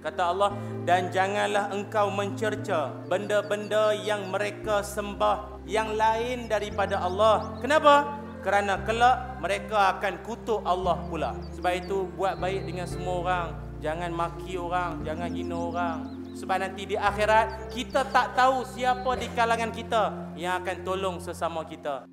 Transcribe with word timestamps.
Kata 0.00 0.32
Allah, 0.32 0.56
dan 0.88 1.12
janganlah 1.12 1.68
engkau 1.76 2.08
mencerca 2.08 2.88
benda-benda 3.04 3.92
yang 3.92 4.32
mereka 4.32 4.80
sembah 4.80 5.60
yang 5.68 5.92
lain 5.92 6.48
daripada 6.48 7.04
Allah. 7.04 7.60
Kenapa? 7.60 8.16
Kerana 8.40 8.80
kelak 8.88 9.36
mereka 9.44 9.92
akan 9.96 10.24
kutuk 10.24 10.64
Allah 10.64 10.96
pula. 11.04 11.36
Sebab 11.52 11.72
itu 11.76 12.08
buat 12.16 12.40
baik 12.40 12.64
dengan 12.64 12.88
semua 12.88 13.14
orang. 13.20 13.48
Jangan 13.84 14.10
maki 14.12 14.56
orang, 14.56 15.04
jangan 15.04 15.28
hina 15.36 15.56
orang. 15.56 15.98
Sebab 16.32 16.56
nanti 16.56 16.88
di 16.88 16.96
akhirat 16.96 17.68
kita 17.68 18.08
tak 18.08 18.32
tahu 18.32 18.64
siapa 18.64 19.12
di 19.20 19.28
kalangan 19.36 19.68
kita 19.68 20.32
yang 20.40 20.64
akan 20.64 20.76
tolong 20.80 21.16
sesama 21.20 21.60
kita. 21.68 22.08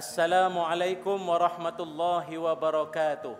Assalamualaikum 0.00 1.20
warahmatullahi 1.28 2.40
wabarakatuh. 2.40 3.36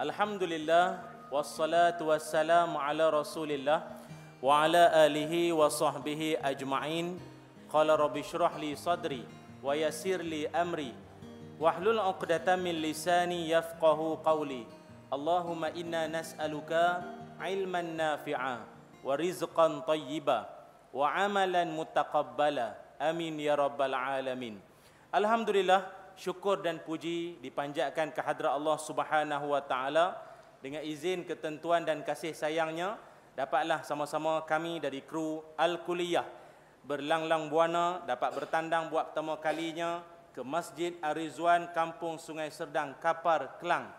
Alhamdulillah 0.00 1.04
wassalatu 1.28 2.08
wassalamu 2.08 2.80
ala 2.80 3.12
Rasulillah 3.12 3.84
wa 4.40 4.64
ala 4.64 4.88
alihi 5.04 5.52
wa 5.52 5.68
sahbihi 5.68 6.40
ajma'in. 6.40 7.20
Qala 7.68 8.00
rabbi 8.00 8.24
shrah 8.24 8.56
li 8.56 8.72
sadri 8.80 9.28
wa 9.60 9.76
yassir 9.76 10.24
li 10.24 10.48
amri 10.56 10.96
wahlul 11.60 12.00
'uqdatam 12.00 12.64
min 12.64 12.80
lisani 12.80 13.52
yafqahu 13.52 14.24
qawli. 14.24 14.64
Allahumma 15.12 15.68
inna 15.76 16.08
nas'aluka 16.08 17.04
ilman 17.44 17.92
nafi'a 17.92 18.64
wa 19.04 19.20
rizqan 19.20 19.84
tayyiba 19.84 20.59
wa 20.90 21.10
amalan 21.14 21.70
mutaqabbala. 21.70 22.78
Amin 23.00 23.38
ya 23.40 23.56
rabbal 23.56 23.96
alamin. 23.96 24.60
Alhamdulillah, 25.10 26.14
syukur 26.14 26.60
dan 26.60 26.78
puji 26.84 27.40
dipanjatkan 27.40 28.12
ke 28.12 28.20
hadrat 28.20 28.52
Allah 28.52 28.76
Subhanahu 28.76 29.56
wa 29.56 29.62
taala 29.64 30.20
dengan 30.60 30.84
izin 30.84 31.24
ketentuan 31.24 31.88
dan 31.88 32.04
kasih 32.04 32.36
sayangnya 32.36 33.00
dapatlah 33.32 33.80
sama-sama 33.80 34.44
kami 34.44 34.76
dari 34.78 35.00
kru 35.00 35.40
Al-Kuliyah 35.56 36.40
berlang-lang 36.84 37.48
buana 37.48 38.04
dapat 38.04 38.36
bertandang 38.36 38.92
buat 38.92 39.12
pertama 39.12 39.40
kalinya 39.40 40.04
ke 40.36 40.44
Masjid 40.44 40.96
Arizwan 41.00 41.72
Kampung 41.72 42.16
Sungai 42.20 42.48
Serdang 42.52 42.96
Kapar 43.00 43.58
Kelang. 43.58 43.90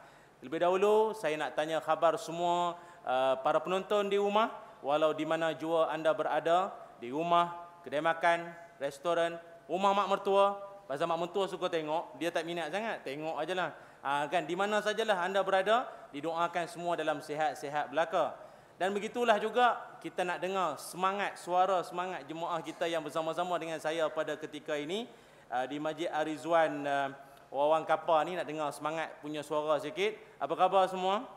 Lebih 0.41 0.61
dahulu 0.61 1.13
saya 1.13 1.37
nak 1.37 1.53
tanya 1.53 1.77
khabar 1.81 2.17
semua 2.17 2.77
uh, 3.05 3.35
para 3.41 3.61
penonton 3.61 4.09
di 4.09 4.17
rumah 4.17 4.49
walau 4.81 5.13
di 5.13 5.25
mana 5.25 5.53
jua 5.55 5.89
anda 5.89 6.13
berada 6.13 6.73
di 7.01 7.09
rumah, 7.09 7.53
kedai 7.81 8.01
makan, 8.01 8.49
restoran, 8.77 9.37
rumah 9.65 9.93
mak 9.93 10.07
mertua. 10.09 10.57
Pasal 10.85 11.07
mak 11.07 11.23
mertua 11.23 11.47
suka 11.47 11.71
tengok, 11.71 12.19
dia 12.19 12.29
tak 12.29 12.43
minat 12.43 12.67
sangat. 12.69 13.01
Tengok 13.07 13.39
ajalah. 13.39 13.71
Ha, 14.01 14.27
kan 14.27 14.43
di 14.43 14.57
mana 14.57 14.81
sajalah 14.81 15.23
anda 15.23 15.39
berada, 15.45 15.87
didoakan 16.11 16.67
semua 16.67 16.99
dalam 16.99 17.23
sihat-sihat 17.23 17.93
belaka. 17.93 18.35
Dan 18.81 18.91
begitulah 18.97 19.37
juga 19.37 19.77
kita 20.01 20.25
nak 20.25 20.41
dengar 20.41 20.73
semangat 20.81 21.37
suara 21.37 21.85
semangat 21.85 22.25
jemaah 22.25 22.57
kita 22.65 22.89
yang 22.89 23.05
bersama-sama 23.05 23.53
dengan 23.61 23.77
saya 23.77 24.09
pada 24.09 24.33
ketika 24.33 24.73
ini 24.73 25.05
uh, 25.53 25.69
di 25.69 25.77
Masjid 25.77 26.09
Arizwan 26.09 26.81
uh, 26.81 27.13
Wawang 27.53 27.85
Kapar 27.85 28.25
ni 28.25 28.33
nak 28.33 28.49
dengar 28.49 28.73
semangat 28.73 29.13
punya 29.21 29.45
suara 29.45 29.77
sikit. 29.77 30.17
Apa 30.41 30.57
khabar 30.57 30.89
semua? 30.89 31.29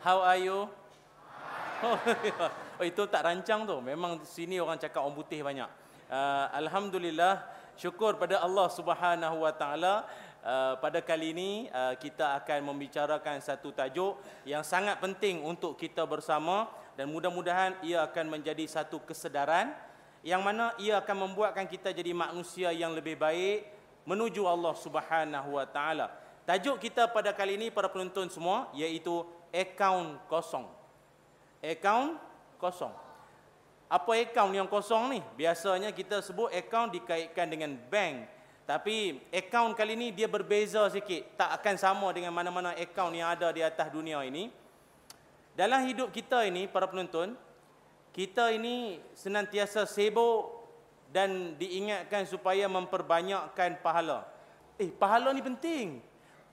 How 0.00 0.22
are 0.22 0.40
you? 0.40 0.70
Oh, 1.84 1.98
itu 2.88 3.02
tak 3.04 3.28
rancang 3.28 3.68
tu. 3.68 3.76
Memang 3.84 4.24
sini 4.24 4.56
orang 4.56 4.80
cakap 4.80 5.04
orang 5.04 5.16
putih 5.16 5.44
banyak. 5.44 5.68
Uh, 6.08 6.46
Alhamdulillah, 6.56 7.44
syukur 7.76 8.16
pada 8.16 8.40
Allah 8.40 8.72
Subhanahu 8.72 9.44
Wa 9.44 9.52
Taala. 9.52 9.94
Uh, 10.46 10.78
pada 10.78 11.02
kali 11.02 11.34
ini 11.34 11.66
uh, 11.74 11.98
kita 11.98 12.38
akan 12.38 12.70
membicarakan 12.70 13.42
satu 13.42 13.74
tajuk 13.74 14.14
yang 14.46 14.62
sangat 14.62 14.94
penting 15.02 15.42
untuk 15.42 15.74
kita 15.74 16.06
bersama 16.06 16.70
dan 16.94 17.10
mudah-mudahan 17.10 17.74
ia 17.82 18.06
akan 18.06 18.38
menjadi 18.38 18.62
satu 18.70 19.02
kesedaran 19.02 19.74
yang 20.22 20.38
mana 20.46 20.70
ia 20.78 21.02
akan 21.02 21.26
membuatkan 21.26 21.66
kita 21.66 21.90
jadi 21.90 22.14
manusia 22.14 22.70
yang 22.70 22.94
lebih 22.94 23.18
baik 23.18 23.66
menuju 24.06 24.46
Allah 24.46 24.72
Subhanahu 24.78 25.58
Wa 25.58 25.66
Taala. 25.66 26.14
Tajuk 26.46 26.78
kita 26.78 27.10
pada 27.10 27.34
kali 27.34 27.58
ini 27.58 27.74
para 27.74 27.90
penonton 27.90 28.30
semua 28.30 28.70
iaitu 28.70 29.26
akaun 29.50 30.14
kosong. 30.30 30.85
Akaun 31.66 32.14
kosong. 32.62 32.94
Apa 33.86 34.18
akaun 34.22 34.54
yang 34.54 34.70
kosong 34.70 35.18
ni? 35.18 35.20
Biasanya 35.38 35.90
kita 35.90 36.22
sebut 36.22 36.50
akaun 36.54 36.90
dikaitkan 36.90 37.46
dengan 37.50 37.74
bank. 37.90 38.26
Tapi 38.66 39.22
akaun 39.30 39.74
kali 39.78 39.94
ni 39.94 40.10
dia 40.10 40.26
berbeza 40.26 40.82
sikit. 40.90 41.38
Tak 41.38 41.62
akan 41.62 41.74
sama 41.78 42.08
dengan 42.10 42.34
mana-mana 42.34 42.74
akaun 42.74 43.14
yang 43.14 43.30
ada 43.30 43.50
di 43.54 43.62
atas 43.62 43.90
dunia 43.90 44.22
ini. 44.26 44.50
Dalam 45.54 45.86
hidup 45.88 46.12
kita 46.12 46.44
ini, 46.44 46.68
para 46.68 46.84
penonton, 46.84 47.32
kita 48.12 48.52
ini 48.52 49.00
senantiasa 49.16 49.88
sibuk 49.88 50.52
dan 51.14 51.56
diingatkan 51.56 52.26
supaya 52.26 52.66
memperbanyakkan 52.66 53.80
pahala. 53.80 54.26
Eh, 54.76 54.92
pahala 54.92 55.32
ni 55.32 55.40
penting. 55.40 56.02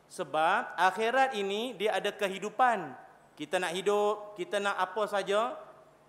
Sebab 0.08 0.78
akhirat 0.78 1.34
ini 1.36 1.74
dia 1.76 1.98
ada 1.98 2.14
kehidupan. 2.14 3.03
Kita 3.34 3.58
nak 3.58 3.74
hidup, 3.74 4.38
kita 4.38 4.62
nak 4.62 4.78
apa 4.78 5.04
saja, 5.10 5.58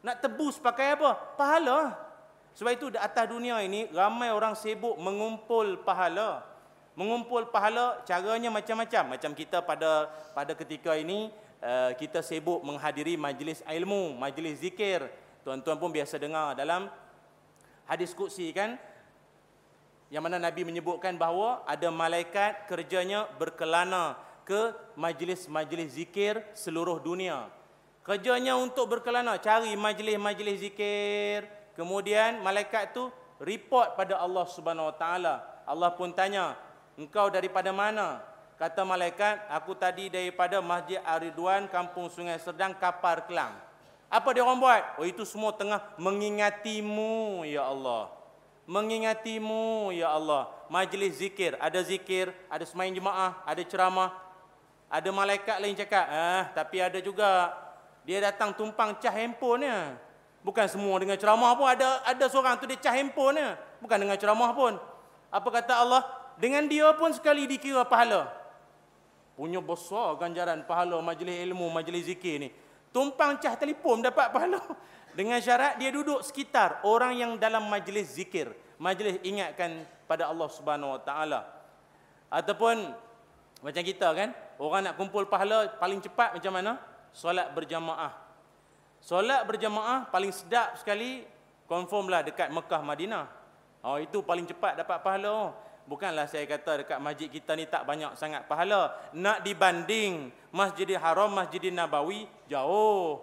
nak 0.04 0.20
tebus 0.20 0.60
pakai 0.60 1.00
apa? 1.00 1.16
Pahala. 1.40 1.96
Sebab 2.54 2.70
itu 2.76 2.86
di 2.92 2.98
atas 3.00 3.26
dunia 3.26 3.58
ini 3.64 3.88
ramai 3.90 4.30
orang 4.30 4.52
sibuk 4.54 4.94
mengumpul 5.00 5.80
pahala. 5.82 6.44
Mengumpul 6.94 7.50
pahala 7.50 8.04
caranya 8.06 8.52
macam-macam. 8.52 9.18
Macam 9.18 9.32
kita 9.34 9.64
pada 9.64 10.12
pada 10.36 10.52
ketika 10.54 10.94
ini 10.94 11.32
uh, 11.64 11.90
kita 11.96 12.22
sibuk 12.22 12.62
menghadiri 12.62 13.18
majlis 13.18 13.64
ilmu, 13.66 14.14
majlis 14.14 14.62
zikir. 14.62 15.08
Tuan-tuan 15.42 15.80
pun 15.80 15.90
biasa 15.90 16.20
dengar 16.20 16.54
dalam 16.54 16.86
hadis 17.84 18.16
qudsi 18.16 18.48
kan 18.52 18.80
yang 20.12 20.24
mana 20.24 20.38
Nabi 20.38 20.62
menyebutkan 20.62 21.16
bahawa 21.18 21.64
ada 21.66 21.88
malaikat 21.90 22.68
kerjanya 22.70 23.26
berkelana 23.40 24.14
ke 24.44 24.76
majlis-majlis 24.94 25.96
zikir 25.96 26.44
seluruh 26.52 27.00
dunia. 27.00 27.48
Kerjanya 28.04 28.60
untuk 28.60 28.86
berkelana, 28.92 29.40
cari 29.40 29.72
majlis-majlis 29.74 30.60
zikir. 30.60 31.48
Kemudian 31.72 32.44
malaikat 32.44 32.92
tu 32.92 33.08
report 33.40 33.96
pada 33.96 34.20
Allah 34.20 34.44
Subhanahu 34.46 34.92
Wa 34.92 34.96
Taala. 35.00 35.34
Allah 35.64 35.90
pun 35.96 36.12
tanya, 36.12 36.54
"Engkau 37.00 37.32
daripada 37.32 37.72
mana?" 37.72 38.20
Kata 38.54 38.86
malaikat, 38.86 39.50
"Aku 39.50 39.74
tadi 39.74 40.06
daripada 40.06 40.62
Masjid 40.62 41.02
Aridwan, 41.02 41.66
Kampung 41.66 42.06
Sungai 42.06 42.38
Serdang, 42.38 42.76
Kapar 42.76 43.26
Kelang." 43.26 43.56
Apa 44.14 44.30
dia 44.30 44.46
orang 44.46 44.62
buat? 44.62 44.82
Oh 45.00 45.06
itu 45.08 45.26
semua 45.26 45.50
tengah 45.50 45.82
mengingatimu 45.98 47.42
ya 47.50 47.66
Allah. 47.66 48.14
Mengingatimu 48.70 49.90
ya 49.90 50.14
Allah. 50.14 50.54
Majlis 50.70 51.18
zikir, 51.18 51.58
ada 51.58 51.82
zikir, 51.82 52.30
ada 52.46 52.62
semain 52.62 52.94
jemaah, 52.94 53.42
ada 53.42 53.60
ceramah. 53.66 54.23
Ada 54.88 55.10
malaikat 55.10 55.56
lain 55.58 55.74
cakap, 55.74 56.06
"Ah, 56.06 56.50
tapi 56.54 56.78
ada 56.78 57.00
juga 57.02 57.50
dia 58.04 58.20
datang 58.20 58.52
tumpang 58.52 58.94
cah 59.00 59.10
handphone 59.10 59.64
Bukan 60.44 60.68
semua 60.68 61.00
dengan 61.00 61.16
ceramah 61.16 61.56
pun 61.56 61.64
ada 61.64 62.04
ada 62.04 62.24
seorang 62.28 62.60
tu 62.60 62.68
dia 62.68 62.76
cah 62.76 62.92
handphone 62.92 63.40
Bukan 63.80 63.96
dengan 63.96 64.16
ceramah 64.20 64.52
pun. 64.52 64.76
Apa 65.32 65.48
kata 65.48 65.80
Allah? 65.80 66.04
Dengan 66.36 66.68
dia 66.68 66.88
pun 66.96 67.12
sekali 67.16 67.48
dikira 67.48 67.84
pahala. 67.84 68.28
Punya 69.34 69.58
besar 69.58 70.14
ganjaran 70.20 70.62
pahala 70.62 71.00
majlis 71.02 71.42
ilmu, 71.48 71.66
majlis 71.72 72.06
zikir 72.06 72.38
ni. 72.38 72.48
Tumpang 72.94 73.40
cah 73.40 73.58
telefon 73.58 74.04
dapat 74.04 74.30
pahala. 74.30 74.62
Dengan 75.18 75.38
syarat 75.38 75.78
dia 75.78 75.94
duduk 75.94 76.22
sekitar 76.26 76.82
orang 76.82 77.14
yang 77.14 77.30
dalam 77.38 77.66
majlis 77.70 78.18
zikir, 78.18 78.50
majlis 78.82 79.22
ingatkan 79.22 79.86
pada 80.10 80.26
Allah 80.26 80.50
Subhanahu 80.50 80.98
Wa 80.98 81.00
Taala. 81.06 81.40
Ataupun 82.30 82.94
macam 83.62 83.82
kita 83.82 84.10
kan, 84.10 84.34
orang 84.58 84.90
nak 84.90 84.94
kumpul 84.98 85.26
pahala 85.26 85.70
paling 85.78 86.00
cepat 86.02 86.36
macam 86.36 86.52
mana? 86.54 86.72
solat 87.14 87.54
berjamaah. 87.54 88.10
Solat 88.98 89.46
berjamaah 89.46 90.10
paling 90.10 90.34
sedap 90.34 90.74
sekali 90.74 91.22
confirmlah 91.70 92.26
dekat 92.26 92.50
Mekah 92.50 92.82
Madinah. 92.82 93.30
Oh 93.86 94.02
itu 94.02 94.18
paling 94.18 94.44
cepat 94.50 94.74
dapat 94.74 94.98
pahala. 94.98 95.54
Bukanlah 95.86 96.26
saya 96.26 96.42
kata 96.48 96.82
dekat 96.82 96.98
masjid 96.98 97.28
kita 97.30 97.54
ni 97.54 97.70
tak 97.70 97.86
banyak 97.86 98.18
sangat 98.18 98.48
pahala. 98.50 98.96
Nak 99.14 99.46
dibanding 99.46 100.32
Masjidil 100.50 100.98
Haram, 100.98 101.30
Masjidil 101.30 101.76
Nabawi 101.76 102.26
jauh. 102.50 103.22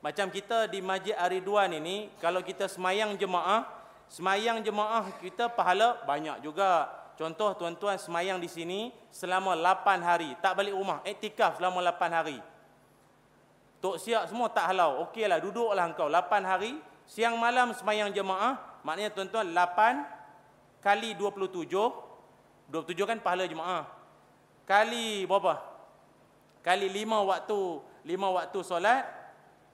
Macam 0.00 0.30
kita 0.30 0.70
di 0.70 0.78
Masjid 0.78 1.18
Aridwan 1.18 1.74
ini, 1.74 2.14
kalau 2.22 2.38
kita 2.46 2.70
semayang 2.70 3.18
jemaah, 3.18 3.66
Semayang 4.06 4.62
jemaah 4.62 5.10
kita 5.18 5.50
pahala 5.50 5.98
banyak 6.06 6.38
juga. 6.46 6.86
Contoh 7.16 7.56
tuan-tuan 7.56 7.96
semayang 7.96 8.36
di 8.36 8.44
sini 8.44 8.92
selama 9.08 9.56
8 9.56 10.04
hari. 10.04 10.36
Tak 10.44 10.52
balik 10.52 10.76
rumah. 10.76 11.00
Iktikaf 11.00 11.56
selama 11.56 11.80
8 11.80 12.12
hari. 12.12 12.38
Tok 13.80 13.96
siap 13.96 14.28
semua 14.28 14.52
tak 14.52 14.68
halau. 14.68 15.00
Okeylah 15.08 15.40
duduklah 15.40 15.88
engkau 15.88 16.12
8 16.12 16.44
hari. 16.44 16.76
Siang 17.08 17.40
malam 17.40 17.72
semayang 17.72 18.12
jemaah. 18.12 18.60
Maknanya 18.84 19.16
tuan-tuan 19.16 19.48
8 19.48 20.84
kali 20.84 21.16
27. 21.16 21.72
27 22.68 23.08
kan 23.08 23.18
pahala 23.24 23.48
jemaah. 23.48 23.88
Kali 24.68 25.24
berapa? 25.24 25.56
Kali 26.60 26.86
5 26.92 27.30
waktu 27.32 27.58
5 28.04 28.36
waktu 28.36 28.58
solat. 28.60 29.08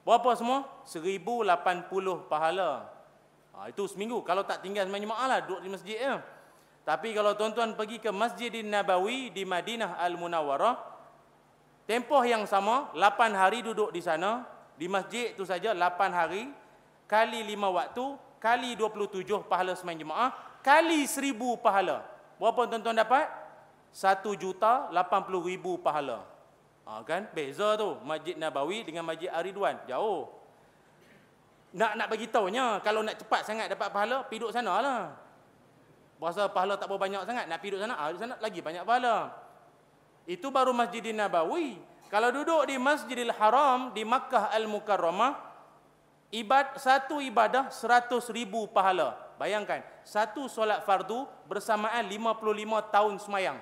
Berapa 0.07 0.31
semua? 0.39 0.67
1080 0.87 2.31
pahala. 2.31 2.87
Ha, 3.55 3.67
itu 3.71 3.83
seminggu. 3.91 4.23
Kalau 4.23 4.47
tak 4.47 4.63
tinggal 4.63 4.87
semayang 4.87 5.11
jemaah 5.11 5.27
lah, 5.27 5.39
duduk 5.43 5.61
di 5.63 5.69
masjid 5.71 5.99
ya. 5.99 6.15
Tapi 6.83 7.15
kalau 7.15 7.39
tuan-tuan 7.39 7.79
pergi 7.79 8.03
ke 8.03 8.11
Masjidin 8.11 8.67
Nabawi 8.67 9.31
di 9.31 9.47
Madinah 9.47 10.03
Al-Munawwarah, 10.03 10.75
tempoh 11.87 12.23
yang 12.27 12.43
sama, 12.43 12.91
8 12.95 13.39
hari 13.39 13.63
duduk 13.63 13.95
di 13.95 14.03
sana, 14.03 14.43
di 14.75 14.91
masjid 14.91 15.31
itu 15.31 15.47
saja 15.47 15.71
8 15.71 16.11
hari, 16.11 16.51
kali 17.07 17.47
5 17.55 17.71
waktu, 17.71 18.05
kali 18.43 18.75
27 18.75 19.47
pahala 19.47 19.79
semayang 19.79 20.03
jemaah, 20.03 20.35
kali 20.59 21.07
1000 21.07 21.39
pahala. 21.63 22.03
Berapa 22.43 22.67
tuan-tuan 22.67 22.99
dapat? 22.99 23.31
1 23.95 24.35
juta 24.35 24.91
80 24.91 25.51
ribu 25.55 25.79
pahala. 25.79 26.27
Ha, 26.83 27.07
kan? 27.07 27.31
Beza 27.31 27.79
tu, 27.79 27.95
Masjid 28.03 28.35
Nabawi 28.35 28.83
dengan 28.83 29.07
Masjid 29.07 29.31
Aridwan. 29.31 29.79
Jauh 29.87 30.43
nak 31.73 31.97
nak 31.97 32.09
bagi 32.13 32.29
taunya 32.29 32.77
kalau 32.85 33.01
nak 33.01 33.17
cepat 33.17 33.49
sangat 33.49 33.67
dapat 33.73 33.89
pahala 33.89 34.29
pergi 34.29 34.45
duduk 34.45 34.53
sana 34.53 34.77
berasa 36.23 36.47
pahala 36.47 36.79
tak 36.79 36.87
berapa 36.87 37.03
banyak 37.03 37.27
sangat. 37.27 37.51
Nak 37.51 37.59
pergi 37.59 37.71
duduk 37.75 37.83
sana 37.83 37.99
ah 37.99 38.07
di 38.15 38.19
sana. 38.23 38.35
Lagi 38.39 38.63
banyak 38.63 38.87
pahala. 38.87 39.35
Itu 40.23 40.55
baru 40.55 40.71
Masjidin 40.71 41.19
Nabawi. 41.19 41.83
Kalau 42.07 42.31
duduk 42.31 42.63
di 42.71 42.79
Masjidil 42.79 43.35
Haram 43.35 43.91
di 43.91 44.07
Makkah 44.07 44.55
Al-Mukarramah 44.55 45.35
ibad 46.31 46.79
satu 46.79 47.19
ibadah 47.19 47.75
seratus 47.75 48.31
ribu 48.31 48.71
pahala. 48.71 49.19
Bayangkan 49.35 49.83
satu 50.07 50.47
solat 50.47 50.87
fardu 50.87 51.27
bersamaan 51.51 52.07
55 52.07 52.95
tahun 52.95 53.15
semayang. 53.19 53.59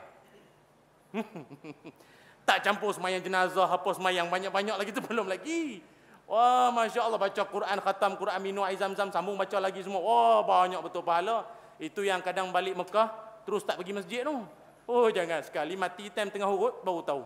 Tak 2.40 2.66
campur 2.66 2.90
semayang 2.90 3.22
jenazah 3.22 3.68
apa 3.68 3.86
semayang 3.94 4.26
banyak-banyak 4.26 4.74
lagi 4.74 4.90
tu 4.90 4.98
belum 5.06 5.30
lagi. 5.30 5.86
Wah, 6.26 6.74
Masya 6.74 7.06
Allah 7.06 7.18
baca 7.18 7.42
Quran, 7.46 7.78
khatam 7.78 8.18
Quran, 8.18 8.38
minum 8.42 8.66
air 8.66 8.74
zam-zam, 8.74 9.06
sambung 9.10 9.38
baca 9.38 9.54
lagi 9.62 9.86
semua. 9.86 10.02
Wah, 10.02 10.42
banyak 10.42 10.82
betul 10.82 11.06
pahala. 11.06 11.46
Itu 11.80 12.04
yang 12.04 12.20
kadang 12.20 12.52
balik 12.52 12.76
Mekah, 12.76 13.08
terus 13.48 13.64
tak 13.64 13.80
pergi 13.80 13.96
masjid 13.96 14.20
tu. 14.20 14.36
Oh, 14.84 15.08
jangan 15.08 15.40
sekali. 15.40 15.80
Mati 15.80 16.12
time 16.12 16.28
tengah 16.28 16.46
urut, 16.46 16.84
baru 16.84 17.00
tahu. 17.00 17.22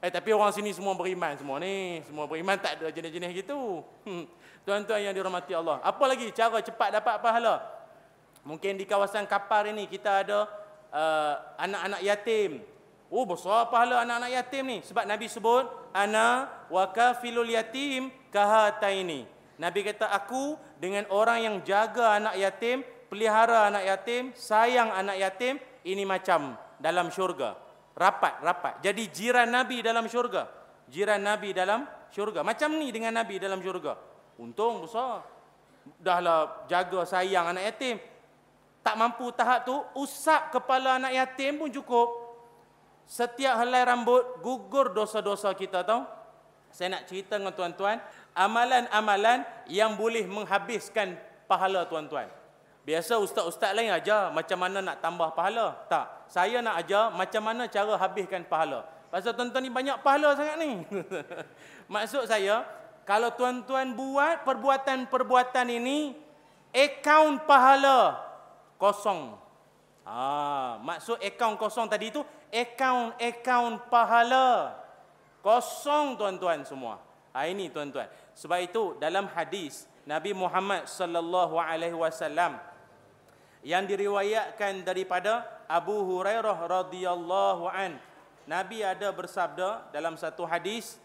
Eh, 0.00 0.08
tapi 0.12 0.32
orang 0.32 0.52
sini 0.52 0.72
semua 0.72 0.96
beriman 0.96 1.36
semua 1.36 1.60
ni. 1.60 2.00
Semua 2.08 2.24
beriman, 2.24 2.56
tak 2.56 2.80
ada 2.80 2.88
jenis-jenis 2.88 3.44
gitu. 3.44 3.84
Hmm. 4.08 4.24
Tuan-tuan 4.64 5.04
yang 5.04 5.12
dirahmati 5.12 5.52
Allah. 5.52 5.76
Apa 5.84 6.08
lagi 6.08 6.32
cara 6.32 6.60
cepat 6.64 6.88
dapat 6.88 7.20
pahala? 7.20 7.60
Mungkin 8.44 8.80
di 8.80 8.84
kawasan 8.88 9.24
Kapar 9.24 9.68
ini 9.68 9.88
kita 9.88 10.24
ada 10.24 10.48
uh, 10.92 11.34
anak-anak 11.56 12.00
yatim. 12.00 12.64
Oh, 13.12 13.24
besar 13.28 13.68
pahala 13.68 14.04
anak-anak 14.04 14.30
yatim 14.32 14.64
ni. 14.64 14.78
Sebab 14.84 15.04
Nabi 15.04 15.28
sebut, 15.28 15.68
ana 15.92 16.48
wa 16.72 16.84
kafilul 16.92 17.48
yatim 17.48 18.08
kahataini. 18.32 19.24
Nabi 19.56 19.80
kata 19.84 20.12
aku 20.12 20.60
dengan 20.76 21.08
orang 21.08 21.38
yang 21.44 21.56
jaga 21.64 22.20
anak 22.20 22.36
yatim, 22.36 22.84
pelihara 23.14 23.70
anak 23.70 23.86
yatim, 23.86 24.34
sayang 24.34 24.90
anak 24.90 25.22
yatim, 25.22 25.62
ini 25.86 26.02
macam 26.02 26.58
dalam 26.82 27.14
syurga. 27.14 27.54
Rapat, 27.94 28.42
rapat. 28.42 28.74
Jadi 28.82 29.06
jiran 29.14 29.46
Nabi 29.46 29.78
dalam 29.78 30.10
syurga. 30.10 30.50
Jiran 30.90 31.22
Nabi 31.22 31.54
dalam 31.54 31.86
syurga. 32.10 32.42
Macam 32.42 32.74
ni 32.74 32.90
dengan 32.90 33.14
Nabi 33.14 33.38
dalam 33.38 33.62
syurga. 33.62 33.94
Untung 34.42 34.82
besar. 34.82 35.22
Dahlah 36.02 36.66
jaga 36.66 37.06
sayang 37.06 37.54
anak 37.54 37.70
yatim. 37.70 38.02
Tak 38.82 38.98
mampu 38.98 39.30
tahap 39.30 39.62
tu, 39.62 39.78
usap 39.94 40.50
kepala 40.50 40.98
anak 40.98 41.14
yatim 41.14 41.62
pun 41.62 41.70
cukup. 41.70 42.10
Setiap 43.06 43.62
helai 43.62 43.86
rambut 43.86 44.42
gugur 44.42 44.90
dosa-dosa 44.90 45.54
kita 45.54 45.86
tahu. 45.86 46.02
Saya 46.74 46.98
nak 46.98 47.06
cerita 47.06 47.38
dengan 47.38 47.54
tuan-tuan, 47.54 48.02
amalan-amalan 48.34 49.46
yang 49.70 49.94
boleh 49.94 50.26
menghabiskan 50.26 51.14
pahala 51.46 51.86
tuan-tuan. 51.86 52.26
Biasa 52.84 53.16
ustaz-ustaz 53.16 53.72
lain 53.72 53.88
ajar 53.88 54.28
macam 54.28 54.60
mana 54.60 54.84
nak 54.84 55.00
tambah 55.00 55.32
pahala. 55.32 55.72
Tak. 55.88 56.28
Saya 56.28 56.60
nak 56.60 56.84
ajar 56.84 57.08
macam 57.16 57.40
mana 57.40 57.64
cara 57.64 57.96
habiskan 57.96 58.44
pahala. 58.44 58.84
Pasal 59.08 59.32
tuan-tuan 59.32 59.64
ni 59.64 59.72
banyak 59.72 60.04
pahala 60.04 60.36
sangat 60.36 60.56
ni. 60.60 60.84
Maksud 61.94 62.28
saya, 62.28 62.60
kalau 63.08 63.32
tuan-tuan 63.32 63.96
buat 63.96 64.44
perbuatan-perbuatan 64.44 65.66
ini, 65.72 66.12
akaun 66.74 67.40
pahala 67.48 68.20
kosong. 68.76 69.38
Ah, 70.04 70.76
maksud 70.84 71.16
akaun 71.16 71.56
kosong 71.56 71.88
tadi 71.88 72.12
itu 72.12 72.20
akaun-akaun 72.52 73.80
pahala. 73.88 74.76
Kosong 75.40 76.20
tuan-tuan 76.20 76.60
semua. 76.68 77.00
Ha, 77.32 77.48
ini 77.48 77.72
tuan-tuan. 77.72 78.08
Sebab 78.36 78.58
itu 78.60 78.96
dalam 79.00 79.24
hadis 79.32 79.88
Nabi 80.04 80.36
Muhammad 80.36 80.84
sallallahu 80.84 81.56
alaihi 81.56 81.96
wasallam 81.96 82.60
yang 83.64 83.88
diriwayatkan 83.88 84.84
daripada 84.84 85.42
Abu 85.64 86.04
Hurairah 86.04 86.54
radhiyallahu 86.68 87.64
an 87.72 87.96
Nabi 88.44 88.84
ada 88.84 89.08
bersabda 89.08 89.88
dalam 89.88 90.20
satu 90.20 90.44
hadis 90.44 91.00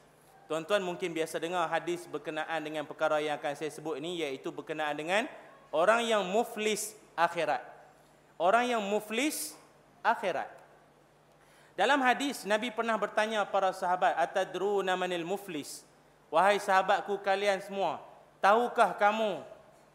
tuan-tuan 0.52 0.84
mungkin 0.84 1.16
biasa 1.16 1.40
dengar 1.40 1.72
hadis 1.72 2.04
berkenaan 2.04 2.60
dengan 2.60 2.84
perkara 2.84 3.24
yang 3.24 3.40
akan 3.40 3.56
saya 3.56 3.72
sebut 3.72 3.96
ini 4.04 4.20
iaitu 4.20 4.52
berkenaan 4.52 4.92
dengan 4.92 5.24
orang 5.72 6.04
yang 6.04 6.22
muflis 6.28 7.00
akhirat 7.16 7.64
orang 8.36 8.76
yang 8.76 8.84
muflis 8.84 9.56
akhirat 10.04 10.60
dalam 11.80 12.04
hadis 12.04 12.44
Nabi 12.44 12.76
pernah 12.76 13.00
bertanya 13.00 13.48
para 13.48 13.72
sahabat, 13.72 14.12
"Atadruna 14.20 15.00
manil 15.00 15.24
muflis?" 15.24 15.88
Wahai 16.28 16.60
sahabatku 16.60 17.24
kalian 17.24 17.64
semua, 17.64 18.04
tahukah 18.44 18.92
kamu 19.00 19.40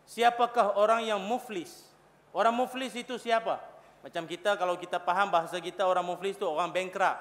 siapakah 0.09 0.81
orang 0.81 1.05
yang 1.05 1.21
muflis? 1.21 1.94
Orang 2.35 2.59
muflis 2.59 2.91
itu 2.99 3.15
siapa? 3.15 3.63
Macam 4.03 4.27
kita 4.27 4.59
kalau 4.59 4.75
kita 4.75 4.99
faham 4.99 5.31
bahasa 5.31 5.57
kita 5.63 5.87
orang 5.87 6.03
muflis 6.03 6.35
itu 6.35 6.43
orang 6.43 6.75
bankrupt. 6.75 7.17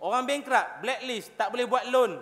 Orang 0.00 0.24
bankrupt, 0.24 0.80
blacklist, 0.80 1.36
tak 1.36 1.52
boleh 1.52 1.68
buat 1.68 1.84
loan. 1.92 2.18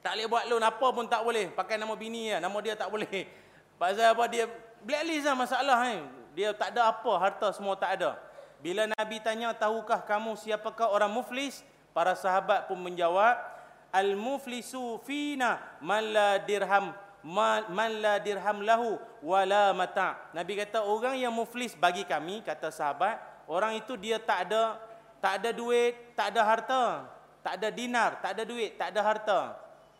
Tak 0.00 0.16
boleh 0.16 0.28
buat 0.30 0.44
loan 0.46 0.62
apa 0.62 0.86
pun 0.94 1.04
tak 1.10 1.20
boleh. 1.26 1.50
Pakai 1.50 1.76
nama 1.76 1.92
bini 1.98 2.30
ya, 2.30 2.38
nama 2.38 2.54
dia 2.62 2.78
tak 2.78 2.88
boleh. 2.88 3.26
Pasal 3.80 4.14
apa 4.14 4.24
dia 4.30 4.46
blacklist 4.86 5.26
lah 5.26 5.34
masalah 5.34 5.78
ni. 5.90 5.98
Dia 6.38 6.54
tak 6.54 6.78
ada 6.78 6.88
apa, 6.88 7.12
harta 7.18 7.50
semua 7.50 7.74
tak 7.74 7.98
ada. 7.98 8.14
Bila 8.62 8.86
Nabi 8.86 9.18
tanya, 9.18 9.50
tahukah 9.50 10.06
kamu 10.06 10.38
siapakah 10.38 10.94
orang 10.94 11.10
muflis? 11.10 11.66
Para 11.90 12.14
sahabat 12.14 12.70
pun 12.70 12.78
menjawab, 12.78 13.34
Al-muflisu 13.90 15.02
fina 15.02 15.58
man 15.82 16.14
la 16.14 16.38
dirham 16.38 16.94
man 17.24 17.90
la 18.00 18.16
dirham 18.20 18.64
lahu 18.64 18.96
wala 19.20 19.76
mata. 19.76 20.16
Nabi 20.32 20.56
kata 20.60 20.84
orang 20.84 21.20
yang 21.20 21.32
muflis 21.34 21.76
bagi 21.76 22.08
kami 22.08 22.40
kata 22.40 22.72
sahabat, 22.72 23.20
orang 23.48 23.76
itu 23.76 23.96
dia 23.96 24.16
tak 24.16 24.48
ada 24.48 24.80
tak 25.20 25.44
ada 25.44 25.50
duit, 25.52 26.16
tak 26.16 26.32
ada 26.32 26.40
harta, 26.42 26.84
tak 27.44 27.60
ada 27.60 27.68
dinar, 27.68 28.16
tak 28.24 28.40
ada 28.40 28.42
duit, 28.48 28.72
tak 28.80 28.88
ada 28.88 29.00
harta. 29.04 29.40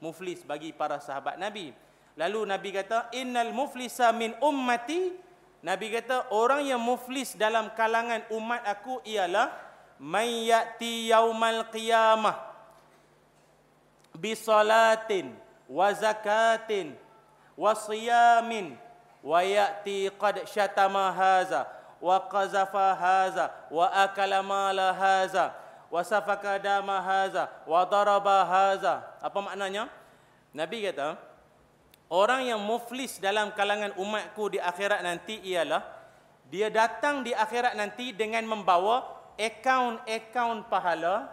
Muflis 0.00 0.40
bagi 0.48 0.72
para 0.72 0.96
sahabat 0.96 1.36
Nabi. 1.36 1.76
Lalu 2.16 2.48
Nabi 2.48 2.72
kata, 2.72 3.12
"Innal 3.12 3.52
muflisa 3.52 4.08
min 4.16 4.32
ummati 4.40 5.12
Nabi 5.60 5.92
kata 5.92 6.32
orang 6.32 6.64
yang 6.64 6.80
muflis 6.80 7.36
dalam 7.36 7.68
kalangan 7.76 8.24
umat 8.32 8.64
aku 8.64 9.04
ialah 9.04 9.52
may 10.00 10.48
yati 10.48 11.12
yaumal 11.12 11.68
qiyamah 11.68 12.32
bi 14.16 14.32
salatin 14.32 15.36
wa 15.68 15.92
zakatin 15.92 16.96
wa 17.60 17.76
siyamin 17.76 18.80
wa 19.20 19.44
yati 19.44 20.08
qad 20.16 20.48
syatama 20.48 21.12
haza 21.12 21.68
wa 22.00 22.16
qazafa 22.24 22.96
haza 22.96 23.52
wa 23.68 23.84
akala 23.92 24.40
mala 24.40 24.96
haza 24.96 25.52
wa 25.92 26.00
safaka 26.00 26.56
dama 26.56 26.96
haza 27.04 27.52
wa 27.68 27.84
daraba 27.84 28.48
haza. 28.48 29.04
Apa 29.20 29.44
maknanya? 29.44 29.92
Nabi 30.56 30.88
kata 30.88 31.20
Orang 32.10 32.42
yang 32.42 32.58
muflis 32.58 33.22
dalam 33.22 33.54
kalangan 33.54 33.94
umatku 33.94 34.50
di 34.50 34.58
akhirat 34.58 34.98
nanti 35.06 35.38
ialah 35.46 35.78
dia 36.50 36.66
datang 36.66 37.22
di 37.22 37.30
akhirat 37.30 37.78
nanti 37.78 38.10
dengan 38.10 38.42
membawa 38.50 39.06
akaun-akaun 39.38 40.66
pahala. 40.66 41.30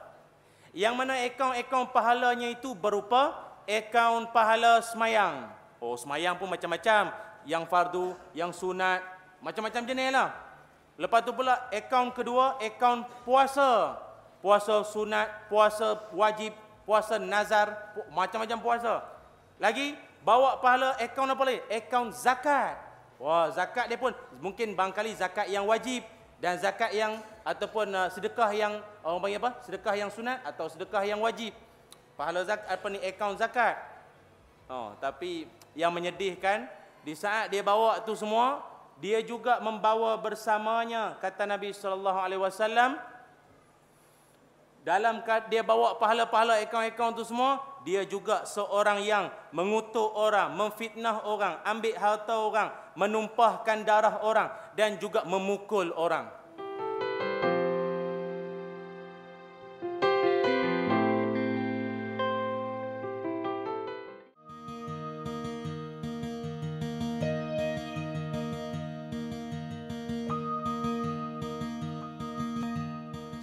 Yang 0.78 0.94
mana 0.94 1.18
akaun-akaun 1.26 1.90
pahalanya 1.90 2.54
itu 2.54 2.78
berupa 2.78 3.34
akaun 3.66 4.30
pahala 4.30 4.86
semayang. 4.86 5.50
Oh, 5.78 5.96
semayang 5.96 6.38
pun 6.38 6.50
macam-macam. 6.50 7.28
yang 7.48 7.64
fardu, 7.64 8.12
yang 8.36 8.52
sunat, 8.52 9.00
macam-macam 9.40 9.88
jenis 9.88 10.12
lah. 10.12 10.30
Lepas 11.00 11.24
tu 11.24 11.32
pula 11.32 11.72
akaun 11.72 12.12
kedua, 12.12 12.60
akaun 12.60 13.08
puasa. 13.24 13.96
Puasa 14.44 14.84
sunat, 14.86 15.50
puasa 15.50 15.98
wajib, 16.14 16.54
puasa 16.86 17.18
nazar, 17.18 17.96
pu 17.96 18.06
macam-macam 18.14 18.60
puasa. 18.62 19.02
Lagi, 19.58 19.98
bawa 20.22 20.62
pahala 20.62 20.94
akaun 21.00 21.32
apa 21.32 21.44
lagi? 21.48 21.60
Akaun 21.72 22.14
zakat. 22.14 22.78
Wah, 23.18 23.50
zakat 23.50 23.90
dia 23.90 23.98
pun 23.98 24.14
mungkin 24.38 24.78
bangkali 24.78 25.16
zakat 25.18 25.50
yang 25.50 25.66
wajib 25.66 26.06
dan 26.38 26.62
zakat 26.62 26.94
yang 26.94 27.18
ataupun 27.42 27.90
uh, 27.90 28.14
sedekah 28.14 28.54
yang 28.54 28.78
orang 29.02 29.22
panggil 29.26 29.42
apa? 29.42 29.52
Sedekah 29.66 29.96
yang 29.98 30.10
sunat 30.14 30.38
atau 30.46 30.70
sedekah 30.70 31.02
yang 31.02 31.18
wajib. 31.26 31.50
Pahala 32.14 32.46
zakat 32.46 32.70
apa 32.70 32.88
ni 32.94 33.02
akaun 33.02 33.34
zakat. 33.42 33.74
Oh, 34.70 34.94
tapi 35.02 35.50
yang 35.78 35.94
menyedihkan 35.94 36.66
di 37.06 37.14
saat 37.14 37.54
dia 37.54 37.62
bawa 37.62 38.02
tu 38.02 38.18
semua, 38.18 38.66
dia 38.98 39.22
juga 39.22 39.62
membawa 39.62 40.18
bersamanya 40.18 41.14
kata 41.22 41.46
Nabi 41.46 41.70
sallallahu 41.70 42.18
alaihi 42.18 42.42
wasallam 42.42 42.98
dalam 44.88 45.20
dia 45.52 45.68
bawa 45.68 46.00
pahala-pahala 46.00 46.64
akaun-akaun 46.64 47.12
tu 47.12 47.28
semua, 47.28 47.60
dia 47.84 48.08
juga 48.08 48.48
seorang 48.48 49.04
yang 49.04 49.28
mengutuk 49.52 50.16
orang, 50.16 50.56
memfitnah 50.56 51.28
orang, 51.28 51.60
ambil 51.68 51.92
harta 52.00 52.36
orang, 52.40 52.70
menumpahkan 52.96 53.84
darah 53.84 54.24
orang 54.24 54.48
dan 54.80 54.96
juga 54.96 55.28
memukul 55.28 55.92
orang. 55.92 56.32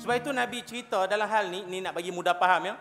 Sebab 0.04 0.20
itu 0.20 0.37
Nabi 0.37 0.61
cerita 0.61 1.08
dalam 1.08 1.25
hal 1.25 1.49
ni, 1.49 1.64
ni 1.64 1.80
nak 1.80 1.96
bagi 1.96 2.12
mudah 2.12 2.37
faham 2.37 2.68
ya. 2.68 2.76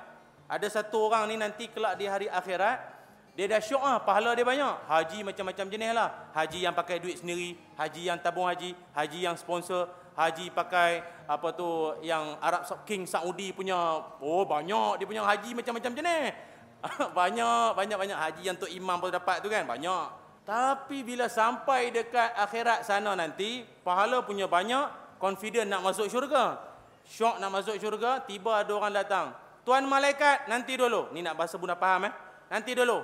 Ada 0.51 0.67
satu 0.67 1.07
orang 1.07 1.31
ni 1.31 1.39
nanti 1.39 1.71
kelak 1.71 1.95
di 1.95 2.03
hari 2.03 2.27
akhirat, 2.27 2.83
dia 3.31 3.47
dah 3.47 3.63
syok 3.63 3.79
ah, 3.79 4.03
pahala 4.03 4.35
dia 4.35 4.43
banyak. 4.43 4.91
Haji 4.91 5.23
macam-macam 5.23 5.71
jenis 5.71 5.95
lah. 5.95 6.11
Haji 6.35 6.67
yang 6.67 6.75
pakai 6.75 6.99
duit 6.99 7.23
sendiri, 7.23 7.55
haji 7.79 8.11
yang 8.11 8.19
tabung 8.19 8.43
haji, 8.43 8.75
haji 8.91 9.19
yang 9.23 9.39
sponsor, 9.39 9.87
haji 10.19 10.51
pakai 10.51 10.99
apa 11.23 11.47
tu 11.55 11.95
yang 12.03 12.35
Arab 12.43 12.67
King 12.83 13.07
Saudi 13.07 13.55
punya. 13.55 14.03
Oh 14.19 14.43
banyak 14.43 14.99
dia 14.99 15.07
punya 15.07 15.23
haji 15.23 15.55
macam-macam 15.55 15.95
jenis. 15.95 16.35
banyak, 17.23 17.67
banyak-banyak 17.71 18.19
haji 18.19 18.41
yang 18.51 18.59
tu 18.59 18.67
imam 18.67 18.99
pun 18.99 19.15
dapat 19.15 19.39
tu 19.39 19.47
kan, 19.47 19.63
banyak. 19.63 20.11
Tapi 20.43 21.07
bila 21.07 21.31
sampai 21.31 21.87
dekat 21.87 22.35
akhirat 22.35 22.83
sana 22.83 23.15
nanti, 23.15 23.63
pahala 23.63 24.27
punya 24.27 24.43
banyak, 24.43 25.15
confident 25.23 25.71
nak 25.71 25.87
masuk 25.87 26.11
syurga. 26.11 26.72
Syok 27.03 27.39
nak 27.39 27.51
masuk 27.51 27.75
syurga, 27.77 28.23
tiba 28.23 28.63
ada 28.63 28.71
orang 28.73 28.93
datang. 28.95 29.35
Tuan 29.63 29.83
malaikat, 29.87 30.47
nanti 30.47 30.75
dulu. 30.75 31.11
Ni 31.15 31.23
nak 31.23 31.35
bahasa 31.39 31.55
bunda 31.59 31.75
faham 31.75 32.07
eh? 32.07 32.13
Nanti 32.51 32.75
dulu. 32.75 32.99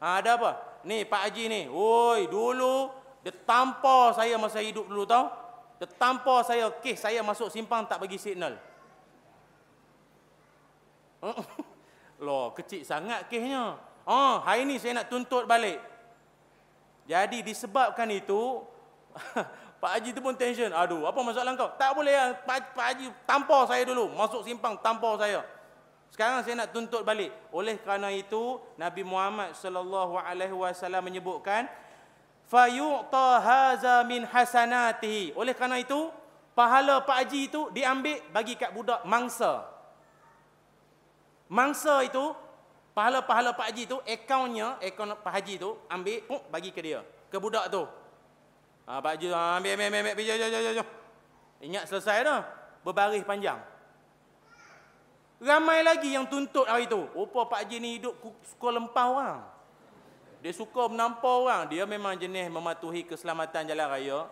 Ha, 0.00 0.20
ada 0.20 0.36
apa? 0.36 0.50
Ni 0.84 1.04
Pak 1.04 1.22
Haji 1.28 1.44
ni. 1.48 1.62
Oi, 1.68 2.28
dulu 2.28 2.98
dia 3.22 3.34
tampar 3.44 4.14
saya 4.14 4.38
masa 4.38 4.62
hidup 4.62 4.86
dulu 4.86 5.04
tau. 5.04 5.28
Dia 5.78 5.86
tampar 6.00 6.42
saya, 6.46 6.70
kes 6.80 7.02
saya 7.02 7.22
masuk 7.22 7.52
simpang 7.52 7.86
tak 7.86 8.00
bagi 8.02 8.18
signal. 8.18 8.58
Loh, 12.24 12.50
kecil 12.54 12.82
sangat 12.82 13.28
kesnya. 13.30 13.78
Oh, 14.08 14.40
hari 14.42 14.64
ni 14.64 14.80
saya 14.80 15.02
nak 15.02 15.12
tuntut 15.12 15.44
balik. 15.44 15.78
Jadi 17.04 17.44
disebabkan 17.44 18.08
itu 18.10 18.64
Pak 19.78 19.90
Haji 19.94 20.10
tu 20.10 20.18
pun 20.18 20.34
tension. 20.34 20.74
Aduh, 20.74 21.06
apa 21.06 21.18
masalah 21.22 21.54
kau? 21.54 21.70
Tak 21.78 21.94
boleh 21.94 22.10
lah. 22.10 22.34
Pak, 22.42 22.74
Pak 22.74 22.86
Haji 22.94 23.06
tampar 23.22 23.62
saya 23.70 23.86
dulu. 23.86 24.10
Masuk 24.10 24.42
simpang, 24.42 24.74
tampar 24.82 25.14
saya. 25.22 25.46
Sekarang 26.10 26.42
saya 26.42 26.58
nak 26.58 26.74
tuntut 26.74 27.06
balik. 27.06 27.30
Oleh 27.54 27.78
kerana 27.78 28.10
itu, 28.10 28.58
Nabi 28.74 29.06
Muhammad 29.06 29.54
sallallahu 29.54 30.18
alaihi 30.18 30.50
wasallam 30.50 31.06
menyebutkan, 31.06 31.70
"Fayu'ta 32.50 33.38
haza 33.38 34.02
min 34.02 34.26
hasanatihi." 34.26 35.36
Oleh 35.38 35.54
kerana 35.54 35.78
itu, 35.78 36.10
pahala 36.58 36.98
Pak 37.04 37.16
Haji 37.22 37.40
itu 37.46 37.70
diambil 37.70 38.18
bagi 38.34 38.58
kat 38.58 38.74
budak 38.74 39.06
mangsa. 39.06 39.62
Mangsa 41.46 42.02
itu, 42.02 42.34
pahala-pahala 42.98 43.54
Pak 43.54 43.70
Haji 43.70 43.82
itu, 43.86 43.96
akaunnya, 44.02 44.74
akaun 44.82 45.14
Pak 45.14 45.32
Haji 45.38 45.54
itu, 45.54 45.70
ambil, 45.86 46.18
bagi 46.50 46.74
ke 46.74 46.80
dia. 46.82 47.00
Ke 47.30 47.38
budak 47.38 47.70
tu. 47.70 47.86
Ha, 48.88 49.04
Haji, 49.04 49.28
ha, 49.36 49.60
ambil, 49.60 49.76
ambil, 49.76 50.00
ambil, 50.00 50.12
ambil, 50.16 50.24
jom, 50.24 50.48
jom, 50.48 50.74
jom. 50.80 50.88
Ingat 51.60 51.84
selesai 51.92 52.24
dah. 52.24 52.40
Berbaris 52.80 53.20
panjang. 53.20 53.60
Ramai 55.44 55.84
lagi 55.84 56.16
yang 56.16 56.24
tuntut 56.24 56.64
hari 56.64 56.88
itu. 56.88 57.04
Rupa 57.12 57.44
Pak 57.52 57.68
Haji 57.68 57.76
ni 57.84 58.00
hidup 58.00 58.16
suka 58.48 58.72
lempau 58.72 59.20
orang. 59.20 59.44
Dia 60.40 60.56
suka 60.56 60.88
menampau 60.88 61.44
orang. 61.44 61.68
Dia 61.68 61.84
memang 61.84 62.16
jenis 62.16 62.48
mematuhi 62.48 63.04
keselamatan 63.04 63.68
jalan 63.68 63.86
raya. 63.92 64.24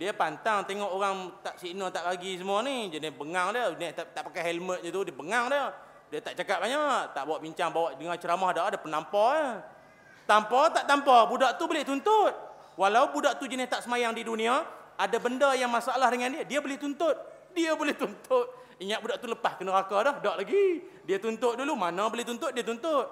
Dia 0.00 0.16
pantang 0.16 0.64
tengok 0.64 0.90
orang 0.90 1.36
tak 1.44 1.60
signal 1.60 1.92
tak 1.92 2.08
bagi 2.08 2.40
semua 2.40 2.64
ni. 2.64 2.88
Jenis 2.88 3.12
bengang 3.12 3.52
dia. 3.52 3.68
Jenis 3.76 3.92
tak, 4.00 4.16
tak 4.16 4.22
pakai 4.32 4.48
helmet 4.48 4.80
je 4.80 4.88
tu. 4.88 5.04
Dia 5.04 5.12
bengang 5.12 5.52
dia. 5.52 5.76
Dia 6.08 6.18
tak 6.24 6.40
cakap 6.40 6.64
banyak. 6.64 7.12
Tak 7.12 7.22
bawa 7.28 7.36
bincang, 7.36 7.68
bawa 7.68 7.92
dengar 8.00 8.16
ceramah 8.16 8.50
dah. 8.56 8.64
Ada 8.72 8.78
penampar 8.80 9.28
je. 9.36 9.48
Tampar 10.24 10.72
tak 10.72 10.88
tampar. 10.88 11.28
Budak 11.28 11.60
tu 11.60 11.68
boleh 11.68 11.84
tuntut. 11.84 12.49
Walau 12.78 13.10
budak 13.10 13.38
tu 13.38 13.50
jenis 13.50 13.66
tak 13.66 13.82
semayang 13.86 14.14
di 14.14 14.22
dunia, 14.22 14.62
ada 15.00 15.16
benda 15.16 15.56
yang 15.56 15.72
masalah 15.72 16.12
dengan 16.12 16.28
dia, 16.36 16.42
dia 16.44 16.58
boleh 16.60 16.76
tuntut. 16.76 17.16
Dia 17.56 17.72
boleh 17.74 17.96
tuntut. 17.96 18.46
Ingat 18.80 18.98
budak 19.04 19.16
tu 19.20 19.28
lepas 19.28 19.52
ke 19.56 19.62
neraka 19.64 19.96
dah, 20.00 20.14
tak 20.20 20.36
lagi. 20.40 20.80
Dia 21.04 21.20
tuntut 21.20 21.56
dulu, 21.56 21.76
mana 21.76 22.08
boleh 22.08 22.24
tuntut, 22.24 22.52
dia 22.52 22.64
tuntut. 22.64 23.08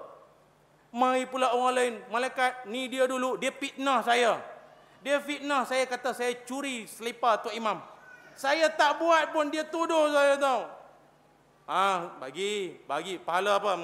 Mari 0.89 1.29
pula 1.29 1.53
orang 1.53 1.73
lain, 1.77 1.93
malaikat, 2.09 2.65
ni 2.65 2.89
dia 2.89 3.05
dulu, 3.05 3.37
dia 3.37 3.53
fitnah 3.53 4.01
saya. 4.01 4.41
Dia 5.05 5.21
fitnah 5.21 5.63
saya 5.69 5.85
kata 5.85 6.11
saya 6.17 6.33
curi 6.43 6.89
selipar 6.89 7.45
Tok 7.45 7.53
Imam. 7.53 7.77
Saya 8.33 8.71
tak 8.73 8.97
buat 8.97 9.29
pun 9.29 9.53
dia 9.53 9.67
tuduh 9.67 10.09
saya 10.09 10.35
tahu. 10.41 10.63
Ah, 11.69 12.17
bagi, 12.17 12.81
bagi 12.89 13.21
pahala 13.21 13.61
apa? 13.61 13.77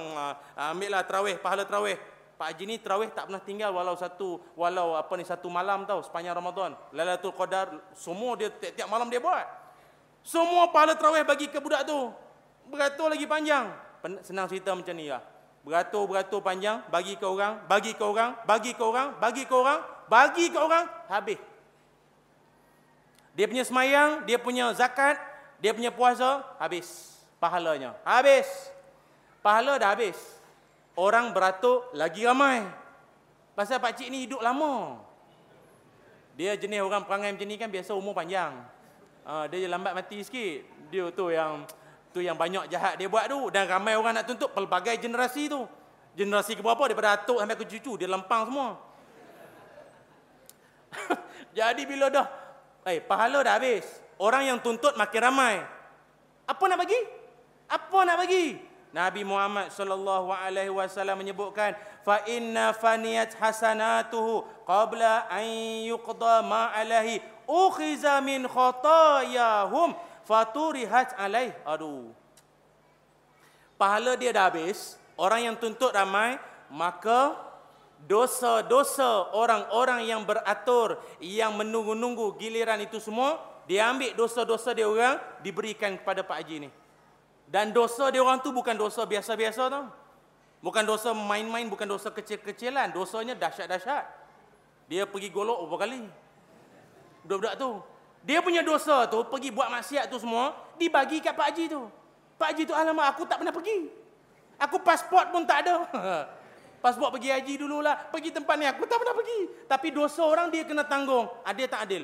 Ah, 0.58 0.74
ambillah 0.74 1.06
tarawih, 1.06 1.38
pahala 1.38 1.70
tarawih. 1.70 2.02
Pak 2.36 2.52
Haji 2.52 2.64
ni 2.68 2.76
terawih 2.78 3.08
tak 3.16 3.32
pernah 3.32 3.40
tinggal 3.40 3.72
walau 3.72 3.96
satu 3.96 4.44
walau 4.60 5.00
apa 5.00 5.14
ni 5.16 5.24
satu 5.24 5.48
malam 5.48 5.88
tau 5.88 6.04
sepanjang 6.04 6.36
Ramadan. 6.36 6.76
Lailatul 6.92 7.32
Qadar 7.32 7.72
semua 7.96 8.36
dia 8.36 8.52
tiap-tiap 8.52 8.92
malam 8.92 9.08
dia 9.08 9.24
buat. 9.24 9.48
Semua 10.20 10.68
pahala 10.68 11.00
terawih 11.00 11.24
bagi 11.24 11.48
ke 11.48 11.64
budak 11.64 11.88
tu. 11.88 12.12
Beratur 12.68 13.08
lagi 13.08 13.24
panjang. 13.24 13.72
Senang 14.22 14.52
cerita 14.52 14.76
macam 14.76 14.94
ni 14.94 15.08
lah. 15.08 15.24
Beratur-beratur 15.66 16.46
panjang 16.46 16.84
bagi 16.94 17.18
ke 17.18 17.26
orang, 17.26 17.66
bagi 17.66 17.98
ke 17.98 18.04
orang, 18.04 18.38
bagi 18.46 18.72
ke 18.76 18.84
orang, 18.84 19.08
bagi 19.18 19.44
ke 19.50 19.56
orang, 19.56 19.80
bagi 20.06 20.46
ke 20.54 20.60
orang, 20.62 20.86
habis. 21.10 21.42
Dia 23.34 23.50
punya 23.50 23.66
semayang, 23.66 24.22
dia 24.30 24.38
punya 24.38 24.70
zakat, 24.78 25.18
dia 25.58 25.74
punya 25.74 25.90
puasa, 25.90 26.46
habis 26.62 27.16
pahalanya. 27.40 27.98
Habis. 28.06 28.48
Pahala 29.42 29.78
dah 29.78 29.94
habis. 29.94 30.18
Orang 30.96 31.36
beratuk 31.36 31.92
lagi 31.92 32.24
ramai. 32.24 32.64
Pasal 33.52 33.84
pak 33.84 34.00
cik 34.00 34.08
ni 34.08 34.28
hidup 34.28 34.40
lama. 34.40 35.00
Dia 36.36 36.56
jenis 36.56 36.84
orang 36.84 37.04
perangai 37.04 37.32
macam 37.36 37.48
ni 37.48 37.56
kan 37.56 37.72
biasa 37.72 37.92
umur 37.96 38.16
panjang. 38.16 38.52
Uh, 39.24 39.48
dia 39.52 39.68
lambat 39.68 39.92
mati 39.92 40.24
sikit. 40.24 40.64
Dia 40.92 41.12
tu 41.12 41.32
yang 41.32 41.68
tu 42.16 42.24
yang 42.24 42.40
banyak 42.40 42.72
jahat 42.72 42.96
dia 42.96 43.12
buat 43.12 43.28
tu 43.28 43.52
dan 43.52 43.68
ramai 43.68 44.00
orang 44.00 44.16
nak 44.16 44.28
tuntut 44.28 44.52
pelbagai 44.56 44.96
generasi 45.00 45.52
tu. 45.52 45.68
Generasi 46.16 46.56
ke 46.56 46.64
berapa 46.64 46.80
daripada 46.88 47.20
atuk 47.20 47.44
sampai 47.44 47.60
ke 47.60 47.66
cucu 47.68 48.00
dia 48.00 48.08
lempang 48.08 48.48
semua. 48.48 48.80
Jadi 51.60 51.84
bila 51.84 52.08
dah 52.08 52.28
eh 52.88 53.04
pahala 53.04 53.44
dah 53.44 53.60
habis. 53.60 53.84
Orang 54.16 54.48
yang 54.48 54.64
tuntut 54.64 54.96
makin 54.96 55.22
ramai. 55.28 55.56
Apa 56.48 56.64
nak 56.72 56.80
bagi? 56.80 57.00
Apa 57.68 57.98
nak 58.08 58.16
bagi? 58.24 58.75
Nabi 58.96 59.28
Muhammad 59.28 59.76
sallallahu 59.76 60.32
alaihi 60.32 60.72
wasallam 60.72 61.20
menyebutkan 61.20 61.76
fa 62.08 62.24
inna 62.32 62.72
faniyat 62.72 63.36
hasanatuhu 63.36 64.48
qabla 64.64 65.28
an 65.28 65.44
yuqda 65.84 66.40
ma 66.40 66.72
alaihi 66.72 67.20
ukhiza 67.44 68.24
min 68.24 68.48
khatayahum 68.48 70.00
faturihat 70.24 71.12
alaih. 71.20 71.52
Aduh. 71.68 72.08
Pahala 73.76 74.16
dia 74.16 74.32
dah 74.32 74.48
habis 74.48 74.96
orang 75.20 75.52
yang 75.52 75.56
tuntut 75.60 75.92
ramai 75.92 76.40
maka 76.72 77.36
dosa-dosa 78.08 79.36
orang-orang 79.36 80.08
yang 80.08 80.24
beratur 80.24 81.04
yang 81.20 81.52
menunggu-nunggu 81.60 82.40
giliran 82.40 82.80
itu 82.80 83.04
semua 83.04 83.44
dia 83.68 83.92
ambil 83.92 84.16
dosa-dosa 84.16 84.72
dia 84.72 84.88
orang 84.88 85.20
diberikan 85.44 86.00
kepada 86.00 86.24
Pak 86.24 86.40
Haji 86.40 86.56
ni 86.64 86.85
dan 87.46 87.70
dosa 87.70 88.10
dia 88.10 88.22
orang 88.22 88.42
tu 88.42 88.50
bukan 88.50 88.74
dosa 88.74 89.06
biasa-biasa 89.06 89.70
tau. 89.70 89.86
Bukan 90.66 90.82
dosa 90.82 91.14
main-main, 91.14 91.70
bukan 91.70 91.86
dosa 91.86 92.10
kecil-kecilan. 92.10 92.90
Dosanya 92.90 93.38
dahsyat-dahsyat. 93.38 94.06
Dia 94.90 95.06
pergi 95.06 95.30
golok 95.30 95.66
berapa 95.66 95.86
kali? 95.86 96.02
Budak-budak 97.26 97.54
tu. 97.58 97.72
Dia 98.26 98.42
punya 98.42 98.66
dosa 98.66 99.06
tu 99.06 99.22
pergi 99.30 99.54
buat 99.54 99.70
maksiat 99.70 100.10
tu 100.10 100.18
semua 100.18 100.58
dibagi 100.82 101.22
kat 101.22 101.38
Pak 101.38 101.54
Haji 101.54 101.66
tu. 101.70 101.86
Pak 102.42 102.48
Haji 102.54 102.64
tu 102.66 102.74
alamak 102.74 103.14
aku 103.14 103.30
tak 103.30 103.38
pernah 103.38 103.54
pergi. 103.54 103.94
Aku 104.58 104.82
pasport 104.82 105.30
pun 105.30 105.46
tak 105.46 105.70
ada. 105.70 105.86
pasport 106.84 107.14
pergi 107.14 107.30
haji 107.30 107.54
dululah. 107.62 108.10
Pergi 108.10 108.34
tempat 108.34 108.56
ni 108.58 108.66
aku 108.66 108.90
tak 108.90 108.98
pernah 108.98 109.14
pergi. 109.14 109.40
Tapi 109.70 109.88
dosa 109.94 110.26
orang 110.26 110.50
dia 110.50 110.66
kena 110.66 110.82
tanggung. 110.82 111.30
Adil 111.46 111.70
tak 111.70 111.86
adil? 111.86 112.04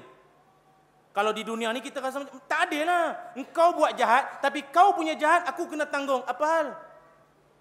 Kalau 1.12 1.36
di 1.36 1.44
dunia 1.44 1.76
ni 1.76 1.84
kita 1.84 2.00
rasa 2.00 2.24
macam 2.24 2.40
tak 2.48 2.72
lah. 2.72 3.36
Engkau 3.36 3.76
buat 3.76 3.92
jahat 4.00 4.40
tapi 4.40 4.64
kau 4.72 4.96
punya 4.96 5.12
jahat 5.20 5.44
aku 5.44 5.68
kena 5.68 5.84
tanggung. 5.84 6.24
Apa 6.24 6.46
hal? 6.48 6.68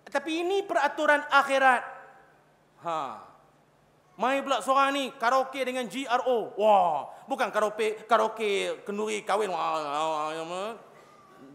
Tapi 0.07 0.47
ini 0.47 0.63
peraturan 0.63 1.23
akhirat. 1.27 1.83
Ha. 2.87 2.99
Mai 4.21 4.45
pula 4.45 4.61
seorang 4.61 4.93
ni 4.95 5.05
karaoke 5.17 5.65
dengan 5.65 5.89
GRO. 5.89 6.53
Wah, 6.61 7.09
bukan 7.25 7.49
karaoke 7.49 8.05
karaoke 8.05 8.85
kenduri 8.85 9.25
kahwin. 9.25 9.49
Wah, 9.49 10.77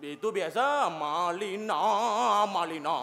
itu 0.02 0.28
biasa 0.34 0.90
Malina, 0.90 2.44
Malina. 2.50 2.98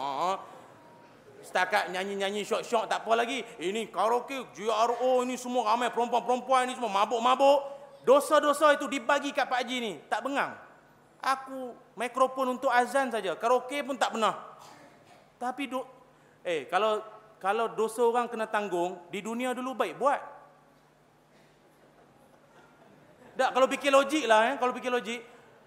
Setakat 1.43 1.91
nyanyi-nyanyi 1.91 2.47
syok-syok 2.47 2.87
tak 2.87 3.03
apa 3.03 3.19
lagi. 3.19 3.43
Ini 3.59 3.91
karaoke, 3.91 4.51
GRO 4.55 5.23
ini 5.27 5.35
semua 5.35 5.75
ramai 5.75 5.91
perempuan-perempuan 5.91 6.71
ini 6.71 6.73
semua 6.75 7.03
mabuk-mabuk. 7.03 7.59
Dosa-dosa 8.03 8.75
itu 8.75 8.85
dibagi 8.91 9.31
kat 9.31 9.47
Pak 9.47 9.63
Haji 9.63 9.77
ni. 9.79 9.93
Tak 10.11 10.27
bengang. 10.27 10.59
Aku 11.23 11.71
mikrofon 11.95 12.59
untuk 12.59 12.67
azan 12.67 13.07
saja. 13.07 13.39
Karaoke 13.39 13.79
pun 13.79 13.95
tak 13.95 14.11
pernah. 14.11 14.35
Tapi 15.39 15.71
do 15.71 15.87
eh 16.43 16.67
kalau 16.67 16.99
kalau 17.39 17.71
dosa 17.71 18.03
orang 18.03 18.27
kena 18.27 18.47
tanggung, 18.47 18.99
di 19.07 19.19
dunia 19.23 19.55
dulu 19.55 19.75
baik 19.75 19.95
buat. 19.99 20.21
Tak 23.33 23.49
kalau 23.51 23.67
fikir 23.67 23.91
logik 23.91 24.23
lah 24.27 24.51
eh, 24.51 24.55
kalau 24.59 24.71
fikir 24.75 24.91
logik. 24.91 25.19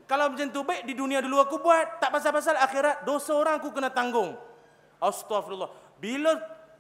Kalau 0.07 0.31
macam 0.31 0.47
tu 0.55 0.62
baik 0.62 0.87
di 0.87 0.95
dunia 0.95 1.19
dulu 1.19 1.43
aku 1.43 1.59
buat, 1.59 1.99
tak 1.99 2.14
pasal-pasal 2.14 2.55
akhirat 2.62 3.02
dosa 3.02 3.35
orang 3.35 3.59
aku 3.59 3.75
kena 3.75 3.90
tanggung. 3.90 4.38
Astagfirullah. 5.02 5.69
Bila 5.99 6.37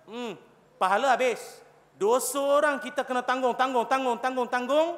hmm, 0.06 0.32
pahala 0.78 1.12
habis. 1.16 1.42
Dosa 1.96 2.38
orang 2.38 2.76
kita 2.78 3.02
kena 3.02 3.24
tanggung, 3.24 3.56
tanggung, 3.56 3.88
tanggung, 3.88 4.16
tanggung, 4.20 4.48
tanggung. 4.48 4.88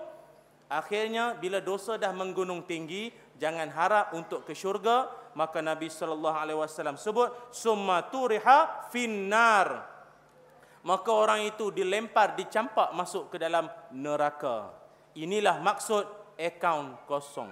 Akhirnya 0.68 1.32
bila 1.32 1.64
dosa 1.64 1.96
dah 1.96 2.12
menggunung 2.12 2.68
tinggi, 2.68 3.08
jangan 3.40 3.72
harap 3.72 4.12
untuk 4.12 4.44
ke 4.44 4.52
syurga, 4.52 5.08
maka 5.32 5.64
Nabi 5.64 5.88
sallallahu 5.88 6.36
alaihi 6.36 6.60
wasallam 6.60 7.00
sebut 7.00 7.32
summa 7.48 8.04
turiha 8.12 8.88
finnar. 8.92 9.96
Maka 10.84 11.10
orang 11.10 11.48
itu 11.48 11.72
dilempar, 11.72 12.36
dicampak 12.36 12.92
masuk 12.92 13.32
ke 13.32 13.36
dalam 13.40 13.66
neraka. 13.96 14.70
Inilah 15.16 15.56
maksud 15.58 16.04
akaun 16.36 17.00
kosong. 17.08 17.50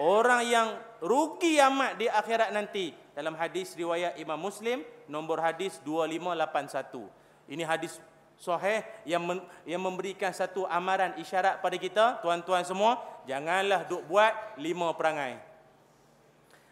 Orang 0.00 0.42
yang 0.48 0.68
rugi 1.04 1.60
amat 1.60 2.00
di 2.00 2.10
akhirat 2.10 2.50
nanti 2.50 2.90
dalam 3.14 3.36
hadis 3.36 3.76
riwayat 3.76 4.16
Imam 4.16 4.40
Muslim 4.40 4.80
nombor 5.06 5.38
hadis 5.44 5.78
2581. 5.84 7.06
Ini 7.50 7.62
hadis 7.66 8.00
sahih 8.40 8.80
yang 9.04 9.20
men, 9.20 9.44
yang 9.68 9.84
memberikan 9.84 10.32
satu 10.32 10.64
amaran 10.64 11.12
isyarat 11.20 11.60
pada 11.60 11.76
kita 11.76 12.24
tuan-tuan 12.24 12.64
semua 12.64 12.96
janganlah 13.28 13.84
duk 13.84 14.00
buat 14.08 14.32
lima 14.56 14.96
perangai. 14.96 15.36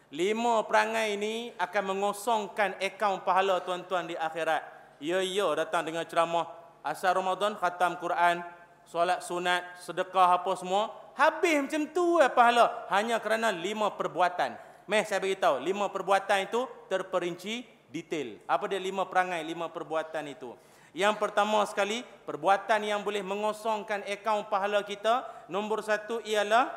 Lima 0.09 0.65
perangai 0.65 1.13
ini 1.13 1.53
akan 1.61 1.93
mengosongkan 1.93 2.73
akaun 2.81 3.21
pahala 3.21 3.61
tuan-tuan 3.61 4.09
di 4.09 4.17
akhirat. 4.17 4.65
Ya 4.97 5.21
ya 5.21 5.45
datang 5.53 5.85
dengan 5.85 6.01
ceramah 6.09 6.49
asal 6.81 7.13
Ramadan 7.13 7.53
khatam 7.53 8.01
Quran 8.01 8.41
solat 8.89 9.21
sunat 9.21 9.61
sedekah 9.77 10.41
apa 10.41 10.51
semua 10.57 10.89
habis 11.13 11.61
macam 11.61 11.85
tu 11.93 12.17
ya 12.17 12.33
pahala. 12.33 12.89
Hanya 12.89 13.21
kerana 13.21 13.53
lima 13.53 13.93
perbuatan. 13.93 14.57
Meh 14.89 15.05
saya 15.05 15.21
beritahu 15.21 15.61
lima 15.61 15.93
perbuatan 15.93 16.49
itu 16.49 16.65
terperinci 16.89 17.61
detail. 17.93 18.41
Apa 18.49 18.65
dia 18.65 18.81
lima 18.81 19.05
perangai 19.05 19.45
lima 19.45 19.69
perbuatan 19.69 20.25
itu 20.33 20.57
yang 20.97 21.21
pertama 21.21 21.61
sekali, 21.69 22.01
perbuatan 22.25 22.81
yang 22.81 23.05
boleh 23.05 23.21
mengosongkan 23.21 24.01
akaun 24.09 24.49
pahala 24.49 24.81
kita. 24.81 25.21
Nombor 25.45 25.85
satu 25.85 26.17
ialah 26.25 26.69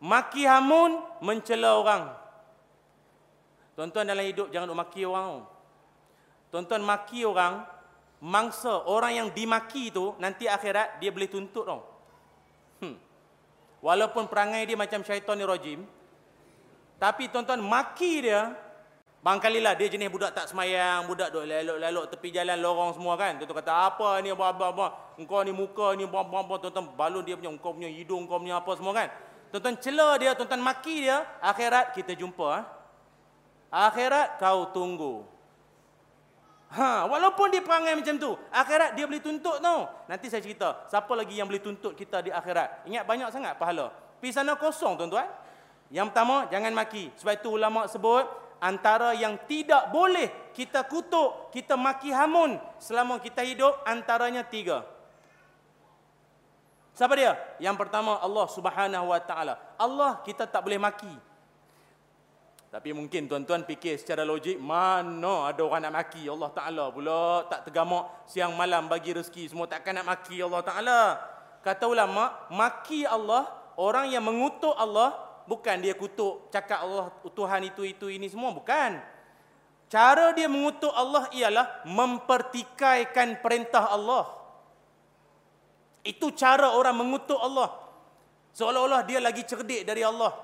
maki 0.00 0.48
hamun 0.48 1.04
mencela 1.20 1.76
orang. 1.76 2.08
Tuan-tuan 3.76 4.08
dalam 4.08 4.24
hidup 4.24 4.48
jangan 4.48 4.72
duk 4.72 4.80
maki 4.80 5.02
orang. 5.04 5.44
Tuan-tuan 6.48 6.80
maki 6.86 7.26
orang, 7.26 7.66
mangsa 8.22 8.72
orang 8.88 9.12
yang 9.20 9.28
dimaki 9.34 9.92
tu 9.92 10.14
nanti 10.22 10.48
akhirat 10.48 11.02
dia 11.02 11.10
boleh 11.12 11.28
tuntut 11.28 11.66
tau. 11.66 11.82
Hmm. 12.80 12.96
Walaupun 13.84 14.32
perangai 14.32 14.64
dia 14.64 14.78
macam 14.80 15.04
syaitan 15.04 15.36
ni 15.36 15.44
rajim, 15.44 15.84
tapi 16.96 17.28
tuan-tuan 17.28 17.60
maki 17.60 18.24
dia 18.24 18.56
Bangkalilah 19.24 19.72
dia 19.72 19.88
jenis 19.88 20.12
budak 20.12 20.36
tak 20.36 20.52
semayang, 20.52 21.08
budak 21.08 21.32
duk 21.32 21.48
lelok-lelok 21.48 22.12
tepi 22.12 22.28
jalan 22.28 22.60
lorong 22.60 22.92
semua 22.92 23.16
kan. 23.16 23.40
Tuan 23.40 23.56
kata 23.56 23.72
apa 23.88 24.20
ni 24.20 24.28
apa-apa 24.28 25.16
Engkau 25.16 25.40
ni 25.40 25.48
muka 25.48 25.96
ni 25.96 26.04
apa-apa 26.04 26.60
tuan-tuan 26.60 26.92
balun 26.92 27.24
dia 27.24 27.32
punya 27.32 27.48
engkau 27.48 27.72
punya 27.72 27.88
hidung 27.88 28.28
kau 28.28 28.36
punya 28.36 28.60
apa 28.60 28.68
semua 28.76 28.92
kan. 28.92 29.08
Tuan-tuan 29.48 29.80
cela 29.80 30.20
dia, 30.20 30.36
tuan-tuan 30.36 30.60
maki 30.60 31.08
dia, 31.08 31.24
akhirat 31.40 31.96
kita 31.96 32.12
jumpa 32.12 32.46
ha? 32.52 32.60
Akhirat 33.72 34.36
kau 34.36 34.68
tunggu. 34.76 35.24
Ha, 36.76 37.08
walaupun 37.08 37.48
dia 37.48 37.64
perangai 37.64 37.96
macam 37.96 38.20
tu, 38.20 38.36
akhirat 38.52 38.92
dia 38.92 39.08
boleh 39.08 39.24
tuntut 39.24 39.56
tau. 39.56 39.88
Nanti 40.04 40.28
saya 40.28 40.44
cerita, 40.44 40.84
siapa 40.84 41.08
lagi 41.16 41.40
yang 41.40 41.48
boleh 41.48 41.64
tuntut 41.64 41.96
kita 41.96 42.20
di 42.20 42.28
akhirat? 42.28 42.84
Ingat 42.92 43.08
banyak 43.08 43.28
sangat 43.32 43.56
pahala. 43.56 43.88
Pergi 44.20 44.36
sana 44.36 44.52
kosong 44.52 45.00
tuan-tuan. 45.00 45.32
Yang 45.88 46.12
pertama, 46.12 46.44
jangan 46.52 46.72
maki. 46.76 47.14
Sebab 47.16 47.32
itu 47.38 47.48
ulama 47.54 47.86
sebut, 47.86 48.43
antara 48.64 49.12
yang 49.12 49.36
tidak 49.44 49.92
boleh 49.92 50.32
kita 50.56 50.88
kutuk, 50.88 51.52
kita 51.52 51.76
maki 51.76 52.08
hamun 52.08 52.56
selama 52.80 53.20
kita 53.20 53.44
hidup 53.44 53.84
antaranya 53.84 54.40
tiga. 54.40 54.88
Siapa 56.96 57.12
dia? 57.12 57.36
Yang 57.60 57.76
pertama 57.84 58.16
Allah 58.24 58.46
Subhanahu 58.48 59.12
Wa 59.12 59.20
Taala. 59.20 59.54
Allah 59.76 60.24
kita 60.24 60.48
tak 60.48 60.64
boleh 60.64 60.80
maki. 60.80 61.12
Tapi 62.74 62.90
mungkin 62.90 63.30
tuan-tuan 63.30 63.62
fikir 63.62 63.94
secara 64.02 64.26
logik, 64.26 64.58
mana 64.58 65.46
ada 65.46 65.62
orang 65.62 65.86
nak 65.86 65.94
maki 65.94 66.26
Allah 66.26 66.50
Ta'ala 66.50 66.90
pula 66.90 67.46
tak 67.46 67.70
tergamak 67.70 68.26
siang 68.26 68.50
malam 68.58 68.90
bagi 68.90 69.14
rezeki. 69.14 69.46
Semua 69.46 69.70
takkan 69.70 69.94
nak 69.94 70.10
maki 70.10 70.42
Allah 70.42 70.58
Ta'ala. 70.66 71.00
Kata 71.62 71.86
ulama, 71.86 72.34
maki 72.50 73.06
Allah, 73.06 73.46
orang 73.78 74.10
yang 74.10 74.26
mengutuk 74.26 74.74
Allah, 74.74 75.14
bukan 75.44 75.76
dia 75.80 75.94
kutuk 75.96 76.48
cakap 76.48 76.84
Allah 76.84 77.12
Tuhan 77.24 77.68
itu 77.68 77.84
itu 77.84 78.06
ini 78.08 78.28
semua. 78.28 78.52
Bukan. 78.52 79.00
Cara 79.88 80.32
dia 80.34 80.48
mengutuk 80.50 80.90
Allah 80.90 81.28
ialah 81.30 81.86
mempertikaikan 81.86 83.38
perintah 83.38 83.92
Allah. 83.92 84.26
Itu 86.02 86.32
cara 86.34 86.74
orang 86.74 86.96
mengutuk 86.98 87.38
Allah. 87.38 87.70
Seolah-olah 88.56 89.06
dia 89.06 89.20
lagi 89.22 89.44
cerdik 89.44 89.86
dari 89.86 90.02
Allah. 90.02 90.34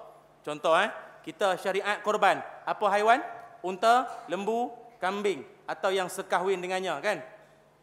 Contoh 0.44 0.76
eh 0.76 0.88
kita 1.26 1.56
syariat 1.60 2.00
korban. 2.00 2.40
Apa 2.64 2.86
haiwan? 2.94 3.20
Unta 3.60 4.08
lembu 4.30 4.72
kambing. 5.02 5.44
Atau 5.68 5.92
yang 5.92 6.06
sekahwin 6.06 6.60
dengannya 6.60 6.96
kan? 7.02 7.18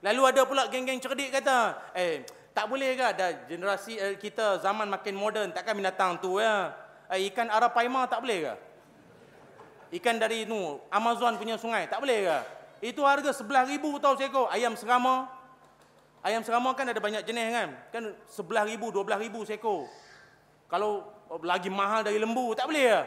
Lalu 0.06 0.22
ada 0.30 0.42
pula 0.46 0.70
geng-geng 0.70 1.02
cerdik 1.02 1.34
kata 1.34 1.92
eh 1.98 2.22
tak 2.54 2.70
boleh 2.70 2.98
ke? 2.98 3.06
Ada 3.06 3.28
generasi 3.46 3.98
eh, 3.98 4.16
kita 4.18 4.62
zaman 4.62 4.90
makin 4.90 5.14
moden 5.14 5.54
takkan 5.54 5.78
binatang 5.78 6.18
tu 6.22 6.42
ya 6.42 6.87
eh, 7.12 7.32
ikan 7.32 7.48
arapaima 7.48 8.08
tak 8.10 8.24
boleh 8.24 8.40
ke? 8.52 8.54
Ikan 10.02 10.20
dari 10.20 10.44
nu 10.44 10.84
Amazon 10.92 11.40
punya 11.40 11.56
sungai 11.56 11.88
tak 11.88 12.04
boleh 12.04 12.28
ke? 12.28 12.40
Itu 12.92 13.08
harga 13.08 13.34
11,000 13.34 13.80
tahu 13.80 14.14
seekor 14.20 14.46
ayam 14.54 14.76
serama. 14.78 15.32
Ayam 16.22 16.44
serama 16.44 16.76
kan 16.76 16.86
ada 16.86 17.00
banyak 17.00 17.24
jenis 17.24 17.48
kan? 17.54 17.70
Kan 17.90 18.04
11,000, 18.28 18.78
12,000 18.78 19.48
seekor. 19.48 19.88
Kalau 20.68 21.08
lagi 21.42 21.72
mahal 21.72 22.04
dari 22.04 22.20
lembu 22.20 22.52
tak 22.54 22.68
boleh 22.68 22.86
ke? 22.86 23.02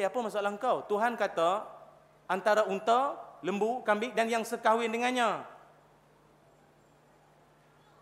Eh 0.00 0.02
apa 0.06 0.18
masalah 0.18 0.50
kau? 0.58 0.82
Tuhan 0.86 1.14
kata 1.14 1.66
antara 2.30 2.66
unta, 2.66 3.18
lembu, 3.42 3.82
kambing 3.82 4.14
dan 4.14 4.26
yang 4.30 4.42
sekahwin 4.46 4.90
dengannya. 4.90 5.42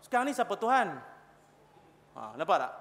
Sekarang 0.05 0.25
ni 0.25 0.33
siapa 0.33 0.57
Tuhan? 0.57 0.97
Ha, 2.17 2.33
nampak 2.33 2.57
tak? 2.65 2.73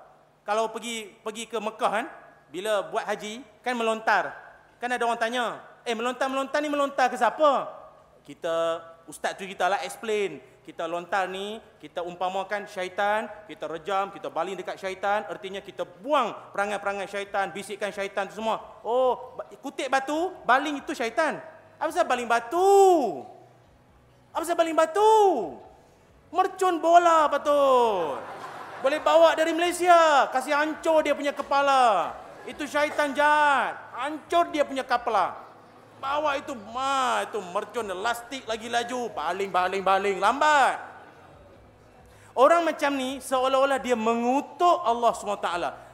Kalau 0.48 0.72
pergi 0.72 1.12
pergi 1.20 1.44
ke 1.44 1.60
Mekah 1.60 1.92
kan, 1.92 2.06
bila 2.48 2.80
buat 2.88 3.04
haji 3.04 3.44
kan 3.60 3.76
melontar. 3.76 4.32
Kan 4.80 4.88
ada 4.88 5.04
orang 5.04 5.20
tanya, 5.20 5.60
"Eh, 5.84 5.92
melontar-melontar 5.92 6.64
ni 6.64 6.72
melontar 6.72 7.12
ke 7.12 7.20
siapa?" 7.20 7.68
Kita 8.24 8.80
ustaz 9.04 9.36
tu 9.36 9.44
kita 9.44 9.68
lah 9.68 9.84
explain. 9.84 10.40
Kita 10.64 10.88
lontar 10.88 11.28
ni, 11.28 11.60
kita 11.80 12.00
umpamakan 12.00 12.64
syaitan, 12.64 13.28
kita 13.44 13.68
rejam, 13.68 14.08
kita 14.08 14.32
baling 14.32 14.56
dekat 14.56 14.80
syaitan, 14.80 15.24
artinya 15.28 15.60
kita 15.60 15.84
buang 15.84 16.32
perangai-perangai 16.52 17.08
syaitan, 17.08 17.52
bisikkan 17.52 17.92
syaitan 17.92 18.24
tu 18.28 18.36
semua. 18.36 18.60
Oh, 18.84 19.36
kutip 19.60 19.88
batu, 19.92 20.32
baling 20.48 20.80
itu 20.80 20.92
syaitan. 20.96 21.40
Apa 21.76 21.88
sebab 21.92 22.16
baling 22.16 22.28
batu? 22.28 22.68
Apa 24.32 24.44
sebab 24.44 24.64
baling 24.64 24.76
batu? 24.76 25.12
Mercun 26.32 26.74
bola 26.80 27.32
patut. 27.32 28.37
Boleh 28.78 29.02
bawa 29.02 29.34
dari 29.34 29.50
Malaysia, 29.50 30.30
kasih 30.30 30.54
hancur 30.54 31.02
dia 31.02 31.14
punya 31.14 31.34
kepala. 31.34 32.14
Itu 32.46 32.62
syaitan 32.64 33.10
jahat. 33.10 33.74
Hancur 33.98 34.54
dia 34.54 34.62
punya 34.62 34.86
kepala. 34.86 35.34
Bawa 35.98 36.38
itu, 36.38 36.54
ma, 36.54 37.26
itu 37.26 37.42
mercun 37.42 37.90
elastik 37.90 38.46
lagi 38.46 38.70
laju, 38.70 39.10
baling 39.10 39.50
baling 39.50 39.82
baling 39.82 40.16
lambat. 40.22 40.78
Orang 42.38 42.62
macam 42.62 42.94
ni 42.94 43.18
seolah-olah 43.18 43.82
dia 43.82 43.98
mengutuk 43.98 44.78
Allah 44.86 45.10
SWT. 45.10 45.48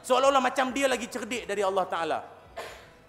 Seolah-olah 0.04 0.44
macam 0.44 0.68
dia 0.76 0.84
lagi 0.84 1.08
cerdik 1.08 1.48
dari 1.48 1.64
Allah 1.64 1.88
Taala. 1.88 2.20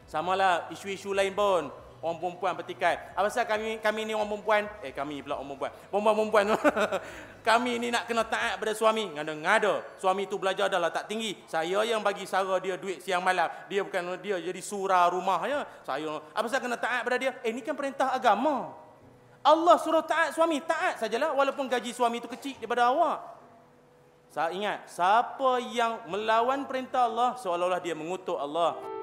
Samalah 0.07 0.71
isu-isu 0.71 1.11
lain 1.11 1.35
pun 1.35 1.67
orang 2.05 2.21
perempuan 2.21 2.53
bertikai. 2.53 3.17
Apa 3.17 3.25
sebab 3.33 3.57
kami 3.57 3.81
kami 3.81 3.99
ni 4.05 4.13
orang 4.13 4.29
perempuan? 4.29 4.63
Eh 4.85 4.93
kami 4.93 5.25
pula 5.25 5.41
orang 5.41 5.57
perempuan. 5.57 5.71
Perempuan-perempuan. 5.89 6.45
kami 7.49 7.71
ni 7.81 7.87
nak 7.89 8.05
kena 8.05 8.21
taat 8.29 8.61
pada 8.61 8.77
suami. 8.77 9.09
Ngada-ngada. 9.17 9.81
Suami 9.97 10.29
tu 10.29 10.37
belajar 10.37 10.69
dah 10.69 10.77
lah 10.77 10.93
tak 10.93 11.09
tinggi. 11.09 11.33
Saya 11.49 11.81
yang 11.81 12.05
bagi 12.05 12.29
sara 12.29 12.61
dia 12.61 12.77
duit 12.77 13.01
siang 13.01 13.25
malam. 13.25 13.49
Dia 13.65 13.81
bukan 13.81 14.21
dia 14.21 14.37
jadi 14.37 14.61
surah 14.61 15.09
rumah 15.09 15.41
ya. 15.49 15.65
Saya 15.81 16.21
apa 16.29 16.45
sebab 16.45 16.61
kena 16.69 16.77
taat 16.77 17.01
pada 17.01 17.17
dia? 17.17 17.33
Eh 17.41 17.49
ni 17.49 17.65
kan 17.65 17.73
perintah 17.73 18.13
agama. 18.13 18.69
Allah 19.45 19.77
suruh 19.81 20.05
taat 20.05 20.33
suami, 20.33 20.61
taat 20.61 21.01
sajalah 21.01 21.33
walaupun 21.33 21.69
gaji 21.69 21.89
suami 21.93 22.21
tu 22.21 22.29
kecil 22.29 22.57
daripada 22.61 22.89
awak. 22.89 23.33
Saya 24.33 24.51
ingat, 24.51 24.91
siapa 24.91 25.63
yang 25.71 26.11
melawan 26.11 26.67
perintah 26.67 27.07
Allah 27.07 27.39
seolah-olah 27.39 27.79
dia 27.79 27.95
mengutuk 27.95 28.35
Allah. 28.35 28.94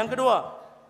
Yang 0.00 0.16
kedua, 0.16 0.36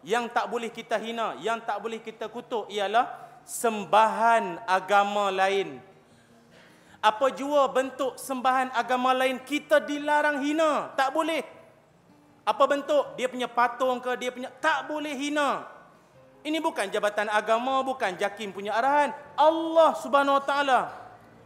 yang 0.06 0.30
tak 0.30 0.46
boleh 0.46 0.70
kita 0.70 0.94
hina, 0.94 1.34
yang 1.42 1.58
tak 1.58 1.82
boleh 1.82 1.98
kita 1.98 2.30
kutuk 2.30 2.70
ialah 2.70 3.10
sembahan 3.42 4.62
agama 4.70 5.34
lain. 5.34 5.82
Apa 7.02 7.34
jua 7.34 7.66
bentuk 7.66 8.14
sembahan 8.14 8.70
agama 8.70 9.10
lain 9.10 9.42
kita 9.42 9.82
dilarang 9.82 10.38
hina, 10.38 10.94
tak 10.94 11.10
boleh. 11.10 11.42
Apa 12.46 12.70
bentuk 12.70 13.18
dia 13.18 13.26
punya 13.26 13.50
patung 13.50 13.98
ke 13.98 14.14
dia 14.14 14.30
punya 14.30 14.46
tak 14.62 14.86
boleh 14.86 15.18
hina. 15.18 15.66
Ini 16.46 16.62
bukan 16.62 16.86
jabatan 16.86 17.26
agama, 17.28 17.82
bukan 17.82 18.14
jakim 18.14 18.54
punya 18.54 18.78
arahan. 18.78 19.10
Allah 19.34 19.90
Subhanahu 19.98 20.38
Wa 20.38 20.44
Taala. 20.46 20.80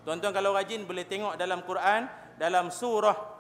Tuan-tuan 0.05 0.37
kalau 0.37 0.53
rajin 0.53 0.85
boleh 0.85 1.09
tengok 1.09 1.41
dalam 1.41 1.65
Quran 1.65 2.07
dalam 2.37 2.69
surah 2.69 3.35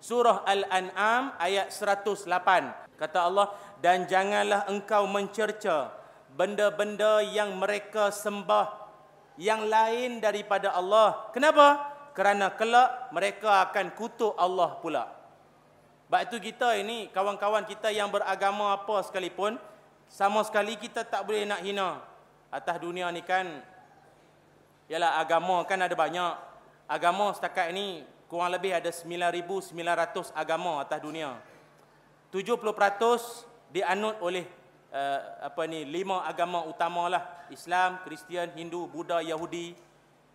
surah 0.00 0.44
Al-An'am 0.46 1.34
ayat 1.40 1.72
108. 1.72 2.85
Kata 2.96 3.28
Allah, 3.28 3.52
dan 3.84 4.08
janganlah 4.08 4.64
engkau 4.72 5.04
mencerca 5.04 5.92
benda-benda 6.32 7.20
yang 7.24 7.56
mereka 7.56 8.08
sembah 8.12 8.88
yang 9.36 9.68
lain 9.68 10.20
daripada 10.20 10.72
Allah. 10.72 11.28
Kenapa? 11.32 11.96
Kerana 12.16 12.52
kelak 12.56 13.12
mereka 13.12 13.68
akan 13.68 13.92
kutuk 13.92 14.32
Allah 14.40 14.80
pula. 14.80 15.12
Sebab 16.08 16.20
itu 16.32 16.36
kita 16.52 16.72
ini, 16.80 17.12
kawan-kawan 17.12 17.68
kita 17.68 17.92
yang 17.92 18.08
beragama 18.08 18.72
apa 18.72 19.04
sekalipun, 19.04 19.60
sama 20.08 20.40
sekali 20.46 20.78
kita 20.80 21.04
tak 21.04 21.26
boleh 21.26 21.44
nak 21.44 21.60
hina. 21.60 22.00
Atas 22.48 22.78
dunia 22.78 23.10
ni 23.10 23.20
kan, 23.20 23.60
ialah 24.86 25.18
agama 25.18 25.60
kan 25.66 25.82
ada 25.82 25.92
banyak. 25.92 26.34
Agama 26.86 27.34
setakat 27.34 27.74
ini 27.74 28.06
kurang 28.30 28.54
lebih 28.54 28.70
ada 28.70 28.88
9,900 28.88 30.30
agama 30.30 30.78
atas 30.78 31.02
dunia. 31.02 31.34
70% 32.34 33.74
dianut 33.74 34.16
oleh 34.22 34.46
uh, 34.90 35.20
apa 35.44 35.66
ni 35.68 35.84
lima 35.86 36.24
agama 36.24 36.64
utamalah 36.66 37.46
Islam, 37.52 38.02
Kristian, 38.02 38.50
Hindu, 38.54 38.90
Buddha, 38.90 39.22
Yahudi. 39.22 39.76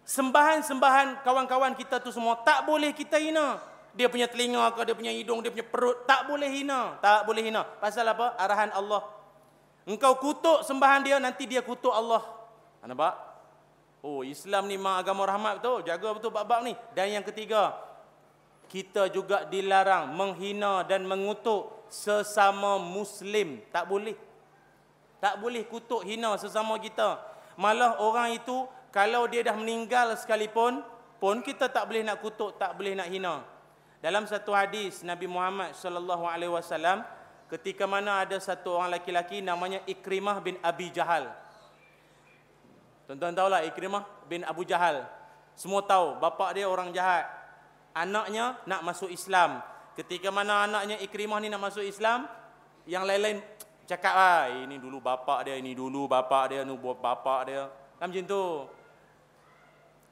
Sembahan-sembahan 0.01 1.21
kawan-kawan 1.21 1.77
kita 1.77 2.01
tu 2.01 2.09
semua 2.09 2.39
tak 2.41 2.65
boleh 2.65 2.91
kita 2.91 3.21
hina. 3.21 3.61
Dia 3.91 4.07
punya 4.07 4.25
telinga 4.31 4.71
ke, 4.71 4.87
dia 4.87 4.95
punya 4.95 5.11
hidung, 5.11 5.43
dia 5.43 5.51
punya 5.51 5.67
perut 5.67 6.07
tak 6.07 6.23
boleh 6.23 6.47
hina, 6.47 6.95
tak 7.03 7.27
boleh 7.27 7.43
hina. 7.43 7.67
Pasal 7.79 8.07
apa? 8.07 8.39
Arahan 8.39 8.71
Allah. 8.71 9.03
Engkau 9.83 10.15
kutuk 10.15 10.63
sembahan 10.63 11.03
dia 11.03 11.19
nanti 11.19 11.43
dia 11.43 11.59
kutuk 11.59 11.91
Allah. 11.91 12.23
Nampak? 12.81 13.13
Oh, 14.01 14.25
Islam 14.25 14.65
ni 14.65 14.79
memang 14.79 14.97
agama 14.97 15.27
rahmat 15.29 15.61
betul. 15.61 15.85
Jaga 15.85 16.09
betul 16.17 16.33
bab-bab 16.33 16.65
ni. 16.65 16.73
Dan 16.97 17.21
yang 17.21 17.25
ketiga, 17.25 17.77
kita 18.71 19.11
juga 19.11 19.43
dilarang 19.51 20.15
menghina 20.15 20.87
dan 20.87 21.03
mengutuk 21.03 21.91
sesama 21.91 22.79
muslim. 22.79 23.59
Tak 23.67 23.83
boleh. 23.83 24.15
Tak 25.19 25.43
boleh 25.43 25.67
kutuk 25.67 26.07
hina 26.07 26.39
sesama 26.39 26.79
kita. 26.79 27.19
Malah 27.59 27.99
orang 27.99 28.39
itu 28.39 28.63
kalau 28.95 29.27
dia 29.27 29.43
dah 29.43 29.59
meninggal 29.59 30.15
sekalipun 30.15 30.79
pun 31.19 31.43
kita 31.43 31.67
tak 31.67 31.83
boleh 31.83 32.01
nak 32.07 32.23
kutuk 32.23 32.55
tak 32.55 32.79
boleh 32.79 32.95
nak 32.95 33.11
hina. 33.11 33.43
Dalam 33.99 34.23
satu 34.23 34.55
hadis 34.55 35.03
Nabi 35.03 35.27
Muhammad 35.27 35.75
sallallahu 35.75 36.23
alaihi 36.23 36.49
wasallam 36.49 37.03
ketika 37.51 37.83
mana 37.83 38.23
ada 38.23 38.39
satu 38.39 38.79
orang 38.79 38.95
laki-laki 38.95 39.43
namanya 39.43 39.83
Ikrimah 39.83 40.39
bin 40.39 40.55
Abi 40.63 40.89
Jahal. 40.95 41.27
Tuan-tuan 43.03 43.35
tahulah 43.35 43.67
Ikrimah 43.67 44.07
bin 44.31 44.47
Abu 44.47 44.63
Jahal. 44.63 45.03
Semua 45.59 45.83
tahu 45.83 46.15
bapa 46.23 46.55
dia 46.55 46.65
orang 46.65 46.95
jahat 46.95 47.40
anaknya 47.93 48.59
nak 48.65 48.81
masuk 48.83 49.11
Islam 49.11 49.59
Ketika 49.91 50.31
mana 50.31 50.63
anaknya 50.63 50.95
Ikrimah 51.03 51.43
ni 51.43 51.51
nak 51.51 51.67
masuk 51.67 51.83
Islam, 51.83 52.23
yang 52.87 53.03
lain-lain 53.03 53.43
cakap 53.83 54.13
ah 54.15 54.47
ini 54.47 54.79
dulu 54.79 55.03
bapa 55.03 55.43
dia, 55.43 55.59
ini 55.59 55.75
dulu 55.75 56.07
bapa 56.07 56.47
dia, 56.47 56.63
nu 56.63 56.79
buat 56.79 57.03
bapa 57.03 57.43
dia. 57.43 57.67
Kan 57.99 58.07
macam 58.07 58.23
tu. 58.23 58.43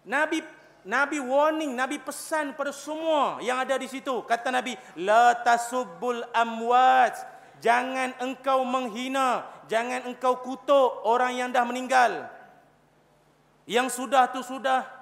Nabi 0.03 0.43
Nabi 0.83 1.17
warning, 1.23 1.75
Nabi 1.75 1.95
pesan 1.99 2.55
pada 2.55 2.75
semua 2.75 3.39
yang 3.39 3.55
ada 3.55 3.79
di 3.79 3.87
situ. 3.87 4.19
Kata 4.27 4.51
Nabi, 4.51 4.75
la 4.99 5.35
tasubbul 5.39 6.27
amwat. 6.35 7.15
Jangan 7.59 8.15
engkau 8.23 8.63
menghina, 8.63 9.43
jangan 9.67 10.07
engkau 10.07 10.39
kutuk 10.43 11.03
orang 11.07 11.35
yang 11.35 11.49
dah 11.51 11.63
meninggal. 11.67 12.27
Yang 13.63 13.95
sudah 13.95 14.27
tu 14.31 14.43
sudah. 14.43 14.98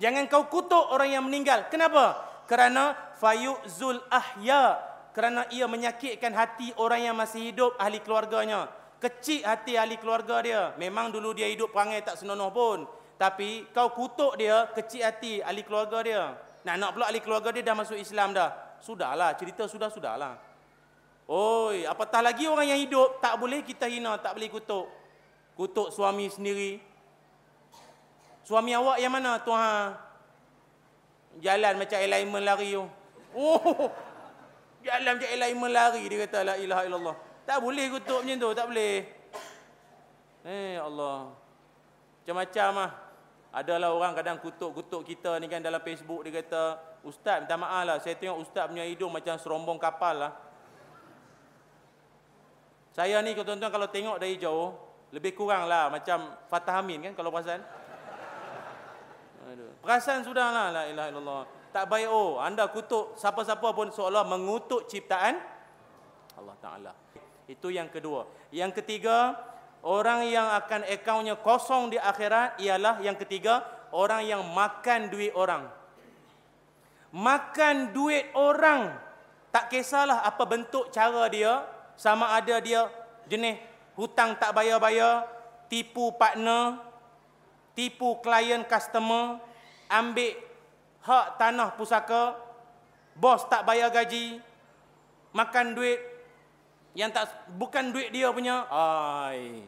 Jangan 0.00 0.24
kau 0.32 0.48
kutuk 0.48 0.90
orang 0.90 1.12
yang 1.12 1.24
meninggal. 1.28 1.68
Kenapa? 1.68 2.16
Kerana 2.48 2.96
fayuzul 3.20 4.00
ahya. 4.08 4.80
Kerana 5.12 5.44
ia 5.52 5.68
menyakitkan 5.68 6.32
hati 6.32 6.72
orang 6.80 7.04
yang 7.04 7.16
masih 7.18 7.52
hidup 7.52 7.76
ahli 7.76 8.00
keluarganya. 8.00 8.72
Kecil 8.96 9.44
hati 9.44 9.76
ahli 9.76 10.00
keluarga 10.00 10.40
dia. 10.40 10.62
Memang 10.80 11.12
dulu 11.12 11.36
dia 11.36 11.46
hidup 11.52 11.70
perangai 11.70 12.00
tak 12.00 12.16
senonoh 12.16 12.48
pun. 12.48 12.88
Tapi 13.20 13.68
kau 13.76 13.92
kutuk 13.92 14.40
dia 14.40 14.72
kecil 14.72 15.04
hati 15.04 15.44
ahli 15.44 15.60
keluarga 15.60 15.98
dia. 16.00 16.22
Nak 16.64 16.76
nak 16.80 16.90
pula 16.96 17.04
ahli 17.12 17.20
keluarga 17.20 17.52
dia 17.52 17.60
dah 17.60 17.76
masuk 17.76 18.00
Islam 18.00 18.32
dah. 18.32 18.80
Sudahlah 18.80 19.36
cerita 19.36 19.68
sudah 19.68 19.92
sudahlah 19.92 20.50
oi 21.30 21.86
apatah 21.86 22.18
lagi 22.26 22.50
orang 22.50 22.74
yang 22.74 22.80
hidup 22.82 23.22
tak 23.22 23.38
boleh 23.38 23.62
kita 23.62 23.86
hina 23.86 24.18
tak 24.18 24.34
boleh 24.34 24.50
kutuk. 24.50 24.90
Kutuk 25.54 25.94
suami 25.94 26.26
sendiri 26.26 26.82
suami 28.50 28.74
awak 28.74 28.98
yang 28.98 29.14
mana 29.14 29.38
tuan 29.46 29.94
jalan 31.38 31.78
macam 31.78 31.98
alignment 32.02 32.42
lari 32.42 32.74
tu 32.74 32.82
Oh, 33.30 33.94
jalan 34.82 35.22
je 35.22 35.26
lain 35.38 35.54
melari 35.54 36.02
dia 36.10 36.26
kata 36.26 36.38
la 36.42 36.54
ilaha 36.58 36.82
illallah. 36.82 37.16
Tak 37.46 37.58
boleh 37.62 37.86
kutuk 37.94 38.26
macam 38.26 38.36
tu, 38.42 38.50
tak 38.54 38.66
boleh. 38.66 38.94
Eh 40.46 40.74
Allah. 40.78 41.30
Macam-macam 42.22 42.70
ah. 42.86 42.90
Adalah 43.50 43.90
orang 43.90 44.14
kadang 44.14 44.38
kutuk-kutuk 44.38 45.02
kita 45.02 45.34
ni 45.42 45.50
kan 45.50 45.58
dalam 45.58 45.82
Facebook 45.82 46.22
dia 46.22 46.38
kata, 46.38 46.78
"Ustaz, 47.02 47.42
minta 47.42 47.58
maaf 47.58 47.82
lah, 47.82 47.96
saya 47.98 48.14
tengok 48.14 48.46
ustaz 48.46 48.70
punya 48.70 48.86
hidung 48.86 49.10
macam 49.10 49.34
serombong 49.42 49.74
kapal 49.74 50.14
lah." 50.14 50.32
Saya 52.94 53.18
ni 53.26 53.34
tuan-tuan 53.34 53.70
kalau 53.74 53.90
tengok 53.90 54.22
dari 54.22 54.38
jauh, 54.38 54.70
lebih 55.10 55.34
kurang 55.34 55.66
lah 55.66 55.90
macam 55.90 56.38
Fatah 56.46 56.78
Amin 56.78 57.02
kan 57.10 57.14
kalau 57.18 57.34
perasan. 57.34 57.58
Perasan 59.80 60.20
sudah 60.22 60.52
lah, 60.52 60.66
la 60.72 60.84
ilaha 60.88 61.08
illallah 61.08 61.42
tak 61.70 61.86
baik 61.86 62.10
oh 62.10 62.42
anda 62.42 62.66
kutuk 62.66 63.14
siapa-siapa 63.14 63.70
pun 63.70 63.94
seolah 63.94 64.26
mengutuk 64.26 64.90
ciptaan 64.90 65.38
Allah 66.34 66.56
Taala. 66.58 66.92
Itu 67.46 67.70
yang 67.70 67.90
kedua. 67.90 68.26
Yang 68.54 68.82
ketiga, 68.82 69.36
orang 69.82 70.26
yang 70.26 70.50
akan 70.54 70.86
akaunnya 70.86 71.36
kosong 71.38 71.92
di 71.92 71.98
akhirat 71.98 72.58
ialah 72.62 73.02
yang 73.02 73.18
ketiga, 73.18 73.66
orang 73.92 74.24
yang 74.24 74.42
makan 74.50 75.10
duit 75.10 75.34
orang. 75.34 75.68
Makan 77.10 77.90
duit 77.90 78.30
orang. 78.38 78.94
Tak 79.50 79.66
kisahlah 79.66 80.22
apa 80.22 80.46
bentuk 80.46 80.94
cara 80.94 81.26
dia, 81.26 81.66
sama 81.98 82.38
ada 82.38 82.62
dia 82.62 82.86
jenis 83.26 83.58
hutang 83.98 84.38
tak 84.38 84.54
bayar-bayar, 84.54 85.26
tipu 85.66 86.14
partner, 86.14 86.78
tipu 87.74 88.22
klien 88.22 88.62
customer, 88.62 89.42
ambil 89.90 90.38
hak 91.02 91.26
tanah 91.36 91.74
pusaka, 91.74 92.38
bos 93.18 93.42
tak 93.50 93.66
bayar 93.66 93.90
gaji, 93.90 94.38
makan 95.34 95.74
duit 95.74 95.98
yang 96.94 97.10
tak 97.10 97.30
bukan 97.58 97.90
duit 97.90 98.14
dia 98.14 98.30
punya. 98.30 98.66
Ai. 98.70 99.66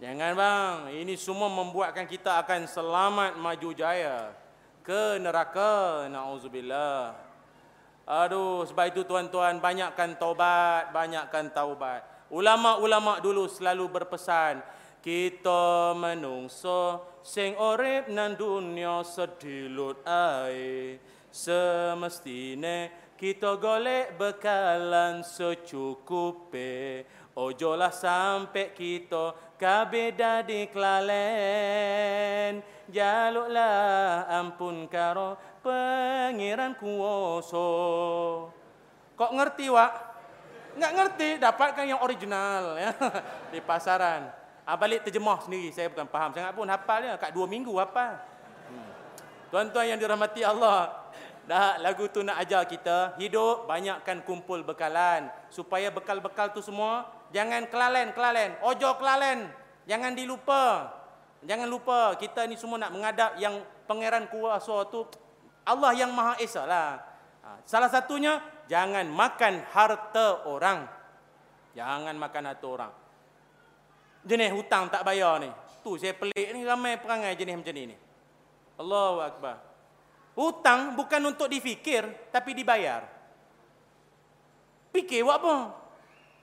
Jangan 0.00 0.32
bang, 0.32 0.76
ini 0.96 1.12
semua 1.20 1.52
membuatkan 1.52 2.08
kita 2.08 2.40
akan 2.40 2.64
selamat 2.64 3.36
maju 3.36 3.68
jaya 3.76 4.32
ke 4.80 5.20
neraka. 5.20 6.08
Nauzubillah. 6.08 7.12
Aduh, 8.08 8.64
sebab 8.64 8.88
itu 8.88 9.04
tuan-tuan 9.04 9.60
banyakkan 9.60 10.16
taubat, 10.16 10.88
banyakkan 10.90 11.52
taubat. 11.52 12.00
Ulama-ulama 12.32 13.20
dulu 13.20 13.44
selalu 13.44 13.86
berpesan, 13.92 14.64
kita 15.00 15.96
menungso 15.96 17.00
sing 17.24 17.56
urip 17.56 18.08
nan 18.12 18.36
dunia 18.36 19.00
sedilut 19.04 20.04
ae 20.04 21.00
semestine 21.32 22.92
kita 23.16 23.56
golek 23.60 24.16
bekalan 24.16 25.20
secukupe 25.24 27.04
ojolah 27.36 27.92
sampai 27.92 28.72
kita 28.76 29.56
kabeh 29.60 30.16
di 30.48 30.66
klalen. 30.72 32.64
Jaluklah 32.90 34.26
ampun 34.26 34.88
karo 34.88 35.36
pangeran 35.62 36.74
kuoso. 36.80 37.68
Kok 39.14 39.32
ngerti 39.36 39.68
wak? 39.68 39.92
Nggak 40.80 40.92
ngerti 40.96 41.28
dapatkan 41.38 41.84
yang 41.86 42.00
original 42.00 42.74
ya. 42.80 42.90
Di 43.52 43.60
pasaran 43.60 44.39
Ah, 44.70 44.78
balik 44.78 45.02
terjemah 45.02 45.42
sendiri. 45.42 45.74
Saya 45.74 45.90
bukan 45.90 46.06
faham 46.06 46.30
sangat 46.30 46.54
pun. 46.54 46.62
Hafal 46.70 47.02
dia. 47.02 47.18
Kat 47.18 47.34
dua 47.34 47.50
minggu 47.50 47.74
hafal. 47.74 48.22
Hmm. 48.70 48.86
Tuan-tuan 49.50 49.90
yang 49.90 49.98
dirahmati 49.98 50.46
Allah. 50.46 51.10
Dah 51.50 51.74
lagu 51.82 52.06
tu 52.06 52.22
nak 52.22 52.38
ajar 52.38 52.62
kita. 52.70 53.18
Hidup 53.18 53.66
banyakkan 53.66 54.22
kumpul 54.22 54.62
bekalan. 54.62 55.26
Supaya 55.50 55.90
bekal-bekal 55.90 56.54
tu 56.54 56.62
semua. 56.62 57.10
Jangan 57.34 57.66
kelalen, 57.66 58.14
kelalen. 58.14 58.54
Ojo 58.62 58.94
kelalen. 58.94 59.50
Jangan 59.90 60.14
dilupa. 60.14 60.94
Jangan 61.42 61.66
lupa. 61.66 62.14
Kita 62.14 62.46
ni 62.46 62.54
semua 62.54 62.78
nak 62.78 62.94
mengadap 62.94 63.42
yang 63.42 63.58
pangeran 63.90 64.30
kuasa 64.30 64.86
tu. 64.86 65.02
Allah 65.66 65.98
yang 65.98 66.14
maha 66.14 66.38
esa 66.38 66.62
lah. 66.62 67.02
Ha, 67.42 67.58
salah 67.66 67.90
satunya. 67.90 68.38
Jangan 68.70 69.10
makan 69.10 69.66
harta 69.74 70.46
orang. 70.46 70.86
Jangan 71.74 72.14
makan 72.14 72.42
harta 72.54 72.66
orang 72.70 72.99
jenis 74.24 74.50
hutang 74.52 74.88
tak 74.92 75.02
bayar 75.04 75.40
ni. 75.40 75.50
Tu 75.80 75.96
saya 75.96 76.12
pelik 76.12 76.48
ni 76.52 76.60
ramai 76.64 77.00
perangai 77.00 77.32
jenis 77.36 77.56
macam 77.56 77.74
ni 77.74 77.82
ni. 77.94 77.96
Allahu 78.76 79.18
akbar. 79.24 79.56
Hutang 80.36 80.96
bukan 80.96 81.20
untuk 81.32 81.48
difikir 81.48 82.06
tapi 82.32 82.56
dibayar. 82.56 83.04
Fikir 84.90 85.22
buat 85.22 85.38
apa? 85.40 85.56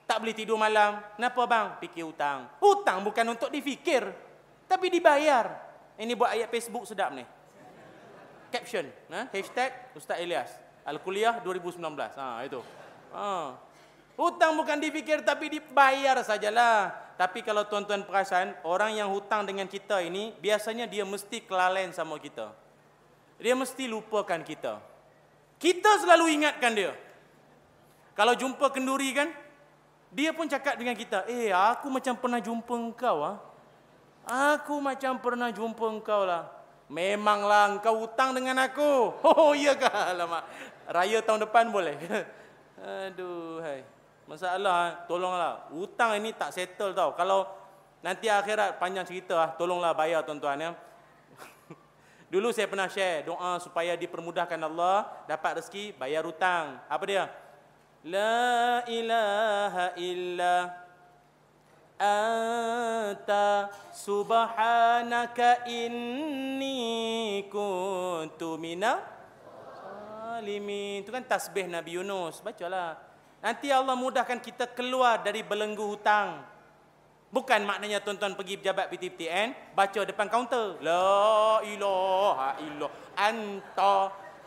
Tak 0.08 0.24
boleh 0.24 0.34
tidur 0.34 0.56
malam. 0.56 1.02
Kenapa 1.18 1.42
bang? 1.44 1.66
Fikir 1.82 2.04
hutang. 2.06 2.48
Hutang 2.62 3.04
bukan 3.04 3.36
untuk 3.36 3.52
difikir 3.52 4.08
tapi 4.64 4.88
dibayar. 4.88 5.68
Ini 5.98 6.14
buat 6.14 6.30
ayat 6.30 6.48
Facebook 6.48 6.86
sedap 6.86 7.10
ni. 7.12 7.26
Caption, 8.48 8.88
ha? 9.12 9.28
hashtag 9.28 9.92
Ustaz 9.92 10.16
Elias. 10.16 10.48
Al-Kuliah 10.88 11.36
2019. 11.44 11.84
Ha, 12.16 12.48
itu. 12.48 12.64
Ha. 13.12 13.52
Hutang 14.16 14.56
bukan 14.56 14.80
difikir 14.80 15.20
tapi 15.20 15.52
dibayar 15.52 16.16
sajalah. 16.24 17.07
Tapi 17.18 17.42
kalau 17.42 17.66
tuan-tuan 17.66 18.06
perasan, 18.06 18.54
orang 18.62 18.94
yang 18.94 19.10
hutang 19.10 19.42
dengan 19.42 19.66
kita 19.66 19.98
ini, 20.06 20.30
biasanya 20.38 20.86
dia 20.86 21.02
mesti 21.02 21.42
kelalen 21.42 21.90
sama 21.90 22.14
kita. 22.22 22.54
Dia 23.42 23.58
mesti 23.58 23.90
lupakan 23.90 24.38
kita. 24.46 24.78
Kita 25.58 25.98
selalu 25.98 26.38
ingatkan 26.38 26.78
dia. 26.78 26.94
Kalau 28.14 28.38
jumpa 28.38 28.70
kenduri 28.70 29.10
kan, 29.10 29.34
dia 30.14 30.30
pun 30.30 30.46
cakap 30.46 30.78
dengan 30.78 30.94
kita, 30.94 31.26
eh 31.26 31.50
aku 31.50 31.90
macam 31.90 32.14
pernah 32.14 32.38
jumpa 32.38 32.74
engkau. 32.78 33.18
Ah. 33.26 33.36
Aku 34.54 34.78
macam 34.78 35.18
pernah 35.18 35.50
jumpa 35.50 35.90
engkau 35.90 36.22
lah. 36.22 36.46
Memanglah 36.86 37.74
engkau 37.74 37.98
hutang 37.98 38.30
dengan 38.30 38.62
aku. 38.62 39.10
Oh 39.26 39.58
iya 39.58 39.74
kah? 39.74 40.14
Lama. 40.14 40.46
Raya 40.86 41.18
tahun 41.18 41.50
depan 41.50 41.74
boleh. 41.74 41.98
Aduh, 43.10 43.58
hai. 43.58 43.97
Masalah, 44.28 45.08
tolonglah. 45.08 45.72
Hutang 45.72 46.20
ini 46.20 46.36
tak 46.36 46.52
settle 46.52 46.92
tau. 46.92 47.16
Kalau 47.16 47.48
nanti 48.04 48.28
akhirat 48.28 48.76
panjang 48.76 49.08
cerita, 49.08 49.40
ah, 49.40 49.50
tolonglah 49.56 49.96
bayar 49.96 50.20
tuan-tuan 50.20 50.60
ya. 50.60 50.76
Dulu 52.32 52.52
saya 52.52 52.68
pernah 52.68 52.92
share 52.92 53.24
doa 53.24 53.56
supaya 53.56 53.96
dipermudahkan 53.96 54.60
Allah 54.60 55.24
dapat 55.24 55.64
rezeki 55.64 55.96
bayar 55.96 56.28
hutang. 56.28 56.76
Apa 56.92 57.04
dia? 57.08 57.24
La 58.04 58.84
ilaha 58.84 59.96
illa 59.96 60.76
anta 61.96 63.72
subhanaka 63.96 65.64
inni 65.64 67.48
kuntu 67.48 68.60
mina 68.60 69.00
alimin. 70.36 71.00
Itu 71.00 71.16
kan 71.16 71.24
tasbih 71.24 71.64
Nabi 71.64 71.96
Yunus. 71.96 72.44
Bacalah. 72.44 73.07
Nanti 73.38 73.70
Allah 73.70 73.94
mudahkan 73.94 74.42
kita 74.42 74.66
keluar 74.74 75.22
dari 75.22 75.46
belenggu 75.46 75.86
hutang. 75.86 76.42
Bukan 77.28 77.60
maknanya 77.68 78.00
tuan-tuan 78.00 78.32
pergi 78.32 78.56
pejabat 78.56 78.88
PTPTN, 78.88 79.76
baca 79.76 80.00
depan 80.00 80.26
kaunter. 80.32 80.80
La 80.80 81.60
ilaha 81.62 82.56
illallah. 82.64 82.92
Anta. 83.14 83.96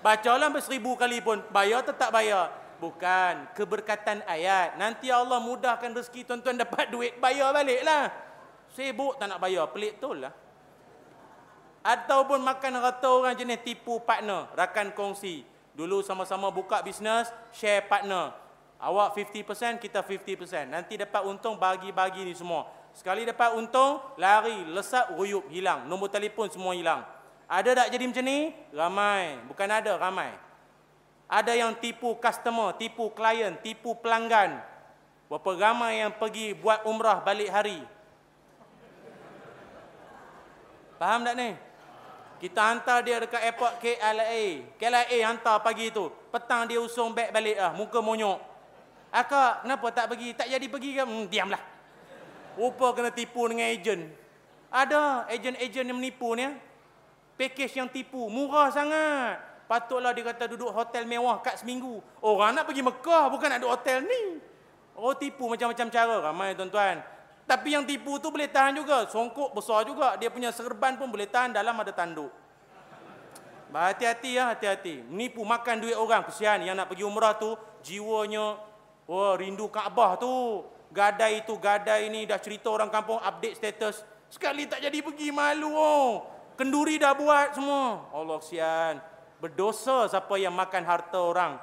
Bacalah 0.01 0.49
berseribu 0.49 0.97
kali 0.97 1.21
pun. 1.21 1.45
Bayar 1.53 1.85
tak 1.85 2.09
bayar? 2.09 2.49
Bukan. 2.81 3.53
Keberkatan 3.53 4.25
ayat. 4.25 4.81
Nanti 4.81 5.13
Allah 5.13 5.37
mudahkan 5.37 5.93
rezeki 5.93 6.25
tuan-tuan 6.25 6.57
dapat 6.57 6.89
duit. 6.93 7.15
Bayar 7.21 7.53
baliklah. 7.53 8.09
Sibuk 8.73 9.21
tak 9.21 9.29
nak 9.29 9.37
bayar. 9.37 9.69
Pelik 9.69 10.01
tu 10.01 10.17
lah. 10.17 10.33
Ataupun 11.85 12.41
makan 12.41 12.81
rata 12.81 13.09
orang 13.13 13.37
jenis 13.37 13.61
tipu 13.61 14.01
partner. 14.01 14.49
Rakan 14.57 14.89
kongsi. 14.97 15.45
Dulu 15.77 16.01
sama-sama 16.01 16.49
buka 16.49 16.81
bisnes, 16.81 17.29
share 17.53 17.85
partner. 17.85 18.33
Awak 18.81 19.13
50%, 19.13 19.77
kita 19.77 20.01
50%. 20.01 20.65
Nanti 20.65 20.97
dapat 20.97 21.21
untung, 21.21 21.53
bagi-bagi 21.53 22.25
ni 22.25 22.33
semua. 22.33 22.65
Sekali 22.97 23.21
dapat 23.29 23.53
untung, 23.53 24.01
lari, 24.17 24.65
lesap, 24.73 25.13
ruyup, 25.13 25.45
hilang. 25.53 25.85
Nombor 25.85 26.09
telefon 26.09 26.49
semua 26.49 26.73
hilang. 26.73 27.05
Ada 27.45 27.85
tak 27.85 27.87
jadi 27.93 28.09
macam 28.09 28.25
ni? 28.25 28.39
Ramai. 28.73 29.37
Bukan 29.45 29.69
ada, 29.69 29.93
ramai. 30.01 30.33
Ada 31.29 31.53
yang 31.55 31.77
tipu 31.77 32.17
customer, 32.17 32.73
tipu 32.75 33.13
klien, 33.13 33.53
tipu 33.61 33.93
pelanggan. 34.01 34.59
Berapa 35.31 35.55
ramai 35.55 36.03
yang 36.03 36.11
pergi 36.11 36.51
buat 36.57 36.83
umrah 36.83 37.23
balik 37.23 37.47
hari. 37.47 37.79
Faham 40.99 41.23
tak 41.23 41.39
ni? 41.39 41.55
Kita 42.41 42.73
hantar 42.73 43.05
dia 43.05 43.21
dekat 43.21 43.39
airport 43.39 43.77
KLA. 43.77 44.75
KLA 44.75 45.17
hantar 45.29 45.61
pagi 45.61 45.93
tu. 45.93 46.09
Petang 46.33 46.65
dia 46.65 46.81
usung 46.81 47.13
beg 47.13 47.29
balik 47.29 47.55
lah. 47.55 47.71
Muka 47.77 48.01
monyok. 48.01 48.50
Akak, 49.11 49.67
kenapa 49.67 49.87
tak 49.91 50.05
pergi? 50.07 50.31
Tak 50.31 50.47
jadi 50.47 50.65
pergi 50.71 50.95
ke? 50.95 51.03
Hmm, 51.03 51.27
diamlah. 51.27 51.59
Rupa 52.55 52.95
kena 52.95 53.11
tipu 53.11 53.43
dengan 53.51 53.67
ejen. 53.67 54.07
Ada 54.71 55.27
ejen-ejen 55.27 55.91
yang 55.91 55.99
menipu 55.99 56.31
ni. 56.31 56.47
Package 57.35 57.75
yang 57.75 57.91
tipu. 57.91 58.31
Murah 58.31 58.71
sangat. 58.71 59.43
Patutlah 59.67 60.15
dia 60.15 60.23
kata 60.23 60.51
duduk 60.51 60.71
hotel 60.71 61.03
mewah 61.03 61.43
kat 61.43 61.59
seminggu. 61.59 61.99
Orang 62.23 62.55
nak 62.55 62.67
pergi 62.67 62.83
Mekah 62.83 63.27
bukan 63.27 63.47
nak 63.51 63.59
duduk 63.59 63.71
hotel 63.75 64.03
ni. 64.03 64.39
Oh 64.95 65.11
tipu 65.11 65.47
macam-macam 65.51 65.87
cara. 65.91 66.15
Ramai 66.31 66.55
tuan-tuan. 66.55 67.03
Tapi 67.43 67.75
yang 67.75 67.83
tipu 67.83 68.15
tu 68.15 68.31
boleh 68.31 68.47
tahan 68.47 68.79
juga. 68.79 69.11
Songkok 69.11 69.51
besar 69.51 69.83
juga. 69.83 70.15
Dia 70.15 70.31
punya 70.31 70.55
serban 70.55 70.95
pun 70.95 71.11
boleh 71.11 71.27
tahan 71.27 71.51
dalam 71.51 71.75
ada 71.75 71.91
tanduk. 71.91 72.31
Hati-hati 73.71 74.39
ya, 74.39 74.51
hati-hati. 74.55 75.03
Menipu 75.07 75.43
makan 75.43 75.83
duit 75.83 75.95
orang. 75.99 76.23
Kesian 76.27 76.63
yang 76.63 76.79
nak 76.79 76.87
pergi 76.87 77.03
umrah 77.03 77.35
tu. 77.35 77.55
Jiwanya 77.83 78.70
Wah, 79.11 79.35
rindu 79.35 79.67
Kaabah 79.67 80.15
tu. 80.15 80.63
Gadai 80.95 81.43
itu, 81.43 81.59
gadai 81.59 82.07
ini 82.07 82.23
dah 82.23 82.39
cerita 82.39 82.71
orang 82.71 82.87
kampung 82.87 83.19
update 83.19 83.59
status. 83.59 84.07
Sekali 84.31 84.63
tak 84.71 84.79
jadi 84.79 85.03
pergi 85.03 85.35
malu 85.35 85.75
oh. 85.75 86.23
Kenduri 86.55 86.95
dah 86.95 87.11
buat 87.11 87.51
semua. 87.51 88.07
Allah 88.15 88.39
sian. 88.39 88.95
Berdosa 89.43 90.07
siapa 90.07 90.35
yang 90.39 90.55
makan 90.55 90.83
harta 90.87 91.19
orang. 91.19 91.59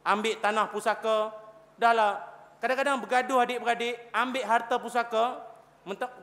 Ambil 0.00 0.40
tanah 0.40 0.72
pusaka. 0.72 1.36
Dahlah. 1.76 2.24
Kadang-kadang 2.64 2.96
bergaduh 3.04 3.44
adik-beradik. 3.44 4.00
Ambil 4.16 4.44
harta 4.48 4.80
pusaka. 4.80 5.44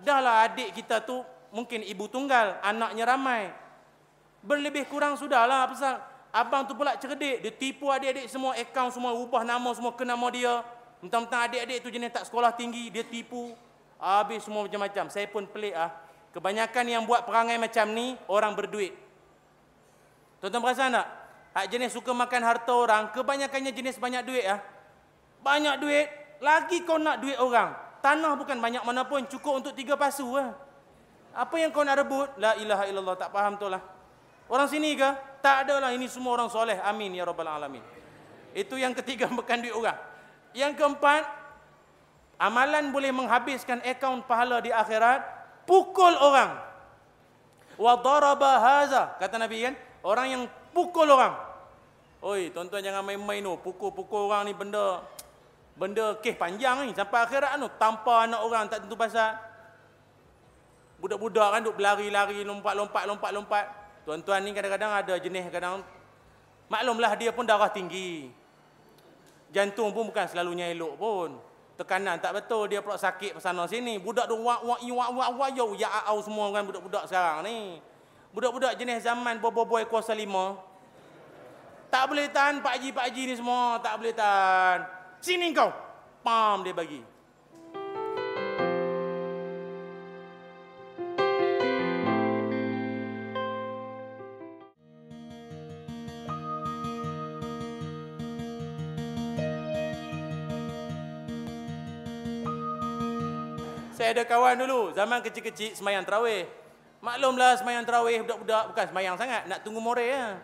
Dahlah 0.01 0.49
adik 0.49 0.73
kita 0.73 1.05
tu 1.05 1.21
mungkin 1.53 1.85
ibu 1.85 2.09
tunggal. 2.09 2.57
Anaknya 2.65 3.05
ramai. 3.05 3.53
Berlebih 4.41 4.89
kurang 4.89 5.21
sudahlah. 5.21 5.69
Pasal 5.69 6.01
Abang 6.33 6.65
tu 6.65 6.73
pula 6.73 6.97
cerdik. 6.97 7.45
Dia 7.45 7.53
tipu 7.53 7.93
adik-adik 7.93 8.25
semua. 8.25 8.57
Akaun 8.57 8.89
semua. 8.89 9.13
Ubah 9.13 9.45
nama 9.45 9.69
semua 9.77 9.93
ke 9.93 10.01
nama 10.01 10.25
dia. 10.33 10.65
Mentang-mentang 10.99 11.45
adik-adik 11.45 11.77
tu 11.85 11.93
jenis 11.93 12.09
tak 12.09 12.25
sekolah 12.25 12.49
tinggi. 12.57 12.89
Dia 12.89 13.05
tipu. 13.05 13.53
Habis 14.01 14.49
semua 14.49 14.65
macam-macam. 14.65 15.13
Saya 15.13 15.29
pun 15.29 15.45
pelik 15.45 15.77
ah. 15.77 15.93
Kebanyakan 16.33 16.85
yang 16.89 17.05
buat 17.05 17.29
perangai 17.29 17.61
macam 17.61 17.93
ni 17.93 18.17
orang 18.25 18.57
berduit. 18.57 18.97
Tuan-tuan 20.41 20.65
perasan 20.65 20.97
tak? 20.97 21.07
Hak 21.53 21.65
jenis 21.69 21.93
suka 21.93 22.11
makan 22.11 22.41
harta 22.41 22.73
orang, 22.73 23.13
kebanyakannya 23.13 23.71
jenis 23.71 24.01
banyak 24.01 24.25
duit 24.25 24.43
ah. 24.49 24.59
Banyak 25.45 25.77
duit, 25.77 26.09
lagi 26.41 26.81
kau 26.81 26.97
nak 26.97 27.21
duit 27.21 27.37
orang. 27.37 27.77
Tanah 28.01 28.33
bukan 28.35 28.57
banyak 28.57 28.83
mana 28.83 29.05
pun, 29.05 29.23
cukup 29.29 29.63
untuk 29.63 29.77
tiga 29.77 29.93
pasu 29.93 30.25
ah. 30.33 30.57
Apa 31.37 31.61
yang 31.61 31.69
kau 31.69 31.85
nak 31.85 32.01
rebut? 32.01 32.27
La 32.41 32.57
ilaha 32.57 32.89
illallah, 32.89 33.15
tak 33.15 33.29
faham 33.29 33.53
tu 33.55 33.69
lah. 33.69 33.79
Orang 34.49 34.65
sini 34.65 34.97
ke? 34.97 35.09
Tak 35.43 35.67
ada 35.67 35.83
lah, 35.83 35.91
ini 35.91 36.07
semua 36.07 36.39
orang 36.39 36.47
soleh. 36.47 36.79
Amin 36.79 37.11
ya 37.11 37.27
rabbal 37.27 37.51
alamin. 37.51 37.83
Itu 38.55 38.79
yang 38.79 38.95
ketiga 38.95 39.27
makan 39.37 39.59
duit 39.59 39.75
orang. 39.75 39.99
Yang 40.55 40.79
keempat, 40.79 41.27
amalan 42.39 42.95
boleh 42.95 43.11
menghabiskan 43.11 43.83
akaun 43.83 44.23
pahala 44.23 44.63
di 44.63 44.71
akhirat, 44.71 45.19
pukul 45.67 46.15
orang. 46.15 46.55
Wa 47.75 47.99
daraba 47.99 48.63
haza, 48.63 49.19
kata 49.19 49.35
Nabi 49.35 49.67
kan, 49.67 49.75
orang 50.07 50.27
yang 50.31 50.43
pukul 50.71 51.11
orang. 51.11 51.35
Oi, 52.23 52.47
tuan-tuan 52.55 52.79
jangan 52.79 53.03
main-main 53.03 53.43
tu, 53.43 53.59
pukul-pukul 53.59 54.31
orang 54.31 54.47
ni 54.47 54.55
benda 54.55 55.03
benda 55.75 56.15
kes 56.23 56.37
panjang 56.37 56.85
ni 56.85 56.93
sampai 56.93 57.25
akhirat 57.25 57.57
tu 57.57 57.67
tanpa 57.75 58.29
anak 58.29 58.39
orang 58.39 58.71
tak 58.71 58.87
tentu 58.87 58.95
pasal. 58.95 59.35
Budak-budak 61.03 61.49
kan 61.51 61.59
duk 61.67 61.75
berlari-lari, 61.75 62.47
lompat-lompat, 62.47 63.03
lompat-lompat. 63.11 63.82
Tuan-tuan 64.03 64.43
ni 64.43 64.51
kadang-kadang 64.51 64.91
ada 64.91 65.13
jenis 65.15 65.47
kadang 65.47 65.79
maklumlah 66.67 67.11
dia 67.15 67.31
pun 67.31 67.47
darah 67.47 67.71
tinggi 67.71 68.43
jantung 69.53 69.93
pun 69.93 70.09
bukan 70.09 70.25
selalunya 70.25 70.73
elok 70.73 70.93
pun. 70.97 71.29
Tekanan 71.73 72.21
tak 72.21 72.37
betul, 72.37 72.69
dia 72.69 72.81
pula 72.81 72.97
sakit 72.97 73.37
sana 73.41 73.65
sini. 73.69 73.97
Budak 74.01 74.29
tu 74.29 74.37
wak 74.41 74.61
wak 74.61 74.81
wak 74.81 75.09
wak 75.13 75.29
wak 75.37 75.49
yo 75.57 75.73
ya 75.77 75.89
au 76.09 76.21
semua 76.21 76.49
kan 76.49 76.65
budak-budak 76.65 77.05
sekarang 77.05 77.45
ni. 77.45 77.77
Budak-budak 78.33 78.73
jenis 78.77 79.05
zaman 79.05 79.37
bobo-boy 79.37 79.85
kuasa 79.85 80.13
lima. 80.17 80.57
Tak 81.93 82.09
boleh 82.09 82.25
tahan 82.33 82.65
Pak 82.65 82.73
Haji 82.77 82.89
Pak 82.89 83.05
Haji 83.05 83.21
ni 83.29 83.35
semua, 83.37 83.77
tak 83.77 84.01
boleh 84.01 84.13
tahan. 84.17 84.81
Sini 85.21 85.53
kau. 85.53 85.69
Pam 86.25 86.65
dia 86.65 86.73
bagi. 86.73 87.12
Ada 104.13 104.29
kawan 104.29 104.61
dulu, 104.61 104.93
zaman 104.93 105.25
kecil-kecil 105.25 105.73
semayang 105.73 106.05
terawih. 106.05 106.45
Maklumlah 107.01 107.57
semayang 107.57 107.81
terawih 107.81 108.21
budak-budak 108.21 108.69
bukan 108.69 108.85
semayang 108.93 109.15
sangat, 109.17 109.49
nak 109.49 109.65
tunggu 109.65 109.81
more 109.81 110.05
ya. 110.05 110.37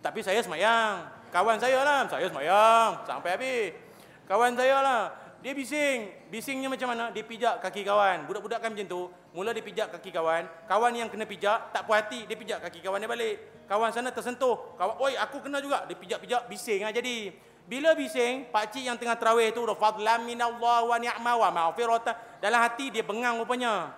Tapi 0.00 0.24
saya 0.24 0.40
semayang. 0.40 1.04
Kawan 1.28 1.60
saya 1.60 1.84
lah, 1.84 2.08
saya 2.08 2.24
semayang 2.24 3.04
sampai 3.04 3.30
habis. 3.36 3.76
Kawan 4.24 4.56
saya 4.56 4.80
lah, 4.80 5.12
dia 5.44 5.52
bising. 5.52 6.08
Bisingnya 6.32 6.72
macam 6.72 6.88
mana? 6.88 7.12
Dia 7.12 7.20
pijak 7.20 7.60
kaki 7.60 7.84
kawan. 7.84 8.24
Budak-budak 8.24 8.64
kan 8.64 8.72
macam 8.72 8.88
tu. 8.88 9.12
Mula 9.36 9.52
dia 9.52 9.60
pijak 9.60 9.92
kaki 9.92 10.08
kawan. 10.08 10.48
Kawan 10.64 10.92
yang 10.96 11.12
kena 11.12 11.28
pijak, 11.28 11.68
tak 11.68 11.84
puas 11.84 12.00
hati. 12.00 12.24
Dia 12.24 12.32
pijak 12.32 12.64
kaki 12.64 12.80
kawan 12.80 12.96
dia 12.96 13.10
balik. 13.12 13.68
Kawan 13.68 13.92
sana 13.92 14.08
tersentuh. 14.08 14.72
Kawan, 14.80 14.96
oi 15.04 15.20
aku 15.20 15.44
kena 15.44 15.60
juga. 15.60 15.84
Dia 15.84 16.00
pijak-pijak, 16.00 16.48
bising 16.48 16.80
lah 16.80 16.96
jadi. 16.96 17.28
Bila 17.64 17.96
bising, 17.96 18.52
pak 18.52 18.76
cik 18.76 18.84
yang 18.84 18.96
tengah 19.00 19.16
terawih 19.16 19.48
tu 19.56 19.64
dah 19.64 19.72
fadlan 19.72 20.28
minallah 20.28 20.84
wa 20.84 20.96
ni'ma 21.00 21.32
wa 21.32 21.48
maghfirata. 21.48 22.12
Dalam 22.36 22.60
hati 22.60 22.92
dia 22.92 23.00
bengang 23.00 23.40
rupanya. 23.40 23.88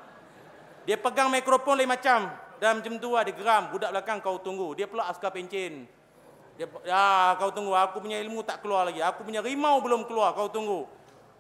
Dia 0.87 0.95
pegang 0.95 1.27
mikrofon 1.27 1.83
lain 1.83 1.91
macam. 1.91 2.31
Dalam 2.63 2.79
macam 2.79 2.95
tu 3.03 3.11
ada 3.19 3.27
geram, 3.35 3.75
budak 3.75 3.91
belakang 3.91 4.23
kau 4.23 4.39
tunggu. 4.39 4.71
Dia 4.79 4.87
pula 4.87 5.11
askar 5.11 5.35
pencin. 5.35 5.83
Dia 6.55 6.71
ya 6.87 7.35
kau 7.43 7.51
tunggu, 7.51 7.75
aku 7.75 7.99
punya 7.99 8.23
ilmu 8.23 8.47
tak 8.47 8.63
keluar 8.63 8.87
lagi. 8.87 9.03
Aku 9.03 9.27
punya 9.27 9.43
rimau 9.43 9.83
belum 9.83 10.07
keluar, 10.07 10.31
kau 10.33 10.47
tunggu. 10.47 10.87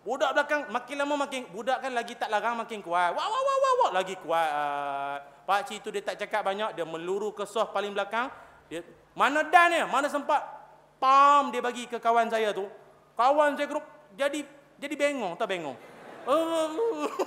Budak 0.02 0.34
belakang 0.34 0.70
makin 0.70 0.96
lama 1.02 1.14
makin 1.26 1.50
budak 1.50 1.82
kan 1.82 1.90
lagi 1.90 2.14
tak 2.18 2.30
larang 2.30 2.58
makin 2.58 2.78
kuat. 2.82 3.14
Wah 3.14 3.26
wah 3.26 3.42
wah 3.42 3.56
wah, 3.58 3.72
wah. 3.86 3.90
lagi 3.94 4.14
kuat. 4.18 5.18
Pak 5.46 5.60
cik 5.66 5.78
tu 5.82 5.94
dia 5.94 6.02
tak 6.02 6.18
cakap 6.18 6.42
banyak, 6.42 6.74
dia 6.74 6.82
meluru 6.82 7.30
ke 7.30 7.46
soh 7.46 7.66
paling 7.70 7.94
belakang. 7.94 8.30
Dia 8.66 8.82
mana 9.14 9.46
dan 9.46 9.70
dia? 9.70 9.82
Mana 9.86 10.10
sempat 10.10 10.55
pam 10.96 11.52
dia 11.52 11.60
bagi 11.60 11.86
ke 11.88 11.98
kawan 12.00 12.28
saya 12.28 12.52
tu. 12.52 12.68
Kawan 13.16 13.56
saya 13.56 13.66
grup 13.68 13.84
jadi 14.16 14.44
jadi 14.76 14.94
bengong, 14.96 15.36
tak 15.40 15.48
bengong. 15.48 15.76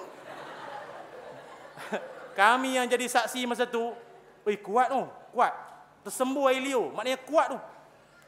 Kami 2.39 2.77
yang 2.77 2.87
jadi 2.87 3.09
saksi 3.09 3.45
masa 3.49 3.65
tu, 3.65 3.93
oi 4.45 4.57
kuat 4.61 4.93
tu, 4.93 5.01
kuat. 5.33 5.53
Tersembuh 6.05 6.47
air 6.47 6.61
liu, 6.61 6.93
maknanya 6.93 7.17
kuat 7.25 7.49
tu. 7.51 7.59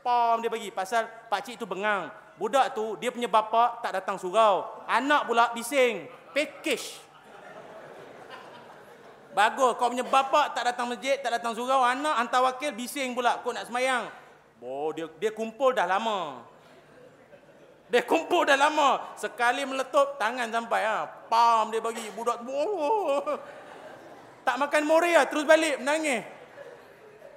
Pam 0.01 0.41
dia 0.41 0.49
bagi 0.49 0.73
pasal 0.73 1.05
pak 1.29 1.45
cik 1.45 1.61
tu 1.61 1.69
bengang. 1.69 2.09
Budak 2.41 2.73
tu 2.73 2.97
dia 2.97 3.13
punya 3.13 3.29
bapa 3.29 3.77
tak 3.85 4.01
datang 4.01 4.17
surau. 4.17 4.81
Anak 4.89 5.29
pula 5.29 5.53
bising. 5.53 6.09
Package. 6.33 7.11
Bagus, 9.31 9.79
kau 9.79 9.87
punya 9.87 10.03
bapa 10.03 10.51
tak 10.51 10.67
datang 10.67 10.91
masjid, 10.91 11.15
tak 11.23 11.39
datang 11.39 11.55
surau, 11.55 11.79
anak 11.79 12.19
hantar 12.19 12.43
wakil 12.43 12.75
bising 12.75 13.15
pula 13.15 13.39
kau 13.39 13.55
nak 13.55 13.63
semayang. 13.63 14.11
Oh, 14.61 14.93
dia 14.93 15.09
dia 15.17 15.33
kumpul 15.33 15.73
dah 15.73 15.89
lama. 15.89 16.45
Dia 17.89 18.05
kumpul 18.05 18.45
dah 18.45 18.55
lama. 18.55 19.17
Sekali 19.17 19.65
meletup 19.65 20.15
tangan 20.21 20.47
sampai 20.47 20.81
ha. 20.85 21.09
Pam 21.27 21.73
dia 21.73 21.81
bagi 21.81 22.07
budak 22.13 22.45
oh. 22.45 23.35
Tak 24.41 24.55
makan 24.57 24.83
more 24.85 25.11
lah, 25.11 25.25
terus 25.25 25.45
balik 25.45 25.81
menangis. 25.81 26.23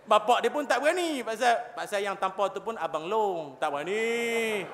Bapak 0.04 0.44
dia 0.44 0.52
pun 0.52 0.68
tak 0.68 0.84
berani 0.84 1.24
pasal 1.24 1.72
pasal 1.72 2.04
yang 2.04 2.12
tanpa 2.20 2.52
tu 2.52 2.60
pun 2.60 2.76
abang 2.76 3.08
long, 3.08 3.56
tak 3.56 3.72
berani. 3.72 4.68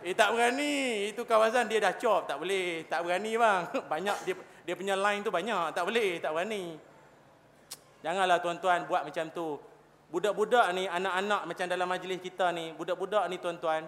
Eh 0.00 0.14
tak 0.16 0.32
berani. 0.32 1.12
Itu 1.12 1.28
kawasan 1.28 1.68
dia 1.68 1.84
dah 1.84 1.92
cop, 2.00 2.24
tak 2.24 2.40
boleh. 2.40 2.88
Tak 2.88 3.04
berani 3.04 3.36
bang. 3.36 3.62
Banyak 3.92 4.16
dia 4.24 4.34
dia 4.68 4.76
punya 4.76 5.00
line 5.00 5.24
tu 5.24 5.32
banyak, 5.32 5.72
tak 5.72 5.80
boleh, 5.88 6.20
tak 6.20 6.28
berani. 6.28 6.76
Janganlah 8.04 8.36
tuan-tuan 8.36 8.84
buat 8.84 9.00
macam 9.00 9.24
tu. 9.32 9.56
Budak-budak 10.08 10.72
ni, 10.72 10.88
anak-anak 10.88 11.44
macam 11.44 11.66
dalam 11.68 11.84
majlis 11.84 12.20
kita 12.24 12.48
ni, 12.56 12.72
budak-budak 12.72 13.28
ni 13.28 13.36
tuan-tuan, 13.36 13.84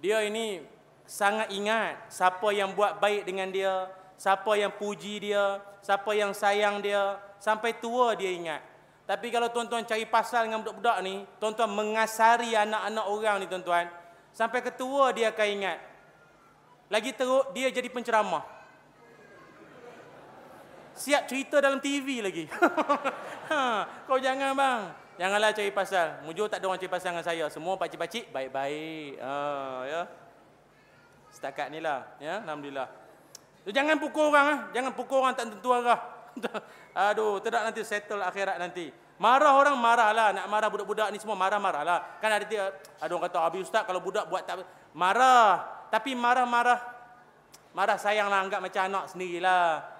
dia 0.00 0.24
ini 0.24 0.64
sangat 1.04 1.52
ingat 1.52 2.08
siapa 2.08 2.48
yang 2.56 2.72
buat 2.72 2.96
baik 2.96 3.28
dengan 3.28 3.52
dia, 3.52 3.92
siapa 4.16 4.56
yang 4.56 4.72
puji 4.72 5.20
dia, 5.20 5.60
siapa 5.84 6.16
yang 6.16 6.32
sayang 6.32 6.80
dia, 6.80 7.20
sampai 7.36 7.76
tua 7.76 8.16
dia 8.16 8.32
ingat. 8.32 8.64
Tapi 9.04 9.28
kalau 9.28 9.52
tuan-tuan 9.52 9.84
cari 9.84 10.08
pasal 10.08 10.48
dengan 10.48 10.64
budak-budak 10.64 10.96
ni, 11.04 11.28
tuan-tuan 11.36 11.68
mengasari 11.68 12.56
anak-anak 12.56 13.04
orang 13.04 13.36
ni 13.44 13.46
tuan-tuan, 13.52 13.84
sampai 14.32 14.64
ketua 14.64 15.12
dia 15.12 15.28
akan 15.28 15.48
ingat. 15.60 15.78
Lagi 16.88 17.12
teruk, 17.12 17.52
dia 17.52 17.68
jadi 17.68 17.86
penceramah. 17.92 18.59
Siap 21.00 21.24
cerita 21.24 21.64
dalam 21.64 21.80
TV 21.80 22.20
lagi. 22.20 22.44
ha, 23.50 23.88
kau 24.04 24.20
jangan 24.20 24.52
bang. 24.52 24.80
Janganlah 25.16 25.56
cari 25.56 25.72
pasal. 25.72 26.20
Mujur 26.28 26.44
tak 26.52 26.60
ada 26.60 26.68
orang 26.68 26.76
cari 26.76 26.92
pasal 26.92 27.16
dengan 27.16 27.24
saya. 27.24 27.44
Semua 27.48 27.80
pakcik-pakcik 27.80 28.28
baik-baik. 28.28 29.16
Ha, 29.16 29.32
ya. 29.88 30.02
Setakat 31.32 31.72
ni 31.72 31.80
lah. 31.80 32.04
Ya, 32.20 32.44
Alhamdulillah. 32.44 32.92
Jangan 33.64 33.96
pukul 33.96 34.28
orang. 34.28 34.46
Ha. 34.46 34.56
Jangan 34.76 34.92
pukul 34.92 35.24
orang 35.24 35.32
tak 35.32 35.48
tentu 35.48 35.72
arah. 35.72 36.00
Aduh, 37.08 37.40
tidak 37.40 37.64
nanti 37.64 37.80
settle 37.80 38.20
akhirat 38.20 38.60
nanti. 38.60 38.92
Marah 39.16 39.56
orang 39.56 39.76
marah 39.80 40.12
lah. 40.12 40.28
Nak 40.36 40.46
marah 40.52 40.68
budak-budak 40.68 41.08
ni 41.12 41.20
semua 41.20 41.36
marah-marah 41.36 41.80
lah. 41.80 42.00
Kan 42.20 42.28
ada 42.28 42.44
dia, 42.44 42.76
ada 43.00 43.08
orang 43.08 43.24
kata, 43.24 43.40
Abi 43.40 43.64
Ustaz 43.64 43.88
kalau 43.88 44.04
budak 44.04 44.28
buat 44.28 44.44
tak... 44.44 44.68
Marah. 44.92 45.64
Tapi 45.88 46.12
marah-marah. 46.12 46.80
Marah 47.72 47.96
sayang 47.96 48.28
lah 48.28 48.44
anggap 48.44 48.60
macam 48.60 48.84
anak 48.84 49.04
sendirilah. 49.12 49.99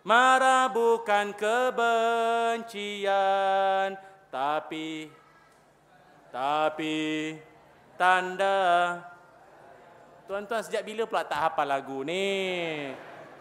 Marah 0.00 0.72
bukan 0.72 1.36
kebencian 1.36 2.68
tapi 4.32 5.12
tapi 6.30 7.36
tanda 8.00 8.96
Tuan-tuan 10.30 10.62
sejak 10.62 10.86
bila 10.86 11.10
pula 11.10 11.26
tak 11.26 11.42
hafal 11.42 11.66
lagu 11.66 12.06
ni? 12.06 12.86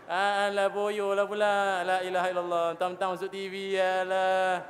Alah 0.09 0.73
boyo 0.73 1.13
lah 1.13 1.29
pula. 1.29 1.85
La 1.85 1.97
ilaha 2.01 2.27
illallah. 2.33 2.67
Tam-tam 2.81 3.13
masuk 3.13 3.29
TV 3.29 3.77
lah. 3.77 4.65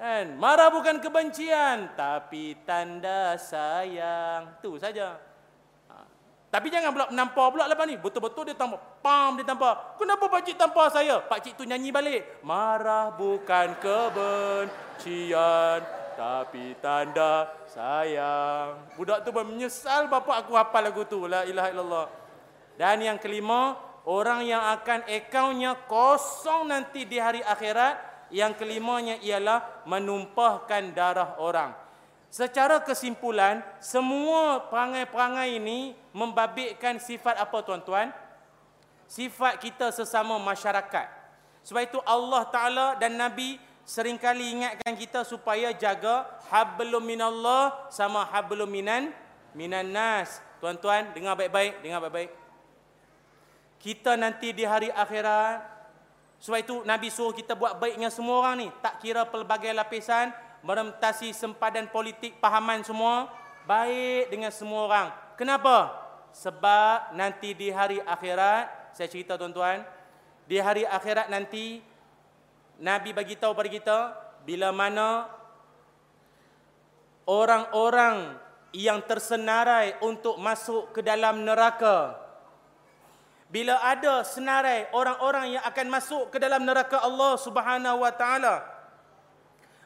Kan? 0.00 0.40
Marah 0.40 0.72
bukan 0.72 0.96
kebencian 0.96 1.92
tapi 1.92 2.56
tanda 2.64 3.36
sayang. 3.36 4.56
Tu 4.64 4.80
saja. 4.80 5.20
Tapi 6.56 6.72
jangan 6.72 6.88
pula 6.88 7.04
menampar 7.12 7.52
pula 7.52 7.68
lepas 7.68 7.84
ni. 7.84 8.00
Betul-betul 8.00 8.48
dia 8.48 8.56
tampar. 8.56 8.80
Pam 9.04 9.36
dia 9.36 9.44
tampar. 9.44 9.92
Kenapa 10.00 10.24
pakcik 10.24 10.56
tampar 10.56 10.88
saya? 10.88 11.20
Pakcik 11.20 11.52
tu 11.52 11.68
nyanyi 11.68 11.92
balik. 11.92 12.40
Marah 12.40 13.12
bukan 13.12 13.76
kebencian. 13.76 15.84
Tapi 16.16 16.72
tanda 16.80 17.52
sayang. 17.68 18.88
Budak 18.96 19.28
tu 19.28 19.36
pun 19.36 19.52
menyesal 19.52 20.08
bapa 20.08 20.40
aku 20.40 20.56
hafal 20.56 20.80
lagu 20.80 21.04
tu. 21.04 21.28
La 21.28 21.44
ilaha 21.44 21.68
illallah. 21.68 22.08
Dan 22.80 23.04
yang 23.04 23.20
kelima. 23.20 23.76
Orang 24.08 24.48
yang 24.48 24.64
akan 24.80 25.04
akaunnya 25.12 25.76
kosong 25.84 26.72
nanti 26.72 27.04
di 27.04 27.20
hari 27.20 27.44
akhirat. 27.44 28.00
Yang 28.32 28.64
kelimanya 28.64 29.20
ialah 29.20 29.84
menumpahkan 29.84 30.96
darah 30.96 31.36
orang. 31.36 31.85
Secara 32.36 32.84
kesimpulan, 32.84 33.64
semua 33.80 34.68
perangai-perangai 34.68 35.56
ini 35.56 35.96
membabitkan 36.12 37.00
sifat 37.00 37.32
apa 37.32 37.64
tuan-tuan? 37.64 38.12
Sifat 39.08 39.56
kita 39.56 39.88
sesama 39.88 40.36
masyarakat. 40.36 41.08
Sebab 41.64 41.80
itu 41.80 41.96
Allah 42.04 42.44
Ta'ala 42.52 42.86
dan 43.00 43.16
Nabi 43.16 43.56
seringkali 43.88 44.52
ingatkan 44.52 44.92
kita 45.00 45.24
supaya 45.24 45.72
jaga 45.72 46.28
hablum 46.52 47.00
minallah 47.00 47.88
sama 47.88 48.28
hablum 48.28 48.68
minan 48.68 49.16
minan 49.56 49.88
nas. 49.88 50.44
Tuan-tuan, 50.60 51.16
dengar 51.16 51.40
baik-baik, 51.40 51.80
dengar 51.80 52.04
baik-baik. 52.04 52.36
Kita 53.80 54.12
nanti 54.12 54.52
di 54.52 54.68
hari 54.68 54.92
akhirat, 54.92 55.64
sebab 56.36 56.58
itu 56.60 56.84
Nabi 56.84 57.08
suruh 57.08 57.32
kita 57.32 57.56
buat 57.56 57.80
baik 57.80 57.96
dengan 57.96 58.12
semua 58.12 58.44
orang 58.44 58.60
ni. 58.60 58.68
Tak 58.84 59.00
kira 59.00 59.24
pelbagai 59.24 59.72
lapisan, 59.72 60.36
merentasi 60.66 61.30
sempadan 61.30 61.86
politik, 61.86 62.42
pahaman 62.42 62.82
semua. 62.82 63.30
Baik 63.66 64.30
dengan 64.34 64.50
semua 64.50 64.80
orang. 64.90 65.08
Kenapa? 65.38 65.94
Sebab 66.34 67.14
nanti 67.14 67.54
di 67.54 67.70
hari 67.70 68.02
akhirat, 68.02 68.94
saya 68.94 69.08
cerita 69.08 69.38
tuan-tuan, 69.38 69.86
di 70.46 70.58
hari 70.58 70.82
akhirat 70.82 71.30
nanti, 71.30 71.82
Nabi 72.82 73.10
bagi 73.14 73.38
tahu 73.38 73.54
pada 73.54 73.70
kita, 73.70 73.98
bila 74.46 74.70
mana 74.70 75.26
orang-orang 77.26 78.38
yang 78.70 79.02
tersenarai 79.02 79.98
untuk 80.04 80.38
masuk 80.38 80.94
ke 80.94 81.00
dalam 81.02 81.42
neraka. 81.42 82.14
Bila 83.50 83.78
ada 83.82 84.22
senarai 84.26 84.90
orang-orang 84.90 85.58
yang 85.58 85.64
akan 85.66 85.86
masuk 85.90 86.34
ke 86.34 86.38
dalam 86.38 86.62
neraka 86.66 87.02
Allah 87.02 87.34
Subhanahu 87.38 88.02
wa 88.02 88.12
taala, 88.14 88.75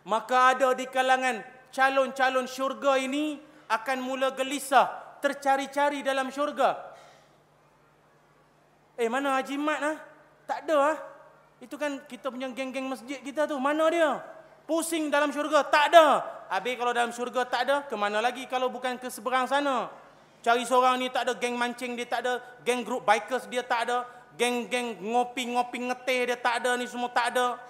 maka 0.05 0.57
ada 0.57 0.73
di 0.73 0.89
kalangan 0.89 1.45
calon-calon 1.71 2.47
syurga 2.49 2.99
ini 2.99 3.39
akan 3.71 3.99
mula 4.03 4.35
gelisah, 4.35 5.19
tercari-cari 5.23 6.03
dalam 6.03 6.29
syurga. 6.35 6.77
Eh 9.01 9.09
mana 9.09 9.39
Haji 9.39 9.57
Mat 9.57 9.81
ah? 9.81 9.97
Tak 10.45 10.67
ada 10.67 10.77
ah. 10.93 10.99
Itu 11.61 11.77
kan 11.77 12.05
kita 12.05 12.29
punya 12.33 12.49
geng-geng 12.53 12.89
masjid 12.89 13.21
kita 13.21 13.49
tu. 13.49 13.57
Mana 13.57 13.89
dia? 13.89 14.21
Pusing 14.69 15.09
dalam 15.09 15.33
syurga. 15.33 15.65
Tak 15.65 15.93
ada. 15.93 16.21
Habis 16.51 16.75
kalau 16.75 16.93
dalam 16.93 17.13
syurga 17.15 17.47
tak 17.47 17.63
ada, 17.69 17.77
ke 17.87 17.95
mana 17.95 18.19
lagi 18.19 18.43
kalau 18.51 18.67
bukan 18.67 18.99
ke 18.99 19.07
seberang 19.07 19.47
sana? 19.47 19.87
Cari 20.43 20.67
seorang 20.67 20.99
ni 20.99 21.07
tak 21.13 21.29
ada 21.29 21.33
geng 21.39 21.55
mancing 21.55 21.95
dia 21.95 22.09
tak 22.09 22.27
ada, 22.27 22.43
geng 22.67 22.83
group 22.83 23.07
bikers 23.07 23.47
dia 23.47 23.63
tak 23.63 23.87
ada, 23.87 24.09
geng-geng 24.35 24.99
ngopi-ngopi 25.05 25.79
ngeteh 25.85 26.33
dia 26.33 26.39
tak 26.41 26.65
ada 26.65 26.75
ni 26.75 26.89
semua 26.89 27.13
tak 27.13 27.37
ada. 27.37 27.61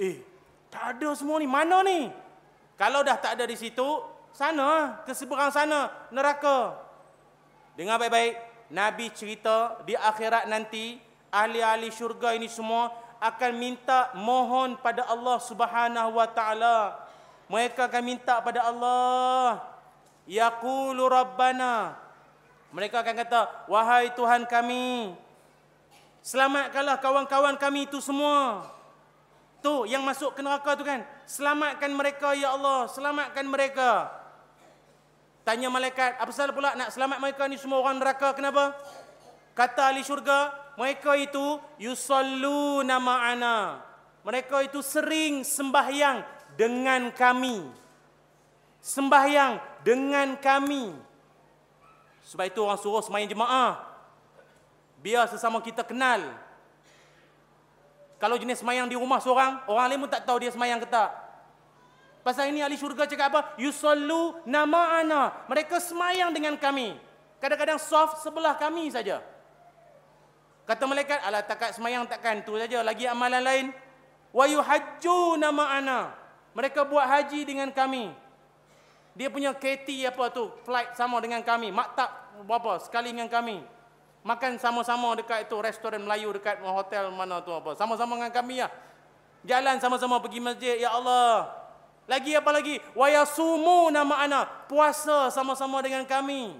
Eh, 0.00 0.22
tak 0.70 0.96
ada 0.96 1.12
semua 1.18 1.36
ni. 1.42 1.50
Mana 1.50 1.82
ni? 1.84 2.08
Kalau 2.78 3.04
dah 3.04 3.18
tak 3.18 3.36
ada 3.36 3.44
di 3.44 3.58
situ, 3.58 4.00
sana, 4.32 5.02
ke 5.04 5.12
seberang 5.12 5.52
sana, 5.52 5.92
neraka. 6.08 6.78
Dengar 7.76 8.00
baik-baik. 8.00 8.48
Nabi 8.70 9.10
cerita 9.10 9.82
di 9.82 9.98
akhirat 9.98 10.46
nanti, 10.46 11.02
ahli-ahli 11.34 11.90
syurga 11.90 12.34
ini 12.38 12.46
semua 12.50 12.94
akan 13.20 13.52
minta 13.52 14.10
mohon 14.16 14.80
pada 14.80 15.04
Allah 15.06 15.36
Subhanahu 15.44 16.16
wa 16.16 16.24
taala 16.24 16.96
mereka 17.52 17.84
akan 17.84 18.02
minta 18.02 18.40
pada 18.40 18.64
Allah 18.64 19.60
yaqulu 20.24 21.04
rabbana 21.04 22.00
mereka 22.72 23.04
akan 23.04 23.14
kata 23.20 23.40
wahai 23.68 24.08
tuhan 24.16 24.48
kami 24.48 25.12
selamatkanlah 26.24 26.96
kawan-kawan 26.96 27.60
kami 27.60 27.84
itu 27.84 28.00
semua 28.00 28.64
tu 29.60 29.84
yang 29.84 30.00
masuk 30.04 30.32
ke 30.36 30.40
neraka 30.40 30.76
tu 30.76 30.84
kan 30.84 31.04
selamatkan 31.28 31.92
mereka 31.92 32.32
ya 32.36 32.56
Allah 32.56 32.88
selamatkan 32.88 33.44
mereka 33.44 34.08
tanya 35.44 35.68
malaikat 35.68 36.16
apa 36.16 36.30
salah 36.32 36.52
pula 36.52 36.72
nak 36.76 36.92
selamat 36.92 37.18
mereka 37.20 37.42
ni 37.48 37.56
semua 37.60 37.80
orang 37.84 38.00
neraka 38.00 38.32
kenapa 38.32 38.76
kata 39.52 39.92
ahli 39.92 40.00
syurga 40.04 40.52
mereka 40.80 41.16
itu 41.16 41.60
yusallu 41.76 42.80
nama 42.84 43.32
ana 43.32 43.58
mereka 44.20 44.60
itu 44.60 44.84
sering 44.84 45.40
sembahyang 45.40 46.20
dengan 46.60 47.08
kami. 47.12 47.64
Sembahyang 48.80 49.60
dengan 49.80 50.36
kami. 50.36 50.92
Sebab 52.28 52.44
itu 52.48 52.60
orang 52.60 52.80
suruh 52.80 53.00
semayang 53.00 53.32
jemaah. 53.32 53.80
Biar 55.00 55.24
sesama 55.28 55.64
kita 55.64 55.80
kenal. 55.84 56.20
Kalau 58.20 58.36
jenis 58.36 58.60
semayang 58.60 58.84
di 58.84 59.00
rumah 59.00 59.16
seorang, 59.16 59.64
orang 59.64 59.86
lain 59.88 60.04
pun 60.04 60.10
tak 60.12 60.28
tahu 60.28 60.44
dia 60.44 60.52
semayang 60.52 60.76
ke 60.76 60.86
tak. 60.86 61.08
Pasal 62.20 62.52
ini 62.52 62.60
ahli 62.60 62.76
syurga 62.76 63.08
cakap 63.08 63.32
apa? 63.32 63.40
Yusallu 63.56 64.44
nama 64.44 65.00
ana. 65.00 65.32
Mereka 65.48 65.80
semayang 65.80 66.28
dengan 66.36 66.52
kami. 66.60 67.00
Kadang-kadang 67.40 67.80
soft 67.80 68.20
sebelah 68.20 68.60
kami 68.60 68.92
saja. 68.92 69.24
Kata 70.68 70.84
malaikat, 70.84 71.16
alah 71.24 71.40
takat 71.40 71.72
semayang 71.72 72.04
takkan 72.04 72.44
tu 72.44 72.60
saja. 72.60 72.84
Lagi 72.84 73.08
amalan 73.08 73.40
lain. 73.40 73.66
Wa 74.36 74.44
yuhajju 74.44 75.40
nama 75.40 75.80
ana. 75.80 76.12
Mereka 76.52 76.84
buat 76.84 77.08
haji 77.08 77.48
dengan 77.48 77.72
kami. 77.72 78.12
Dia 79.16 79.32
punya 79.32 79.56
KT 79.56 79.88
apa 80.06 80.28
tu, 80.30 80.52
flight 80.68 80.94
sama 80.94 81.18
dengan 81.24 81.40
kami. 81.40 81.72
Maktab 81.72 82.44
berapa 82.44 82.78
sekali 82.84 83.16
dengan 83.16 83.32
kami. 83.32 83.64
Makan 84.20 84.60
sama-sama 84.60 85.16
dekat 85.16 85.48
itu 85.48 85.56
restoran 85.64 86.04
Melayu 86.04 86.28
dekat 86.36 86.60
hotel 86.60 87.08
mana 87.08 87.40
tu 87.40 87.56
apa. 87.56 87.72
Sama-sama 87.72 88.20
dengan 88.20 88.32
kami 88.32 88.60
ya. 88.60 88.68
Jalan 89.48 89.80
sama-sama 89.80 90.20
pergi 90.20 90.40
masjid. 90.44 90.76
Ya 90.76 90.92
Allah. 90.92 91.48
Lagi 92.04 92.36
apa 92.36 92.50
lagi? 92.52 92.76
Wa 92.92 93.08
yasumu 93.08 93.88
nama 93.88 94.20
ana. 94.20 94.44
Puasa 94.68 95.32
sama-sama 95.32 95.80
dengan 95.80 96.04
kami. 96.04 96.52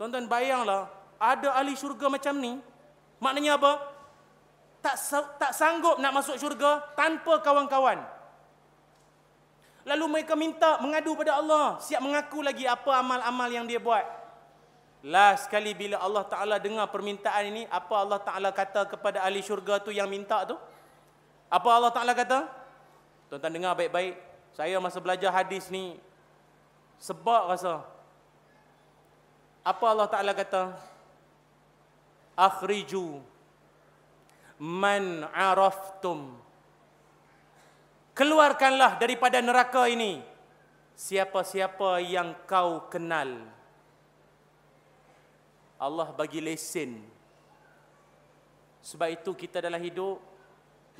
Tuan-tuan 0.00 0.24
bayanglah, 0.24 0.88
ada 1.20 1.52
ahli 1.60 1.76
syurga 1.76 2.08
macam 2.08 2.32
ni. 2.40 2.56
Maknanya 3.20 3.60
apa? 3.60 3.72
Tak 4.80 4.96
tak 5.36 5.52
sanggup 5.52 6.00
nak 6.00 6.16
masuk 6.16 6.40
syurga 6.40 6.80
tanpa 6.96 7.38
kawan-kawan. 7.44 8.00
Lalu 9.84 10.04
mereka 10.08 10.32
minta 10.34 10.80
mengadu 10.80 11.12
pada 11.12 11.36
Allah. 11.36 11.76
Siap 11.84 12.00
mengaku 12.00 12.40
lagi 12.40 12.64
apa 12.64 12.88
amal-amal 12.96 13.52
yang 13.52 13.68
dia 13.68 13.76
buat. 13.76 14.19
Last 15.00 15.48
sekali 15.48 15.72
bila 15.72 15.96
Allah 15.96 16.24
Ta'ala 16.28 16.56
dengar 16.60 16.88
permintaan 16.92 17.48
ini. 17.48 17.62
Apa 17.72 18.04
Allah 18.04 18.20
Ta'ala 18.20 18.50
kata 18.52 18.84
kepada 18.84 19.24
ahli 19.24 19.40
syurga 19.40 19.80
tu 19.80 19.92
yang 19.92 20.08
minta 20.08 20.44
tu? 20.44 20.56
Apa 21.48 21.68
Allah 21.72 21.92
Ta'ala 21.92 22.12
kata? 22.12 22.44
Tuan-tuan 23.32 23.54
dengar 23.54 23.72
baik-baik. 23.74 24.20
Saya 24.52 24.76
masa 24.76 25.00
belajar 25.00 25.32
hadis 25.32 25.72
ni. 25.72 25.96
Sebab 27.00 27.48
rasa. 27.48 27.80
Apa 29.64 29.84
Allah 29.88 30.08
Ta'ala 30.10 30.32
kata? 30.36 30.76
Akhriju. 32.36 33.24
Man 34.60 35.24
araftum 35.32 36.40
keluarkanlah 38.20 39.00
daripada 39.00 39.40
neraka 39.40 39.88
ini 39.88 40.20
siapa-siapa 40.92 42.04
yang 42.04 42.36
kau 42.44 42.84
kenal 42.92 43.48
Allah 45.80 46.12
bagi 46.12 46.44
lesen 46.44 47.00
sebab 48.84 49.08
itu 49.08 49.32
kita 49.32 49.64
dalam 49.64 49.80
hidup 49.80 50.20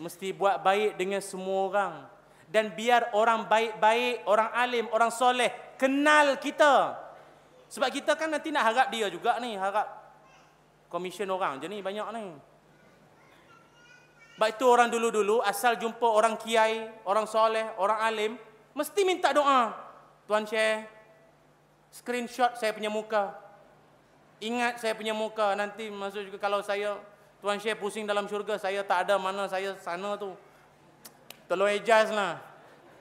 mesti 0.01 0.33
buat 0.33 0.57
baik 0.65 0.97
dengan 0.97 1.21
semua 1.21 1.61
orang 1.69 1.95
dan 2.49 2.73
biar 2.73 3.13
orang 3.13 3.45
baik-baik 3.45 4.25
orang 4.25 4.51
alim 4.57 4.87
orang 4.91 5.13
soleh 5.13 5.77
kenal 5.77 6.41
kita 6.41 6.97
sebab 7.69 7.89
kita 7.93 8.17
kan 8.17 8.33
nanti 8.33 8.49
nak 8.49 8.73
harap 8.73 8.87
dia 8.89 9.07
juga 9.13 9.37
ni 9.39 9.55
harap 9.55 9.87
komisen 10.89 11.29
orang 11.29 11.61
je 11.61 11.69
ni 11.69 11.85
banyak 11.85 12.09
ni 12.17 12.27
Baik 14.41 14.57
itu 14.57 14.65
orang 14.65 14.89
dulu-dulu 14.89 15.45
asal 15.45 15.77
jumpa 15.77 16.09
orang 16.09 16.41
kiai, 16.41 16.89
orang 17.05 17.29
soleh, 17.29 17.77
orang 17.77 18.01
alim, 18.01 18.33
mesti 18.73 19.05
minta 19.05 19.37
doa. 19.37 19.77
Tuan 20.25 20.49
share 20.49 20.89
screenshot 21.93 22.57
saya 22.57 22.73
punya 22.73 22.89
muka. 22.89 23.37
Ingat 24.41 24.81
saya 24.81 24.97
punya 24.97 25.13
muka 25.13 25.53
nanti 25.53 25.93
masuk 25.93 26.25
juga 26.33 26.41
kalau 26.41 26.65
saya 26.65 26.97
Tuan 27.41 27.57
share 27.57 27.77
pusing 27.81 28.05
dalam 28.05 28.29
syurga, 28.29 28.61
saya 28.61 28.85
tak 28.85 29.09
ada 29.09 29.17
mana 29.17 29.49
saya 29.49 29.73
sana 29.81 30.13
tu. 30.21 30.37
Tolong 31.49 31.73
ejaz 31.73 32.13
lah. 32.13 32.37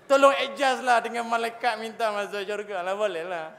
Tolong 0.07 0.31
ejaz 0.47 0.79
lah 0.79 1.03
dengan 1.03 1.27
malaikat 1.27 1.75
minta 1.75 2.07
masuk 2.15 2.47
syurga 2.47 2.79
lah 2.79 2.95
boleh 2.95 3.27
lah. 3.27 3.51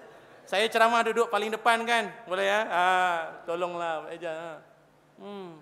Saya 0.49 0.67
ceramah 0.73 1.05
duduk 1.05 1.29
paling 1.29 1.53
depan 1.53 1.85
kan? 1.85 2.11
Boleh 2.25 2.49
ya? 2.49 2.61
Ha, 2.67 2.85
tolonglah 3.45 4.09
ejaz. 4.11 4.35
Ha. 4.35 4.53
Hmm. 5.21 5.61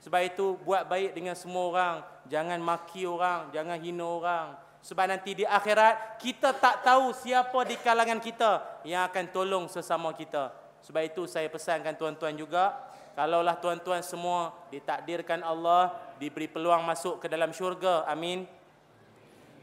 Sebab 0.00 0.20
itu 0.24 0.56
buat 0.64 0.88
baik 0.88 1.12
dengan 1.12 1.36
semua 1.36 1.64
orang. 1.68 1.96
Jangan 2.32 2.58
maki 2.64 3.04
orang, 3.04 3.52
jangan 3.52 3.76
hina 3.76 4.04
orang. 4.08 4.48
Sebab 4.80 5.12
nanti 5.12 5.36
di 5.36 5.44
akhirat 5.44 6.16
kita 6.18 6.56
tak 6.56 6.82
tahu 6.88 7.12
siapa 7.12 7.56
di 7.68 7.76
kalangan 7.78 8.16
kita 8.16 8.80
yang 8.88 9.04
akan 9.12 9.28
tolong 9.28 9.64
sesama 9.68 10.08
kita. 10.16 10.63
Sebab 10.84 11.00
itu 11.00 11.24
saya 11.24 11.48
pesankan 11.48 11.96
tuan-tuan 11.96 12.36
juga, 12.36 12.76
kalaulah 13.16 13.56
tuan-tuan 13.56 14.04
semua 14.04 14.52
ditakdirkan 14.68 15.40
Allah 15.40 15.96
diberi 16.20 16.44
peluang 16.44 16.84
masuk 16.84 17.24
ke 17.24 17.26
dalam 17.26 17.56
syurga, 17.56 18.04
amin. 18.04 18.44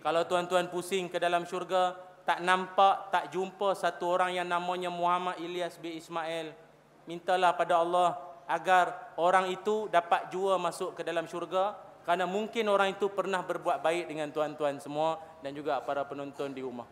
Kalau 0.01 0.26
tuan-tuan 0.26 0.65
pusing 0.74 1.05
ke 1.05 1.22
dalam 1.22 1.45
syurga, 1.45 1.93
tak 2.26 2.41
nampak, 2.41 3.13
tak 3.13 3.30
jumpa 3.30 3.78
satu 3.78 4.17
orang 4.17 4.34
yang 4.34 4.49
namanya 4.49 4.89
Muhammad 4.89 5.38
Ilyas 5.38 5.78
bin 5.78 5.93
Ismail, 5.93 6.57
mintalah 7.05 7.53
pada 7.53 7.78
Allah 7.78 8.17
agar 8.49 9.13
orang 9.22 9.53
itu 9.53 9.86
dapat 9.93 10.34
jua 10.34 10.57
masuk 10.57 10.97
ke 10.97 11.05
dalam 11.05 11.30
syurga 11.30 11.78
kerana 12.01 12.26
mungkin 12.26 12.65
orang 12.65 12.97
itu 12.97 13.13
pernah 13.13 13.45
berbuat 13.45 13.80
baik 13.86 14.09
dengan 14.09 14.34
tuan-tuan 14.34 14.82
semua 14.82 15.22
dan 15.45 15.53
juga 15.53 15.78
para 15.86 16.01
penonton 16.01 16.49
di 16.49 16.65
rumah. 16.65 16.89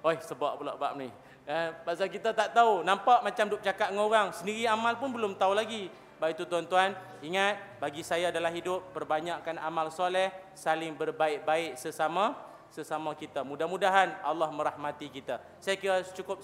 Oi, 0.00 0.16
sebab 0.24 0.56
pula 0.56 0.80
bab 0.80 0.96
ni. 0.96 1.12
Eh, 1.50 1.74
pasal 1.82 2.06
kita 2.06 2.30
tak 2.30 2.54
tahu, 2.54 2.86
nampak 2.86 3.26
macam 3.26 3.50
duk 3.50 3.58
cakap 3.58 3.90
dengan 3.90 4.06
orang, 4.06 4.30
sendiri 4.30 4.70
amal 4.70 4.94
pun 5.02 5.10
belum 5.10 5.34
tahu 5.34 5.50
lagi. 5.50 5.90
Baik 6.22 6.38
itu 6.38 6.46
tuan-tuan, 6.46 6.94
ingat 7.26 7.58
bagi 7.82 8.06
saya 8.06 8.30
adalah 8.30 8.54
hidup 8.54 8.94
perbanyakkan 8.94 9.58
amal 9.58 9.90
soleh, 9.90 10.30
saling 10.54 10.94
berbaik-baik 10.94 11.74
sesama 11.74 12.38
sesama 12.70 13.10
kita. 13.18 13.42
Mudah-mudahan 13.42 14.22
Allah 14.22 14.46
merahmati 14.54 15.10
kita. 15.10 15.42
Saya 15.58 15.74
kira 15.74 16.06
cukup 16.14 16.38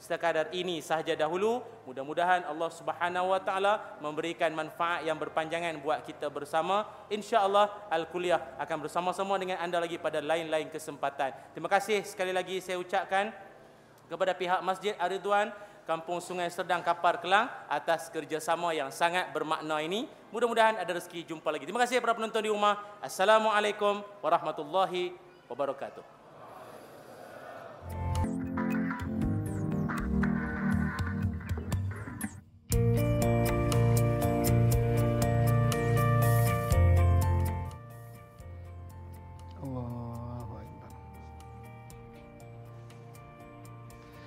sekadar 0.00 0.48
ini 0.56 0.80
sahaja 0.80 1.12
dahulu. 1.12 1.60
Mudah-mudahan 1.84 2.48
Allah 2.48 2.72
Subhanahu 2.72 3.36
Wa 3.36 3.40
Taala 3.44 3.74
memberikan 4.00 4.50
manfaat 4.56 5.04
yang 5.04 5.20
berpanjangan 5.20 5.76
buat 5.84 6.00
kita 6.08 6.32
bersama. 6.32 6.88
Insya-Allah 7.12 7.92
Al-Kuliah 7.92 8.56
akan 8.56 8.88
bersama-sama 8.88 9.36
dengan 9.36 9.60
anda 9.60 9.76
lagi 9.76 10.00
pada 10.00 10.24
lain-lain 10.24 10.72
kesempatan. 10.72 11.36
Terima 11.52 11.68
kasih 11.68 12.02
sekali 12.08 12.32
lagi 12.32 12.58
saya 12.64 12.80
ucapkan 12.80 13.30
kepada 14.06 14.32
pihak 14.34 14.60
Masjid 14.62 14.94
Ar-Ridwan 14.98 15.50
Kampung 15.86 16.18
Sungai 16.18 16.50
Serdang 16.50 16.82
Kapar 16.82 17.22
Kelang 17.22 17.46
atas 17.70 18.10
kerjasama 18.10 18.74
yang 18.74 18.90
sangat 18.90 19.30
bermakna 19.30 19.78
ini. 19.78 20.10
Mudah-mudahan 20.34 20.82
ada 20.82 20.90
rezeki 20.98 21.22
jumpa 21.30 21.46
lagi. 21.54 21.62
Terima 21.62 21.78
kasih 21.86 22.02
para 22.02 22.18
penonton 22.18 22.42
di 22.42 22.50
rumah. 22.50 22.82
Assalamualaikum 22.98 24.02
warahmatullahi 24.18 25.14
wabarakatuh. 25.46 26.15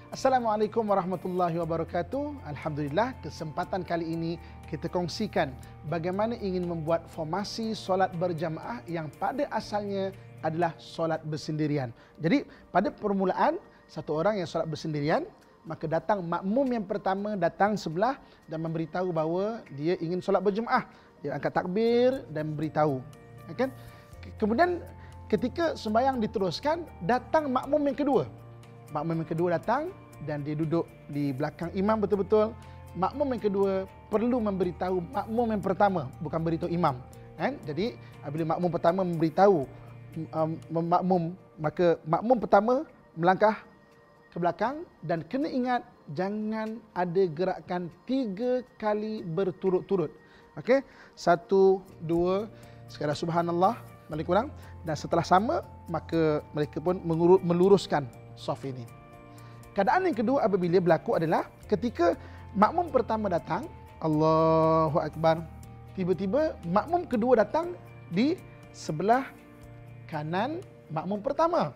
Assalamualaikum 0.09 0.89
warahmatullahi 0.89 1.61
wabarakatuh. 1.61 2.41
Alhamdulillah, 2.49 3.13
kesempatan 3.21 3.85
kali 3.85 4.17
ini 4.17 4.41
kita 4.65 4.89
kongsikan 4.89 5.53
bagaimana 5.85 6.33
ingin 6.41 6.65
membuat 6.65 7.05
formasi 7.13 7.77
solat 7.77 8.09
berjamaah 8.17 8.81
yang 8.89 9.05
pada 9.21 9.45
asalnya 9.53 10.09
adalah 10.41 10.73
solat 10.81 11.21
bersendirian. 11.29 11.93
Jadi 12.17 12.41
pada 12.73 12.89
permulaan 12.89 13.61
satu 13.85 14.17
orang 14.17 14.41
yang 14.41 14.49
solat 14.49 14.65
bersendirian 14.65 15.29
maka 15.61 15.85
datang 15.85 16.25
makmum 16.25 16.65
yang 16.73 16.89
pertama 16.89 17.37
datang 17.37 17.77
sebelah 17.77 18.17
dan 18.49 18.65
memberitahu 18.65 19.13
bahawa 19.13 19.61
dia 19.77 19.93
ingin 20.01 20.25
solat 20.25 20.41
berjemaah. 20.41 20.89
Dia 21.21 21.37
angkat 21.37 21.53
takbir 21.53 22.25
dan 22.33 22.57
beritahu. 22.57 22.97
Okay? 23.53 23.69
Kemudian 24.41 24.81
ketika 25.29 25.77
sembahyang 25.77 26.17
diteruskan 26.17 26.81
datang 27.05 27.53
makmum 27.53 27.93
yang 27.93 27.93
kedua. 27.93 28.38
Makmum 28.89 29.21
yang 29.21 29.29
kedua 29.29 29.49
datang 29.57 29.93
dan 30.25 30.41
dia 30.41 30.57
duduk 30.57 30.85
di 31.07 31.31
belakang 31.31 31.69
imam 31.77 32.01
betul-betul. 32.01 32.51
Makmum 32.97 33.37
yang 33.37 33.43
kedua 33.43 33.71
perlu 34.09 34.41
memberitahu 34.41 34.97
makmum 35.13 35.47
yang 35.53 35.61
pertama 35.61 36.09
bukan 36.19 36.41
beritahu 36.41 36.69
imam. 36.73 36.97
Kan? 37.37 37.55
Jadi 37.63 37.93
apabila 38.25 38.57
makmum 38.57 38.69
pertama 38.73 38.99
memberitahu 39.05 39.69
um, 40.33 40.49
makmum 40.67 41.23
maka 41.61 42.01
makmum 42.03 42.37
pertama 42.41 42.73
melangkah 43.13 43.61
ke 44.33 44.37
belakang 44.41 44.85
dan 45.05 45.21
kena 45.25 45.49
ingat 45.49 45.81
jangan 46.17 46.81
ada 46.97 47.23
gerakan 47.29 47.93
tiga 48.09 48.65
kali 48.81 49.21
berturut-turut. 49.21 50.09
Okey, 50.57 50.81
satu, 51.13 51.79
dua, 52.03 52.49
sekadar 52.89 53.15
subhanallah, 53.15 53.77
balik 54.09 54.27
kurang. 54.27 54.49
Dan 54.83 54.97
setelah 54.97 55.23
sama, 55.23 55.61
maka 55.87 56.43
mereka 56.51 56.81
pun 56.83 56.99
meluruskan 57.45 58.09
soft 58.39 58.63
ini. 58.63 58.87
Keadaan 59.75 60.07
yang 60.07 60.15
kedua 60.15 60.47
apabila 60.47 60.79
berlaku 60.79 61.19
adalah 61.19 61.51
ketika 61.67 62.15
makmum 62.55 62.87
pertama 62.87 63.27
datang, 63.27 63.67
Allahu 63.99 64.97
Akbar. 65.03 65.43
Tiba-tiba 65.99 66.55
makmum 66.63 67.03
kedua 67.03 67.43
datang 67.43 67.75
di 68.07 68.39
sebelah 68.71 69.27
kanan 70.07 70.63
makmum 70.87 71.19
pertama. 71.19 71.75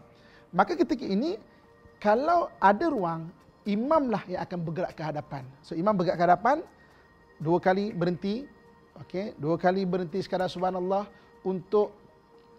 Maka 0.56 0.80
ketika 0.80 1.04
ini 1.04 1.36
kalau 2.00 2.48
ada 2.64 2.88
ruang 2.88 3.28
imamlah 3.68 4.24
yang 4.28 4.42
akan 4.44 4.60
bergerak 4.64 4.94
ke 4.96 5.04
hadapan. 5.04 5.44
So 5.64 5.76
imam 5.76 5.96
bergerak 5.96 6.18
ke 6.20 6.24
hadapan 6.24 6.58
dua 7.40 7.60
kali 7.60 7.92
berhenti. 7.92 8.48
Okey, 8.94 9.34
dua 9.42 9.58
kali 9.58 9.90
berhenti 9.90 10.22
sekadar 10.22 10.46
subhanallah 10.46 11.10
untuk 11.42 11.92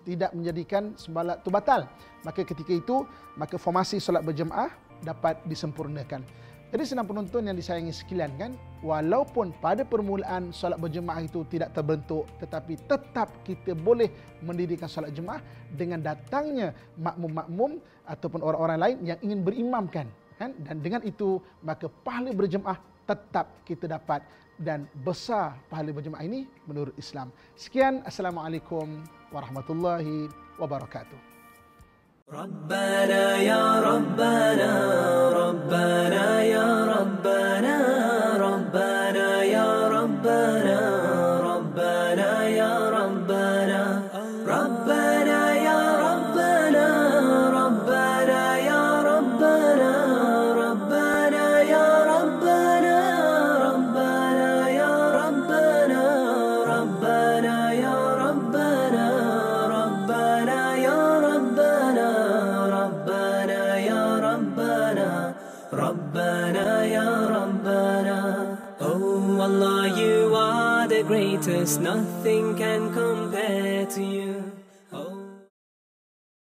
tidak 0.04 0.30
menjadikan 0.36 0.92
sembalat 0.94 1.40
itu 1.40 1.50
batal. 1.50 1.88
Maka 2.22 2.44
ketika 2.44 2.72
itu 2.72 3.08
maka 3.34 3.56
formasi 3.56 3.98
solat 3.98 4.22
berjemaah 4.22 4.70
dapat 5.02 5.40
disempurnakan. 5.48 6.22
Jadi 6.74 6.90
senang 6.90 7.06
penonton 7.06 7.46
yang 7.46 7.54
disayangi 7.54 7.94
sekalian 7.94 8.34
kan, 8.34 8.50
walaupun 8.82 9.54
pada 9.62 9.86
permulaan 9.86 10.50
solat 10.50 10.74
berjemaah 10.82 11.22
itu 11.22 11.46
tidak 11.46 11.70
terbentuk, 11.70 12.26
tetapi 12.42 12.74
tetap 12.90 13.30
kita 13.46 13.78
boleh 13.78 14.10
mendirikan 14.42 14.90
solat 14.90 15.14
jemaah 15.14 15.38
dengan 15.70 16.02
datangnya 16.02 16.74
makmum-makmum 16.98 17.78
ataupun 18.10 18.42
orang-orang 18.42 18.78
lain 18.80 18.96
yang 19.06 19.18
ingin 19.22 19.46
berimamkan. 19.46 20.10
Kan? 20.34 20.50
Dan 20.66 20.82
dengan 20.82 21.06
itu, 21.06 21.38
maka 21.62 21.86
pahala 22.02 22.34
berjemaah 22.34 22.74
tetap 23.06 23.54
kita 23.62 23.86
dapat 23.86 24.26
dan 24.58 24.86
besar 25.06 25.54
pahala 25.70 25.94
berjemaah 25.94 26.26
ini 26.26 26.46
menurut 26.66 26.94
Islam. 26.98 27.30
Sekian, 27.54 28.02
Assalamualaikum 28.02 29.02
warahmatullahi 29.34 30.30
wabarakatuh. 30.62 31.34
ربنا 32.24 33.36
يا 33.36 33.64
ربنا 33.90 34.72
ربنا 35.42 36.24
يا 36.42 36.68
ربنا 36.96 37.76
ربنا 38.46 39.28
يا 39.44 39.88
ربنا 39.88 40.80
practice, 71.44 71.76
nothing 71.76 72.56
can 72.56 72.93